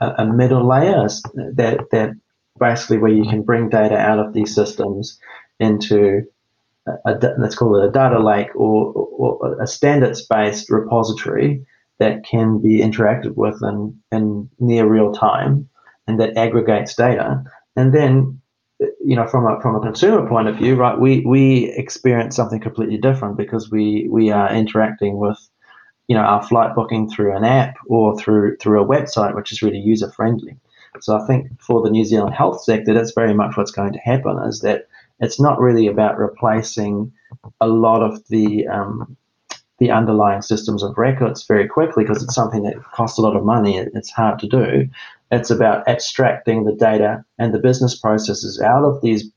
a, 0.00 0.26
middle 0.26 0.66
layer 0.66 1.06
that 1.54 1.86
that 1.90 2.10
basically 2.58 2.98
where 2.98 3.12
you 3.12 3.24
can 3.24 3.42
bring 3.42 3.68
data 3.68 3.96
out 3.96 4.18
of 4.18 4.32
these 4.32 4.54
systems 4.54 5.18
into 5.58 6.22
a, 6.86 6.92
a, 7.10 7.18
let's 7.38 7.54
call 7.54 7.76
it 7.76 7.88
a 7.88 7.90
data 7.90 8.18
lake 8.18 8.54
or, 8.54 8.92
or 8.92 9.62
a 9.62 9.66
standards 9.66 10.26
based 10.26 10.70
repository 10.70 11.64
that 11.98 12.24
can 12.24 12.60
be 12.60 12.78
interacted 12.80 13.36
with 13.36 13.62
in, 13.62 13.98
in 14.10 14.48
near 14.58 14.86
real 14.86 15.12
time 15.12 15.68
and 16.06 16.18
that 16.18 16.36
aggregates 16.36 16.94
data. 16.94 17.44
And 17.76 17.94
then, 17.94 18.40
you 19.04 19.14
know, 19.16 19.26
from 19.26 19.46
a, 19.46 19.60
from 19.60 19.76
a 19.76 19.80
consumer 19.80 20.26
point 20.28 20.48
of 20.48 20.56
view, 20.56 20.74
right, 20.74 20.98
we, 20.98 21.20
we 21.26 21.66
experience 21.76 22.34
something 22.34 22.60
completely 22.60 22.96
different 22.96 23.36
because 23.36 23.70
we, 23.70 24.08
we 24.10 24.30
are 24.30 24.52
interacting 24.52 25.18
with, 25.18 25.38
you 26.10 26.16
know, 26.16 26.22
our 26.22 26.42
flight 26.42 26.74
booking 26.74 27.08
through 27.08 27.36
an 27.36 27.44
app 27.44 27.76
or 27.86 28.18
through, 28.18 28.56
through 28.56 28.82
a 28.82 28.84
website, 28.84 29.36
which 29.36 29.52
is 29.52 29.62
really 29.62 29.78
user 29.78 30.10
friendly. 30.10 30.56
So 30.98 31.16
I 31.16 31.24
think 31.24 31.62
for 31.62 31.82
the 31.82 31.88
New 31.88 32.04
Zealand 32.04 32.34
health 32.34 32.64
sector, 32.64 32.92
that's 32.92 33.12
very 33.12 33.32
much 33.32 33.56
what's 33.56 33.70
going 33.70 33.92
to 33.92 34.00
happen 34.00 34.36
is 34.44 34.58
that 34.62 34.88
it's 35.20 35.40
not 35.40 35.60
really 35.60 35.86
about 35.86 36.18
replacing 36.18 37.12
a 37.60 37.68
lot 37.68 38.02
of 38.02 38.26
the 38.26 38.66
um, 38.66 39.16
the 39.78 39.92
underlying 39.92 40.42
systems 40.42 40.82
of 40.82 40.98
records 40.98 41.46
very 41.46 41.68
quickly 41.68 42.02
because 42.02 42.24
it's 42.24 42.34
something 42.34 42.64
that 42.64 42.82
costs 42.92 43.16
a 43.16 43.22
lot 43.22 43.36
of 43.36 43.44
money. 43.44 43.78
It's 43.78 44.10
hard 44.10 44.40
to 44.40 44.48
do. 44.48 44.88
It's 45.30 45.50
about 45.50 45.86
abstracting 45.86 46.64
the 46.64 46.74
data 46.74 47.24
and 47.38 47.54
the 47.54 47.60
business 47.60 47.96
processes 47.96 48.60
out 48.60 48.82
of 48.82 49.00
these 49.00 49.30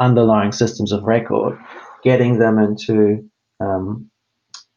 underlying 0.00 0.50
systems 0.50 0.90
of 0.90 1.04
record, 1.04 1.56
getting 2.02 2.40
them 2.40 2.58
into 2.58 3.30
um, 3.60 4.09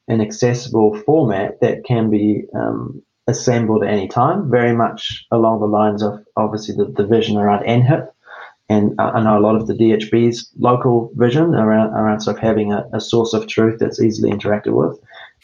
an 0.08 0.22
accessible 0.22 0.95
format 1.06 1.62
that 1.62 1.84
can 1.86 2.10
be 2.10 2.43
um, 2.56 3.01
assembled 3.28 3.84
at 3.84 3.89
any 3.89 4.08
time, 4.08 4.49
very 4.49 4.76
much 4.76 5.26
along 5.32 5.60
the 5.60 5.68
lines 5.68 6.04
of 6.04 6.24
obviously 6.36 6.76
the, 6.76 6.86
the 6.91 7.06
vision 7.06 7.38
around 7.38 7.66
NHIP 7.66 8.10
and 8.70 8.99
I 8.99 9.22
know 9.22 9.38
a 9.38 9.41
lot 9.41 9.56
of 9.56 9.68
the 9.68 9.74
DHB's 9.74 10.49
local 10.58 11.12
vision 11.16 11.54
around, 11.54 11.93
around 11.93 12.22
sort 12.22 12.38
of 12.38 12.43
having 12.43 12.72
a, 12.72 12.88
a 12.93 13.01
source 13.01 13.34
of 13.34 13.47
truth 13.47 13.80
that's 13.80 14.01
easily 14.01 14.32
interacted 14.32 14.74
with, 14.74 14.99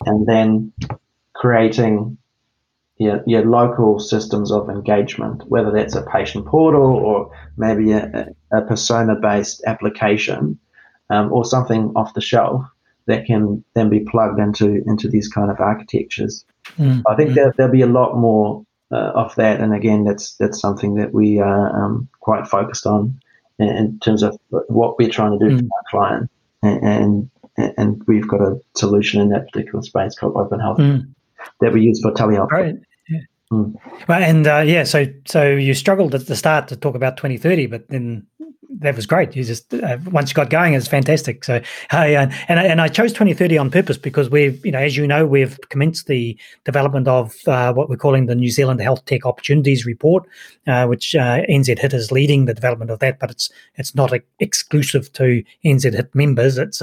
and 0.05 0.25
then 0.25 0.71
creating 1.33 2.17
your, 2.97 3.21
your 3.27 3.45
local 3.45 3.99
systems 3.99 4.51
of 4.51 4.69
engagement, 4.69 5.43
whether 5.47 5.71
that's 5.71 5.95
a 5.95 6.03
patient 6.03 6.45
portal 6.45 6.81
or 6.81 7.31
maybe 7.57 7.91
a, 7.91 8.29
a 8.51 8.61
persona 8.61 9.15
based 9.15 9.63
application 9.65 10.57
um, 11.09 11.31
or 11.31 11.43
something 11.43 11.91
off 11.95 12.13
the 12.13 12.21
shelf 12.21 12.65
that 13.09 13.25
can 13.25 13.63
then 13.73 13.89
be 13.89 14.01
plugged 14.01 14.39
into 14.39 14.81
into 14.85 15.09
these 15.09 15.27
kind 15.27 15.51
of 15.51 15.59
architectures. 15.59 16.45
Mm, 16.77 17.01
I 17.07 17.15
think 17.15 17.31
mm. 17.31 17.35
there, 17.35 17.53
there'll 17.57 17.71
be 17.71 17.81
a 17.81 17.87
lot 17.87 18.15
more 18.15 18.63
uh, 18.91 19.11
of 19.15 19.35
that. 19.35 19.59
And 19.59 19.73
again, 19.73 20.03
that's 20.03 20.35
that's 20.35 20.59
something 20.59 20.95
that 20.95 21.11
we 21.11 21.39
are 21.39 21.83
um, 21.83 22.07
quite 22.19 22.47
focused 22.47 22.85
on 22.85 23.19
in, 23.57 23.67
in, 23.67 23.99
terms 23.99 24.21
of 24.23 24.39
what 24.49 24.97
we're 24.97 25.09
trying 25.09 25.37
to 25.37 25.49
do 25.49 25.55
mm. 25.55 25.59
for 25.59 25.65
our 25.65 25.83
client. 25.89 26.31
And, 26.61 27.29
and, 27.57 27.73
and 27.77 28.03
we've 28.07 28.27
got 28.27 28.41
a 28.41 28.59
solution 28.75 29.21
in 29.21 29.29
that 29.29 29.51
particular 29.51 29.81
space 29.81 30.15
called 30.17 30.35
Open 30.35 30.59
Health 30.59 30.77
mm. 30.77 31.07
that 31.61 31.73
we 31.73 31.81
use 31.81 32.01
for 32.01 32.11
telehealth. 32.11 32.51
Right. 32.51 32.75
Yeah. 33.09 33.19
Mm. 33.51 33.73
Well, 34.07 34.23
and 34.23 34.45
uh, 34.45 34.59
yeah, 34.59 34.83
so 34.83 35.07
so 35.25 35.49
you 35.49 35.73
struggled 35.73 36.13
at 36.13 36.27
the 36.27 36.35
start 36.35 36.67
to 36.67 36.75
talk 36.75 36.93
about 36.93 37.17
2030, 37.17 37.65
but 37.65 37.87
then 37.89 38.27
that 38.79 38.95
was 38.95 39.05
great. 39.05 39.35
You 39.35 39.43
just 39.43 39.73
uh, 39.73 39.97
once 40.11 40.29
you 40.29 40.33
got 40.33 40.49
going, 40.49 40.73
it's 40.73 40.87
fantastic. 40.87 41.43
So, 41.43 41.61
hey, 41.91 42.15
uh, 42.15 42.29
and 42.47 42.59
and 42.59 42.81
I 42.81 42.87
chose 42.87 43.11
2030 43.11 43.57
on 43.57 43.69
purpose 43.69 43.97
because 43.97 44.29
we've, 44.29 44.65
you 44.65 44.71
know, 44.71 44.79
as 44.79 44.95
you 44.95 45.05
know, 45.05 45.25
we've 45.25 45.59
commenced 45.69 46.07
the 46.07 46.37
development 46.65 47.07
of 47.07 47.35
uh, 47.47 47.73
what 47.73 47.89
we're 47.89 47.97
calling 47.97 48.25
the 48.25 48.35
New 48.35 48.49
Zealand 48.49 48.81
Health 48.81 49.05
Tech 49.05 49.25
Opportunities 49.25 49.85
Report, 49.85 50.25
uh, 50.67 50.85
which 50.87 51.15
uh, 51.15 51.41
NZ 51.49 51.79
HIT 51.79 51.93
is 51.93 52.11
leading 52.11 52.45
the 52.45 52.53
development 52.53 52.91
of 52.91 52.99
that. 52.99 53.19
But 53.19 53.31
it's 53.31 53.51
it's 53.75 53.95
not 53.95 54.13
a, 54.13 54.21
exclusive 54.39 55.11
to 55.13 55.43
NZ 55.65 55.93
HIT 55.93 56.15
members. 56.15 56.57
It's 56.57 56.81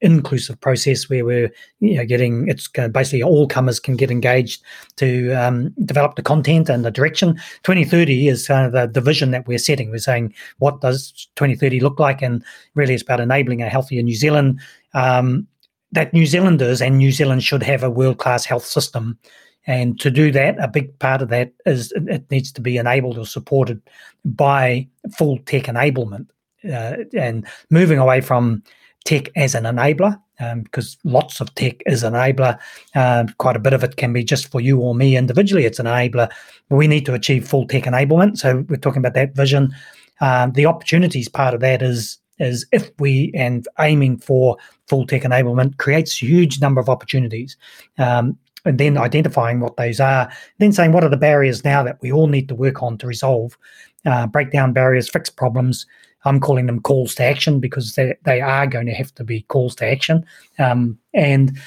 inclusive 0.00 0.60
process 0.60 1.08
where 1.08 1.24
we're 1.24 1.52
you 1.80 1.96
know 1.96 2.04
getting 2.04 2.48
it's 2.48 2.68
basically 2.68 3.22
all 3.22 3.48
comers 3.48 3.80
can 3.80 3.96
get 3.96 4.10
engaged 4.10 4.62
to 4.96 5.32
um, 5.32 5.70
develop 5.84 6.16
the 6.16 6.22
content 6.22 6.68
and 6.68 6.84
the 6.84 6.90
direction. 6.90 7.34
2030 7.64 8.28
is 8.28 8.46
kind 8.46 8.66
of 8.66 8.72
the, 8.72 8.86
the 8.86 9.04
vision 9.04 9.30
that 9.32 9.46
we're 9.46 9.58
setting. 9.58 9.90
We're 9.90 9.98
saying 9.98 10.34
what 10.58 10.80
does 10.80 11.28
2030 11.36 11.80
look 11.80 11.98
like? 11.98 12.22
And 12.22 12.44
really 12.74 12.94
it's 12.94 13.02
about 13.02 13.20
enabling 13.20 13.62
a 13.62 13.68
healthier 13.68 14.02
new 14.02 14.14
zealand 14.14 14.60
um, 14.94 15.46
that 15.92 16.12
new 16.12 16.26
zealanders 16.26 16.80
and 16.80 16.98
new 16.98 17.12
zealand 17.12 17.42
should 17.42 17.62
have 17.62 17.82
a 17.82 17.90
world-class 17.90 18.44
health 18.44 18.64
system. 18.64 19.18
And 19.66 20.00
to 20.00 20.10
do 20.10 20.30
that, 20.32 20.56
a 20.62 20.68
big 20.68 20.98
part 20.98 21.20
of 21.20 21.28
that 21.28 21.52
is 21.66 21.92
it 21.94 22.30
needs 22.30 22.52
to 22.52 22.60
be 22.60 22.78
enabled 22.78 23.18
or 23.18 23.26
supported 23.26 23.82
by 24.24 24.88
full 25.16 25.38
tech 25.38 25.64
enablement. 25.64 26.28
Uh, 26.64 26.96
and 27.16 27.46
moving 27.70 27.98
away 27.98 28.20
from 28.20 28.62
tech 29.04 29.30
as 29.36 29.54
an 29.54 29.64
enabler 29.64 30.20
um, 30.40 30.62
because 30.62 30.96
lots 31.04 31.40
of 31.40 31.54
tech 31.54 31.82
is 31.86 32.02
enabler. 32.02 32.58
Uh, 32.94 33.26
quite 33.38 33.56
a 33.56 33.60
bit 33.60 33.72
of 33.72 33.82
it 33.84 33.96
can 33.96 34.12
be 34.12 34.24
just 34.24 34.50
for 34.50 34.60
you 34.60 34.78
or 34.80 34.94
me 34.94 35.16
individually. 35.16 35.64
It's 35.64 35.78
an 35.78 35.86
enabler. 35.86 36.30
We 36.70 36.86
need 36.86 37.06
to 37.06 37.14
achieve 37.14 37.48
full 37.48 37.66
tech 37.66 37.84
enablement. 37.84 38.38
So 38.38 38.64
we're 38.68 38.76
talking 38.76 39.00
about 39.00 39.14
that 39.14 39.34
vision. 39.34 39.74
Um, 40.20 40.52
the 40.52 40.66
opportunities 40.66 41.28
part 41.28 41.54
of 41.54 41.60
that 41.60 41.82
is 41.82 42.18
is 42.38 42.66
if 42.70 42.92
we 43.00 43.32
and 43.34 43.66
aiming 43.80 44.18
for 44.18 44.56
full 44.86 45.06
tech 45.06 45.22
enablement 45.22 45.76
creates 45.78 46.22
huge 46.22 46.60
number 46.60 46.80
of 46.80 46.88
opportunities. 46.88 47.56
Um, 47.98 48.38
and 48.64 48.78
then 48.78 48.98
identifying 48.98 49.60
what 49.60 49.76
those 49.76 49.98
are, 49.98 50.30
then 50.58 50.72
saying 50.72 50.92
what 50.92 51.04
are 51.04 51.08
the 51.08 51.16
barriers 51.16 51.64
now 51.64 51.82
that 51.82 51.98
we 52.02 52.12
all 52.12 52.26
need 52.26 52.48
to 52.48 52.54
work 52.54 52.82
on 52.82 52.98
to 52.98 53.06
resolve, 53.06 53.56
uh, 54.04 54.26
break 54.26 54.50
down 54.50 54.72
barriers, 54.72 55.08
fix 55.08 55.30
problems, 55.30 55.86
I'm 56.24 56.40
calling 56.40 56.66
them 56.66 56.80
calls 56.80 57.14
to 57.16 57.24
action 57.24 57.60
because 57.60 57.94
they, 57.94 58.14
they 58.24 58.40
are 58.40 58.66
going 58.66 58.86
to 58.86 58.92
have 58.92 59.14
to 59.14 59.24
be 59.24 59.42
calls 59.42 59.74
to 59.76 59.86
action. 59.86 60.24
Um, 60.58 60.98
and 61.14 61.58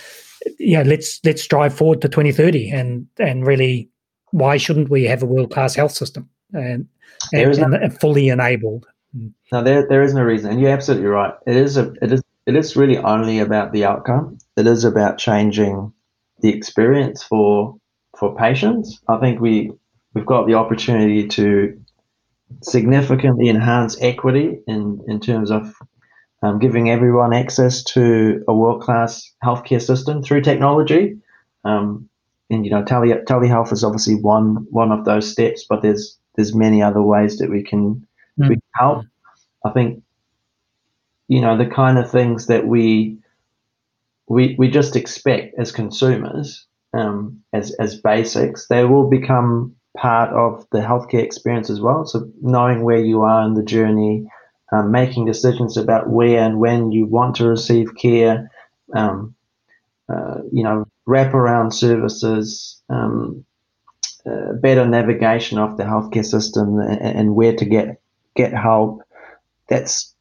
yeah, 0.60 0.84
let's 0.84 1.20
let's 1.24 1.46
drive 1.48 1.74
forward 1.74 2.02
to 2.02 2.10
2030 2.10 2.70
and 2.72 3.08
and 3.20 3.46
really, 3.46 3.90
why 4.32 4.58
shouldn't 4.58 4.90
we 4.90 5.04
have 5.06 5.24
a 5.24 5.26
world 5.28 5.52
class 5.52 5.76
health 5.76 5.92
system 5.92 6.30
and, 6.54 6.88
and, 7.34 7.58
no, 7.58 7.78
and, 7.78 8.00
fully 8.00 8.30
enabled? 8.30 8.88
No, 9.52 9.64
there 9.64 9.88
there 9.88 10.02
is 10.02 10.14
no 10.14 10.24
reason, 10.24 10.52
and 10.52 10.62
you're 10.62 10.72
absolutely 10.72 11.08
right. 11.08 11.34
It 11.46 11.56
is 11.56 11.78
a 11.78 11.94
it 12.02 12.12
is 12.12 12.22
it 12.46 12.56
is 12.56 12.76
really 12.76 12.98
only 12.98 13.40
about 13.40 13.72
the 13.72 13.86
outcome. 13.86 14.38
It 14.58 14.68
is 14.68 14.84
about 14.84 15.18
changing 15.18 15.94
the 16.40 16.50
experience 16.50 17.24
for 17.24 17.76
for 18.18 18.36
patients. 18.36 19.00
I 19.08 19.18
think 19.18 19.40
we 19.42 19.72
we've 20.14 20.26
got 20.26 20.48
the 20.48 20.56
opportunity 20.56 21.28
to 21.28 21.81
significantly 22.64 23.50
enhance 23.50 23.98
equity 24.02 24.60
in, 24.68 25.02
in 25.08 25.20
terms 25.20 25.52
of 25.52 25.76
um, 26.44 26.60
giving 26.60 26.90
everyone 26.90 27.34
access 27.34 27.84
to 27.84 28.44
a 28.48 28.54
world 28.54 28.82
class 28.82 29.32
healthcare 29.44 29.82
system 29.82 30.24
through 30.24 30.42
technology. 30.42 31.18
Um, 31.64 32.10
and 32.50 32.66
you 32.66 32.72
know, 32.72 32.84
tele 32.84 33.08
telehealth 33.26 33.72
is 33.72 33.84
obviously 33.84 34.16
one 34.16 34.68
one 34.70 34.92
of 34.92 35.06
those 35.06 35.32
steps, 35.32 35.66
but 35.70 35.82
there's 35.82 36.18
there's 36.36 36.56
many 36.56 36.82
other 36.82 37.02
ways 37.02 37.38
that 37.38 37.50
we 37.50 37.64
can, 37.64 38.06
mm. 38.40 38.50
we 38.50 38.56
can 38.56 38.62
help. 38.76 39.06
I 39.64 39.70
think 39.70 40.04
you 41.28 41.40
know 41.40 41.58
the 41.58 41.68
kind 41.68 41.98
of 41.98 42.12
things 42.12 42.48
that 42.48 42.68
we 42.68 43.18
we 44.28 44.56
we 44.58 44.70
just 44.70 44.96
expect 44.96 45.56
as 45.58 45.72
consumers 45.72 46.66
um, 46.94 47.42
as 47.54 47.72
as 47.76 48.02
basics, 48.02 48.68
they 48.68 48.86
will 48.86 49.10
become 49.10 49.76
part 49.96 50.30
of 50.34 50.66
the 50.72 50.80
healthcare 50.80 51.24
experience 51.24 51.70
as 51.70 51.82
well. 51.82 52.06
So 52.06 52.30
knowing 52.42 52.84
where 52.84 53.00
you 53.00 53.22
are 53.22 53.46
in 53.46 53.54
the 53.54 53.64
journey, 53.64 54.28
um, 54.72 54.92
making 54.92 55.26
decisions 55.26 55.78
about 55.78 56.10
where 56.10 56.40
and 56.40 56.60
when 56.60 56.92
you 56.92 57.06
want 57.06 57.36
to 57.36 57.48
receive 57.48 57.96
care, 57.96 58.50
um, 58.96 59.36
uh, 60.10 60.38
you 60.52 60.64
know, 60.64 60.88
wraparound 61.08 61.74
services, 61.74 62.82
um, 62.90 63.46
uh, 64.26 64.54
better 64.54 64.86
navigation 64.86 65.58
of 65.58 65.78
the 65.78 65.84
healthcare 65.84 66.26
system, 66.26 66.80
and, 66.80 67.02
and, 67.02 67.36
where 67.36 67.56
to 67.56 67.66
get 67.66 68.00
get 68.36 68.54
help. 68.54 69.02
That's 69.68 70.14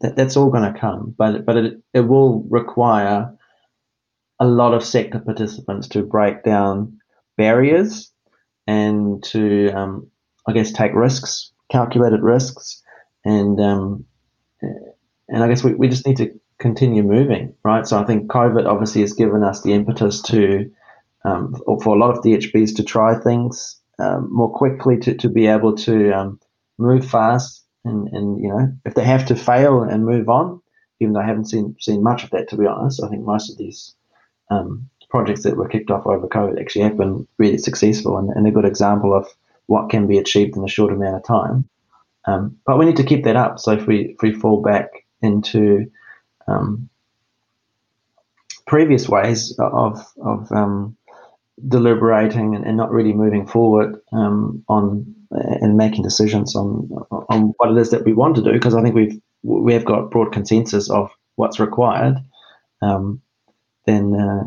that, 0.00 0.16
that's 0.16 0.36
all 0.36 0.50
going 0.50 0.72
to 0.72 0.78
come, 0.78 1.14
but 1.16 1.44
but 1.44 1.56
it 1.56 1.82
it 1.92 2.00
will 2.00 2.42
require 2.48 3.36
a 4.38 4.46
lot 4.46 4.72
of 4.72 4.82
sector 4.82 5.18
participants 5.18 5.88
to 5.88 6.02
break 6.02 6.42
down 6.44 6.98
barriers 7.36 8.10
and 8.70 9.22
to, 9.24 9.68
um, 9.70 10.06
I 10.46 10.52
guess, 10.52 10.70
take 10.70 10.94
risks, 10.94 11.50
calculated 11.72 12.22
risks, 12.22 12.80
and 13.24 13.60
um, 13.60 14.04
and 14.62 15.42
I 15.42 15.48
guess 15.48 15.64
we, 15.64 15.74
we 15.74 15.88
just 15.88 16.06
need 16.06 16.18
to 16.18 16.30
continue 16.58 17.02
moving, 17.02 17.52
right? 17.64 17.84
So 17.86 18.00
I 18.00 18.04
think 18.04 18.30
COVID 18.30 18.66
obviously 18.66 19.00
has 19.00 19.12
given 19.12 19.42
us 19.42 19.62
the 19.62 19.72
impetus 19.72 20.22
to 20.22 20.70
um, 21.24 21.60
for 21.82 21.96
a 21.96 21.98
lot 21.98 22.16
of 22.16 22.22
DHBs 22.22 22.76
to 22.76 22.84
try 22.84 23.18
things 23.18 23.80
um, 23.98 24.28
more 24.32 24.52
quickly 24.52 24.98
to, 24.98 25.14
to 25.14 25.28
be 25.28 25.48
able 25.48 25.74
to 25.76 26.12
um, 26.12 26.40
move 26.78 27.04
fast 27.04 27.64
and, 27.84 28.08
and 28.08 28.40
you 28.40 28.48
know 28.48 28.72
if 28.84 28.94
they 28.94 29.04
have 29.04 29.26
to 29.26 29.34
fail 29.34 29.82
and 29.82 30.06
move 30.06 30.28
on, 30.28 30.62
even 31.00 31.12
though 31.12 31.20
I 31.20 31.26
haven't 31.26 31.50
seen 31.50 31.74
seen 31.80 32.04
much 32.04 32.22
of 32.22 32.30
that 32.30 32.48
to 32.50 32.56
be 32.56 32.66
honest. 32.66 33.02
I 33.02 33.08
think 33.08 33.24
most 33.24 33.50
of 33.50 33.58
these 33.58 33.96
um, 34.48 34.88
projects 35.10 35.42
that 35.42 35.56
were 35.56 35.68
kicked 35.68 35.90
off 35.90 36.06
over 36.06 36.26
COVID 36.26 36.60
actually 36.60 36.82
have 36.82 36.96
been 36.96 37.26
really 37.38 37.58
successful 37.58 38.16
and, 38.16 38.30
and, 38.30 38.46
a 38.46 38.50
good 38.50 38.64
example 38.64 39.14
of 39.14 39.26
what 39.66 39.90
can 39.90 40.06
be 40.06 40.18
achieved 40.18 40.56
in 40.56 40.64
a 40.64 40.68
short 40.68 40.92
amount 40.92 41.16
of 41.16 41.24
time. 41.24 41.68
Um, 42.26 42.56
but 42.66 42.78
we 42.78 42.86
need 42.86 42.96
to 42.96 43.04
keep 43.04 43.24
that 43.24 43.36
up. 43.36 43.58
So 43.58 43.72
if 43.72 43.86
we 43.86 44.10
if 44.10 44.22
we 44.22 44.32
fall 44.32 44.62
back 44.62 44.88
into 45.22 45.90
um, 46.46 46.88
previous 48.66 49.08
ways 49.08 49.54
of 49.58 50.04
of 50.22 50.50
um, 50.52 50.96
deliberating 51.66 52.54
and, 52.54 52.64
and, 52.64 52.76
not 52.76 52.90
really 52.90 53.12
moving 53.12 53.46
forward 53.46 54.00
um, 54.12 54.64
on 54.68 55.14
and 55.30 55.76
making 55.76 56.02
decisions 56.02 56.54
on 56.56 56.88
on 57.10 57.54
what 57.56 57.70
it 57.70 57.78
is 57.78 57.90
that 57.90 58.04
we 58.04 58.12
want 58.12 58.36
to 58.36 58.42
do 58.42 58.52
because 58.52 58.74
I 58.74 58.82
think 58.82 58.94
we've 58.94 59.20
we 59.42 59.72
have 59.72 59.84
got 59.84 60.10
broad 60.10 60.32
consensus 60.32 60.90
of 60.90 61.10
what's 61.36 61.60
required. 61.60 62.16
Um, 62.82 63.22
then 63.86 64.14
uh, 64.14 64.44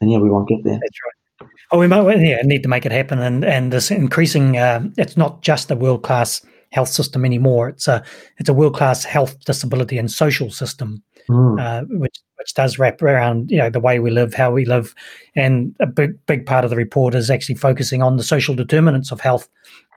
then 0.00 0.08
yeah, 0.08 0.18
we 0.18 0.30
won't 0.30 0.48
get 0.48 0.64
there. 0.64 0.78
That's 0.80 0.98
right. 1.04 1.50
Oh, 1.72 1.78
we 1.78 1.88
might 1.88 2.20
yeah, 2.20 2.40
need 2.42 2.62
to 2.62 2.68
make 2.68 2.86
it 2.86 2.92
happen, 2.92 3.18
and 3.18 3.44
and 3.44 3.72
this 3.72 3.90
increasing. 3.90 4.56
Uh, 4.56 4.88
it's 4.96 5.16
not 5.16 5.42
just 5.42 5.70
a 5.70 5.76
world 5.76 6.02
class 6.02 6.44
health 6.70 6.88
system 6.88 7.24
anymore. 7.24 7.68
It's 7.68 7.88
a 7.88 8.04
it's 8.38 8.48
a 8.48 8.54
world 8.54 8.74
class 8.74 9.04
health, 9.04 9.44
disability, 9.44 9.98
and 9.98 10.10
social 10.10 10.50
system, 10.50 11.02
mm. 11.28 11.60
uh, 11.60 11.84
which 11.88 12.16
which 12.46 12.54
does 12.54 12.78
wrap 12.78 13.02
around 13.02 13.50
you 13.50 13.58
know 13.58 13.68
the 13.68 13.80
way 13.80 13.98
we 13.98 14.08
live, 14.08 14.32
how 14.32 14.52
we 14.52 14.64
live, 14.64 14.94
and 15.34 15.74
a 15.80 15.86
big 15.86 16.14
big 16.26 16.46
part 16.46 16.62
of 16.62 16.70
the 16.70 16.76
report 16.76 17.12
is 17.12 17.28
actually 17.28 17.56
focusing 17.56 18.02
on 18.02 18.16
the 18.16 18.22
social 18.22 18.54
determinants 18.54 19.10
of 19.10 19.20
health 19.20 19.48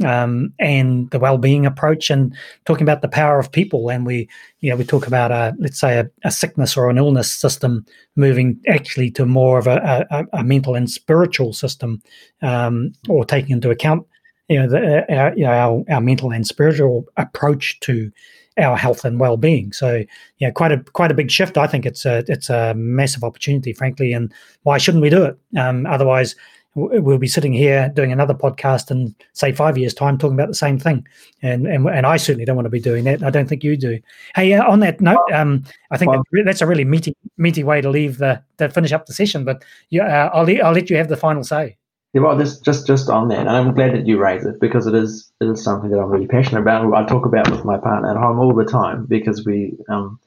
um, 0.03 0.51
and 0.57 1.11
the 1.11 1.19
well-being 1.19 1.67
approach, 1.67 2.09
and 2.09 2.35
talking 2.65 2.81
about 2.81 3.03
the 3.03 3.07
power 3.07 3.37
of 3.37 3.51
people. 3.51 3.91
And 3.91 4.03
we 4.03 4.27
you 4.61 4.71
know 4.71 4.77
we 4.77 4.83
talk 4.83 5.05
about 5.05 5.29
a 5.31 5.53
let's 5.59 5.79
say 5.79 5.99
a, 5.99 6.09
a 6.23 6.31
sickness 6.31 6.75
or 6.75 6.89
an 6.89 6.97
illness 6.97 7.31
system 7.31 7.85
moving 8.15 8.59
actually 8.67 9.11
to 9.11 9.27
more 9.27 9.59
of 9.59 9.67
a, 9.67 10.07
a, 10.09 10.39
a 10.39 10.43
mental 10.43 10.73
and 10.73 10.89
spiritual 10.89 11.53
system, 11.53 12.01
um, 12.41 12.93
or 13.07 13.25
taking 13.25 13.51
into 13.51 13.69
account 13.69 14.07
you 14.47 14.59
know, 14.59 14.67
the, 14.67 15.15
our, 15.15 15.37
you 15.37 15.43
know 15.43 15.51
our, 15.51 15.83
our 15.93 16.01
mental 16.01 16.31
and 16.31 16.47
spiritual 16.47 17.05
approach 17.15 17.79
to 17.81 18.11
our 18.57 18.77
health 18.77 19.05
and 19.05 19.19
well-being. 19.19 19.71
So, 19.71 20.03
yeah, 20.39 20.51
quite 20.51 20.71
a 20.71 20.79
quite 20.79 21.11
a 21.11 21.15
big 21.15 21.31
shift. 21.31 21.57
I 21.57 21.67
think 21.67 21.85
it's 21.85 22.05
a 22.05 22.23
it's 22.27 22.49
a 22.49 22.73
massive 22.73 23.23
opportunity, 23.23 23.73
frankly. 23.73 24.13
And 24.13 24.33
why 24.63 24.77
shouldn't 24.77 25.01
we 25.01 25.09
do 25.09 25.23
it? 25.23 25.37
Um, 25.57 25.85
otherwise, 25.85 26.35
we'll 26.75 27.17
be 27.17 27.27
sitting 27.27 27.53
here 27.53 27.91
doing 27.95 28.11
another 28.11 28.33
podcast 28.33 28.91
in 28.91 29.15
say 29.33 29.51
five 29.51 29.77
years' 29.77 29.93
time 29.93 30.17
talking 30.17 30.35
about 30.35 30.47
the 30.47 30.53
same 30.53 30.77
thing. 30.77 31.05
And 31.41 31.67
and, 31.67 31.87
and 31.87 32.05
I 32.05 32.17
certainly 32.17 32.45
don't 32.45 32.55
want 32.55 32.65
to 32.65 32.71
be 32.71 32.79
doing 32.79 33.03
that. 33.05 33.23
I 33.23 33.29
don't 33.29 33.47
think 33.47 33.63
you 33.63 33.75
do. 33.77 33.99
Hey, 34.35 34.53
uh, 34.53 34.69
on 34.69 34.79
that 34.81 35.01
note, 35.01 35.19
um, 35.33 35.63
I 35.91 35.97
think 35.97 36.11
well, 36.11 36.23
that's 36.45 36.61
a 36.61 36.67
really 36.67 36.85
meaty 36.85 37.15
meaty 37.37 37.63
way 37.63 37.81
to 37.81 37.89
leave 37.89 38.17
the 38.17 38.41
to 38.57 38.69
finish 38.69 38.91
up 38.91 39.05
the 39.05 39.13
session. 39.13 39.45
But 39.45 39.63
yeah, 39.89 40.25
uh, 40.25 40.29
I'll 40.33 40.65
I'll 40.65 40.73
let 40.73 40.89
you 40.89 40.97
have 40.97 41.09
the 41.09 41.17
final 41.17 41.43
say. 41.43 41.77
Yeah, 42.13 42.21
well, 42.21 42.35
this 42.35 42.59
just 42.59 42.87
just 42.87 43.09
on 43.09 43.27
that, 43.27 43.39
and 43.39 43.49
I'm 43.49 43.75
glad 43.75 43.93
that 43.93 44.07
you 44.07 44.17
raise 44.17 44.43
it 44.43 44.59
because 44.59 44.87
it 44.87 44.95
is 44.95 45.31
it 45.39 45.45
is 45.45 45.63
something 45.63 45.91
that 45.91 45.99
I'm 45.99 46.09
really 46.09 46.27
passionate 46.27 46.61
about. 46.61 46.91
I 46.93 47.05
talk 47.05 47.25
about 47.25 47.51
with 47.51 47.63
my 47.65 47.77
partner 47.77 48.09
at 48.09 48.17
home 48.17 48.39
all 48.39 48.55
the 48.55 48.65
time 48.65 49.05
because 49.05 49.45
we, 49.45 49.77
um, 49.89 50.19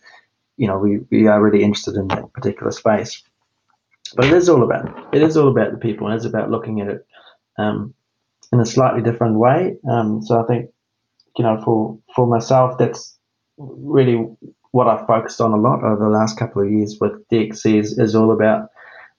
you 0.57 0.68
know, 0.68 0.78
we 0.78 0.99
we 1.11 1.26
are 1.26 1.43
really 1.43 1.64
interested 1.64 1.97
in 1.97 2.07
that 2.09 2.33
particular 2.33 2.70
space. 2.70 3.22
But 4.14 4.26
it 4.26 4.33
is 4.33 4.49
all 4.49 4.62
about 4.62 5.12
it 5.12 5.22
is 5.22 5.37
all 5.37 5.49
about 5.49 5.72
the 5.72 5.78
people, 5.78 6.07
and 6.07 6.14
it's 6.14 6.24
about 6.24 6.53
looking 6.53 6.80
at 6.80 6.89
it 6.89 7.07
um, 7.59 7.95
in 8.53 8.61
a 8.61 8.66
slightly 8.66 9.03
different 9.03 9.39
way. 9.39 9.76
Um, 9.91 10.22
so 10.22 10.41
I 10.41 10.47
think, 10.47 10.70
you 11.37 11.43
know, 11.43 11.61
for 11.64 11.99
for 12.14 12.28
myself, 12.28 12.78
that's 12.78 13.18
really 13.57 14.24
what 14.70 14.87
I've 14.87 15.07
focused 15.07 15.41
on 15.41 15.53
a 15.53 15.57
lot 15.57 15.83
over 15.83 16.05
the 16.05 16.11
last 16.11 16.39
couple 16.39 16.62
of 16.62 16.70
years 16.70 16.99
with 17.01 17.28
DXC 17.28 17.78
is, 17.78 17.99
is 17.99 18.14
all 18.14 18.33
about, 18.33 18.70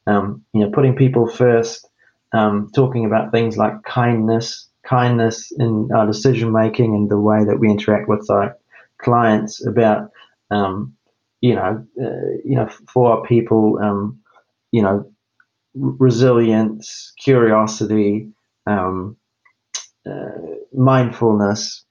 um, 0.07 0.43
you 0.53 0.61
know, 0.61 0.71
putting 0.71 0.95
people 0.95 1.27
first 1.27 1.87
um, 2.33 2.69
talking 2.75 3.05
about 3.05 3.31
things 3.31 3.57
like 3.57 3.83
kindness, 3.83 4.67
kindness 4.83 5.51
in 5.57 5.89
our 5.95 6.05
decision 6.05 6.51
making 6.51 6.95
and 6.95 7.09
the 7.09 7.19
way 7.19 7.45
that 7.45 7.59
we 7.59 7.69
interact 7.69 8.09
with 8.09 8.29
our 8.29 8.57
clients. 8.97 9.65
About 9.65 10.09
um, 10.51 10.95
you 11.41 11.55
know, 11.55 11.85
uh, 12.01 12.29
you 12.45 12.55
know, 12.55 12.69
for 12.91 13.11
our 13.11 13.25
people, 13.25 13.77
um, 13.81 14.19
you 14.71 14.81
know, 14.81 15.11
resilience, 15.75 17.13
curiosity, 17.19 18.29
um, 18.65 19.17
uh, 20.09 20.29
mindfulness. 20.73 21.83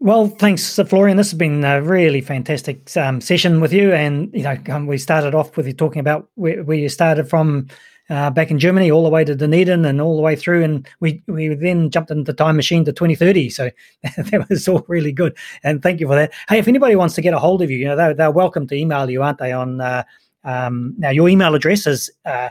Well, 0.00 0.28
thanks, 0.28 0.78
Florian. 0.86 1.16
This 1.16 1.30
has 1.30 1.38
been 1.38 1.64
a 1.64 1.82
really 1.82 2.20
fantastic 2.20 2.96
um, 2.96 3.20
session 3.20 3.60
with 3.60 3.72
you. 3.72 3.92
And, 3.92 4.30
you 4.32 4.42
know, 4.42 4.56
um, 4.70 4.86
we 4.86 4.96
started 4.96 5.34
off 5.34 5.56
with 5.56 5.66
you 5.66 5.72
talking 5.72 5.98
about 5.98 6.28
where, 6.36 6.62
where 6.62 6.76
you 6.76 6.88
started 6.88 7.28
from 7.28 7.66
uh, 8.10 8.30
back 8.30 8.50
in 8.50 8.58
Germany, 8.58 8.90
all 8.90 9.02
the 9.02 9.10
way 9.10 9.24
to 9.24 9.34
Dunedin 9.34 9.84
and 9.84 10.00
all 10.00 10.16
the 10.16 10.22
way 10.22 10.36
through. 10.36 10.64
And 10.64 10.88
we 11.00 11.22
we 11.26 11.54
then 11.54 11.90
jumped 11.90 12.10
into 12.10 12.24
the 12.24 12.36
time 12.36 12.56
machine 12.56 12.84
to 12.84 12.92
2030. 12.92 13.50
So 13.50 13.70
that 14.02 14.46
was 14.48 14.68
all 14.68 14.84
really 14.88 15.12
good. 15.12 15.36
And 15.62 15.82
thank 15.82 16.00
you 16.00 16.06
for 16.06 16.14
that. 16.14 16.32
Hey, 16.48 16.58
if 16.58 16.68
anybody 16.68 16.96
wants 16.96 17.14
to 17.16 17.22
get 17.22 17.34
a 17.34 17.38
hold 17.38 17.62
of 17.62 17.70
you, 17.70 17.78
you 17.78 17.86
know, 17.86 17.96
they're, 17.96 18.14
they're 18.14 18.30
welcome 18.30 18.66
to 18.68 18.74
email 18.74 19.08
you, 19.10 19.22
aren't 19.22 19.38
they? 19.38 19.52
On 19.52 19.80
uh, 19.80 20.04
um, 20.44 20.94
now, 20.98 21.10
your 21.10 21.28
email 21.28 21.54
address 21.54 21.86
is 21.86 22.10
uh, 22.24 22.50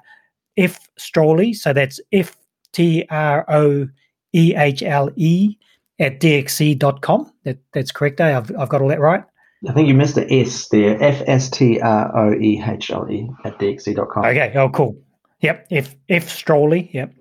f. 0.57 0.79
So 0.97 1.73
that's 1.73 1.99
f 2.11 2.37
t 2.73 3.05
r 3.09 3.45
o 3.49 3.87
e 4.33 4.55
h 4.55 4.83
l 4.83 5.09
e 5.15 5.55
at 5.99 6.19
dxc.com. 6.19 7.31
That, 7.43 7.57
that's 7.73 7.91
correct. 7.91 8.19
Eh? 8.21 8.37
I've, 8.37 8.51
I've 8.57 8.69
got 8.69 8.81
all 8.81 8.89
that 8.89 8.99
right. 8.99 9.23
I 9.67 9.73
think 9.73 9.87
you 9.87 9.95
missed 9.95 10.15
the 10.15 10.31
S 10.31 10.67
there. 10.69 11.01
F 11.01 11.23
S 11.25 11.49
T 11.49 11.79
R 11.81 12.15
O 12.15 12.33
E 12.33 12.61
H 12.63 12.91
L 12.91 13.09
E 13.09 13.27
at 13.43 13.57
dxc.com. 13.57 14.25
Okay. 14.25 14.53
Oh, 14.55 14.69
cool. 14.69 14.95
Yep. 15.41 15.67
If 15.69 15.95
if 16.07 16.29
Stroehle. 16.29 16.91
Yep. 16.93 17.13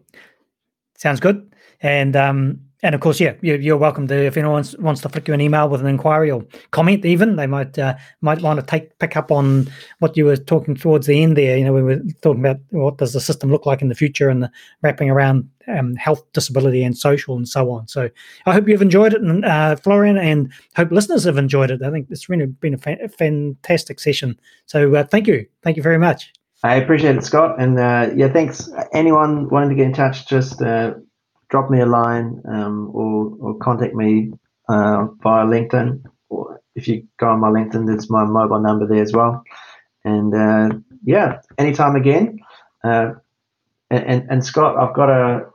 Sounds 0.97 1.21
good. 1.21 1.55
And 1.81 2.17
um 2.17 2.61
and 2.83 2.95
of 2.95 3.01
course, 3.01 3.19
yeah, 3.19 3.35
you're, 3.41 3.77
welcome 3.77 4.07
to 4.07 4.15
if 4.15 4.37
anyone 4.37 4.53
wants, 4.53 4.77
wants 4.79 5.01
to 5.01 5.09
flick 5.09 5.27
you 5.27 5.35
an 5.35 5.41
email 5.41 5.69
with 5.69 5.81
an 5.81 5.87
inquiry 5.87 6.31
or 6.31 6.45
comment. 6.73 7.05
Even 7.05 7.37
they 7.37 7.47
might 7.47 7.77
uh, 7.79 7.97
might 8.21 8.43
want 8.43 8.61
to 8.61 8.67
take 8.67 8.97
pick 8.99 9.17
up 9.17 9.33
on 9.33 9.69
what 9.99 10.17
you 10.17 10.27
were 10.27 10.37
talking 10.37 10.77
towards 10.77 11.07
the 11.07 11.23
end 11.23 11.37
there. 11.37 11.57
You 11.57 11.65
know, 11.65 11.73
we 11.73 11.83
were 11.83 12.01
talking 12.21 12.45
about 12.45 12.61
what 12.71 12.99
does 12.99 13.13
the 13.13 13.21
system 13.21 13.51
look 13.51 13.67
like 13.67 13.81
in 13.81 13.89
the 13.89 13.95
future 13.95 14.29
and 14.29 14.43
the 14.43 14.51
wrapping 14.83 15.11
around 15.11 15.49
um, 15.69 15.97
health, 15.97 16.23
disability, 16.33 16.85
and 16.85 16.97
social, 16.97 17.37
and 17.37 17.49
so 17.49 17.71
on. 17.73 17.89
So 17.89 18.11
I 18.45 18.53
hope 18.53 18.69
you've 18.69 18.83
enjoyed 18.83 19.15
it, 19.15 19.23
and 19.23 19.45
uh, 19.45 19.77
Florian, 19.77 20.19
and 20.19 20.53
hope 20.77 20.93
listeners 20.93 21.25
have 21.25 21.39
enjoyed 21.39 21.71
it. 21.71 21.83
I 21.83 21.91
think 21.91 22.09
it's 22.11 22.29
really 22.29 22.47
been 22.47 22.75
a, 22.75 22.79
fa- 22.79 23.09
fantastic 23.09 23.99
session. 23.99 24.39
So 24.67 24.95
uh, 24.95 25.05
thank 25.05 25.27
you, 25.27 25.47
thank 25.63 25.77
you 25.77 25.83
very 25.83 25.99
much. 25.99 26.33
I 26.69 26.77
appreciate 26.77 27.17
it, 27.17 27.25
Scott. 27.25 27.61
And 27.61 27.79
uh, 27.79 28.11
yeah, 28.15 28.29
thanks. 28.33 28.69
Anyone 28.93 29.49
wanting 29.49 29.71
to 29.71 29.75
get 29.75 29.87
in 29.87 29.93
touch, 29.93 30.29
just 30.29 30.61
uh, 30.63 30.95
drop 31.49 31.71
me 31.71 31.81
a 31.81 31.87
line 31.87 32.43
um, 32.49 32.91
or, 32.95 33.37
or 33.41 33.59
contact 33.59 33.95
me 33.95 34.33
uh, 34.69 35.07
via 35.23 35.45
LinkedIn. 35.47 36.03
Or 36.29 36.61
if 36.75 36.89
you 36.89 37.07
go 37.19 37.29
on 37.29 37.41
my 37.41 37.49
LinkedIn, 37.49 37.87
there's 37.87 38.11
my 38.11 38.25
mobile 38.25 38.61
number 38.61 38.87
there 38.87 39.03
as 39.03 39.13
well. 39.13 39.43
And 40.05 40.35
uh, 40.35 40.77
yeah, 41.05 41.41
anytime 41.59 41.97
again. 41.97 42.39
Uh, 42.85 43.13
and, 43.91 44.27
and 44.31 44.45
Scott, 44.45 44.77
I've 44.77 44.95
got 44.95 45.11
a 45.11 45.47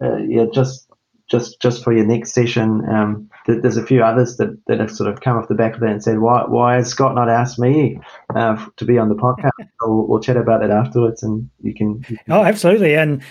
uh, 0.00 0.16
yeah 0.28 0.46
just 0.52 0.88
just 1.28 1.60
just 1.60 1.82
for 1.82 1.92
your 1.92 2.06
next 2.06 2.32
session. 2.32 2.88
Um, 2.88 3.30
there's 3.46 3.76
a 3.76 3.86
few 3.86 4.02
others 4.02 4.36
that, 4.36 4.58
that 4.66 4.80
have 4.80 4.90
sort 4.90 5.08
of 5.08 5.20
come 5.20 5.36
off 5.36 5.48
the 5.48 5.54
back 5.54 5.74
of 5.74 5.80
that 5.80 5.90
and 5.90 6.02
said, 6.02 6.18
why, 6.18 6.44
why 6.46 6.74
has 6.74 6.88
Scott 6.88 7.14
not 7.14 7.28
asked 7.28 7.58
me 7.58 7.98
uh, 8.34 8.64
to 8.76 8.84
be 8.84 8.98
on 8.98 9.08
the 9.08 9.14
podcast? 9.14 9.50
we'll, 9.80 10.06
we'll, 10.06 10.20
chat 10.20 10.36
about 10.36 10.60
that 10.60 10.70
afterwards 10.70 11.22
and 11.22 11.48
you 11.62 11.74
can, 11.74 12.04
you 12.08 12.16
can, 12.16 12.32
Oh, 12.32 12.42
absolutely. 12.42 12.94
And 12.94 13.22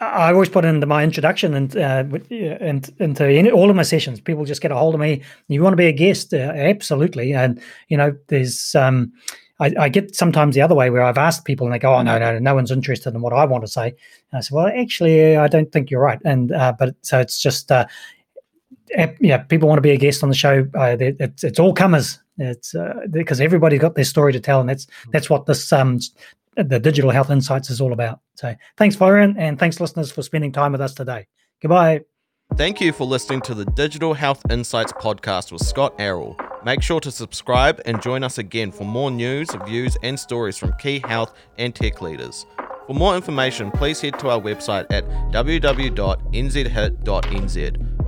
I 0.00 0.32
always 0.32 0.48
put 0.48 0.64
into 0.64 0.86
my 0.86 1.02
introduction 1.02 1.54
and, 1.54 1.76
uh, 1.76 2.04
and 2.30 2.90
into 3.00 3.50
all 3.50 3.70
of 3.70 3.76
my 3.76 3.82
sessions, 3.82 4.20
people 4.20 4.44
just 4.44 4.60
get 4.60 4.70
a 4.70 4.76
hold 4.76 4.94
of 4.94 5.00
me. 5.00 5.22
You 5.48 5.62
want 5.62 5.72
to 5.72 5.78
be 5.78 5.86
a 5.86 5.92
guest? 5.92 6.34
Uh, 6.34 6.52
absolutely. 6.54 7.32
And, 7.32 7.60
you 7.88 7.96
know, 7.96 8.16
there's, 8.28 8.74
um, 8.74 9.12
I, 9.58 9.72
I, 9.78 9.88
get 9.88 10.14
sometimes 10.14 10.54
the 10.54 10.60
other 10.60 10.74
way 10.74 10.90
where 10.90 11.02
I've 11.02 11.16
asked 11.16 11.46
people 11.46 11.66
and 11.66 11.72
they 11.72 11.78
go, 11.78 11.94
"Oh 11.94 12.02
no, 12.02 12.18
no, 12.18 12.38
no 12.38 12.54
one's 12.54 12.70
interested 12.70 13.14
in 13.14 13.22
what 13.22 13.32
I 13.32 13.46
want 13.46 13.64
to 13.64 13.70
say." 13.70 13.86
And 13.86 14.38
I 14.38 14.40
said, 14.40 14.54
"Well, 14.54 14.66
actually, 14.66 15.36
I 15.36 15.48
don't 15.48 15.72
think 15.72 15.90
you're 15.90 16.02
right." 16.02 16.20
And 16.26 16.52
uh, 16.52 16.74
but 16.78 16.94
so 17.00 17.18
it's 17.20 17.40
just 17.40 17.72
uh, 17.72 17.86
yeah, 19.20 19.38
people 19.38 19.68
want 19.68 19.78
to 19.78 19.82
be 19.82 19.90
a 19.90 19.96
guest 19.96 20.22
on 20.22 20.28
the 20.28 20.34
show. 20.34 20.66
Uh, 20.74 20.96
it's, 20.98 21.44
it's 21.44 21.58
all 21.58 21.74
comers. 21.74 22.20
It's 22.38 22.74
uh, 22.74 22.94
because 23.10 23.40
everybody's 23.40 23.80
got 23.80 23.94
their 23.94 24.04
story 24.04 24.32
to 24.32 24.40
tell, 24.40 24.60
and 24.60 24.68
that's 24.68 24.86
that's 25.12 25.30
what 25.30 25.46
this 25.46 25.72
um 25.72 26.00
the 26.56 26.78
digital 26.78 27.10
health 27.10 27.30
insights 27.30 27.70
is 27.70 27.80
all 27.80 27.92
about. 27.92 28.20
So 28.34 28.54
thanks, 28.76 28.96
Florian, 28.96 29.36
and 29.38 29.58
thanks, 29.58 29.80
listeners, 29.80 30.10
for 30.10 30.22
spending 30.22 30.52
time 30.52 30.72
with 30.72 30.80
us 30.80 30.94
today. 30.94 31.26
Goodbye. 31.60 32.02
Thank 32.54 32.80
you 32.80 32.92
for 32.92 33.04
listening 33.04 33.40
to 33.42 33.54
the 33.54 33.64
Digital 33.64 34.14
Health 34.14 34.42
Insights 34.50 34.92
podcast 34.92 35.52
with 35.52 35.62
Scott 35.62 35.94
Arrol. 35.98 36.36
Make 36.64 36.80
sure 36.80 37.00
to 37.00 37.10
subscribe 37.10 37.82
and 37.84 38.00
join 38.00 38.22
us 38.24 38.38
again 38.38 38.72
for 38.72 38.84
more 38.84 39.10
news, 39.10 39.48
views, 39.66 39.96
and 40.02 40.18
stories 40.18 40.56
from 40.56 40.72
key 40.74 41.00
health 41.00 41.34
and 41.58 41.74
tech 41.74 42.00
leaders. 42.00 42.46
For 42.86 42.94
more 42.94 43.16
information, 43.16 43.70
please 43.72 44.00
head 44.00 44.18
to 44.20 44.30
our 44.30 44.40
website 44.40 44.86
at 44.90 45.04
www.nzhit.nz, 45.32 45.96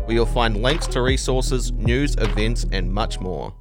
where 0.08 0.14
you'll 0.14 0.24
find 0.24 0.62
links 0.62 0.86
to 0.86 1.02
resources, 1.02 1.70
news, 1.70 2.16
events, 2.16 2.64
and 2.72 2.90
much 2.90 3.20
more. 3.20 3.52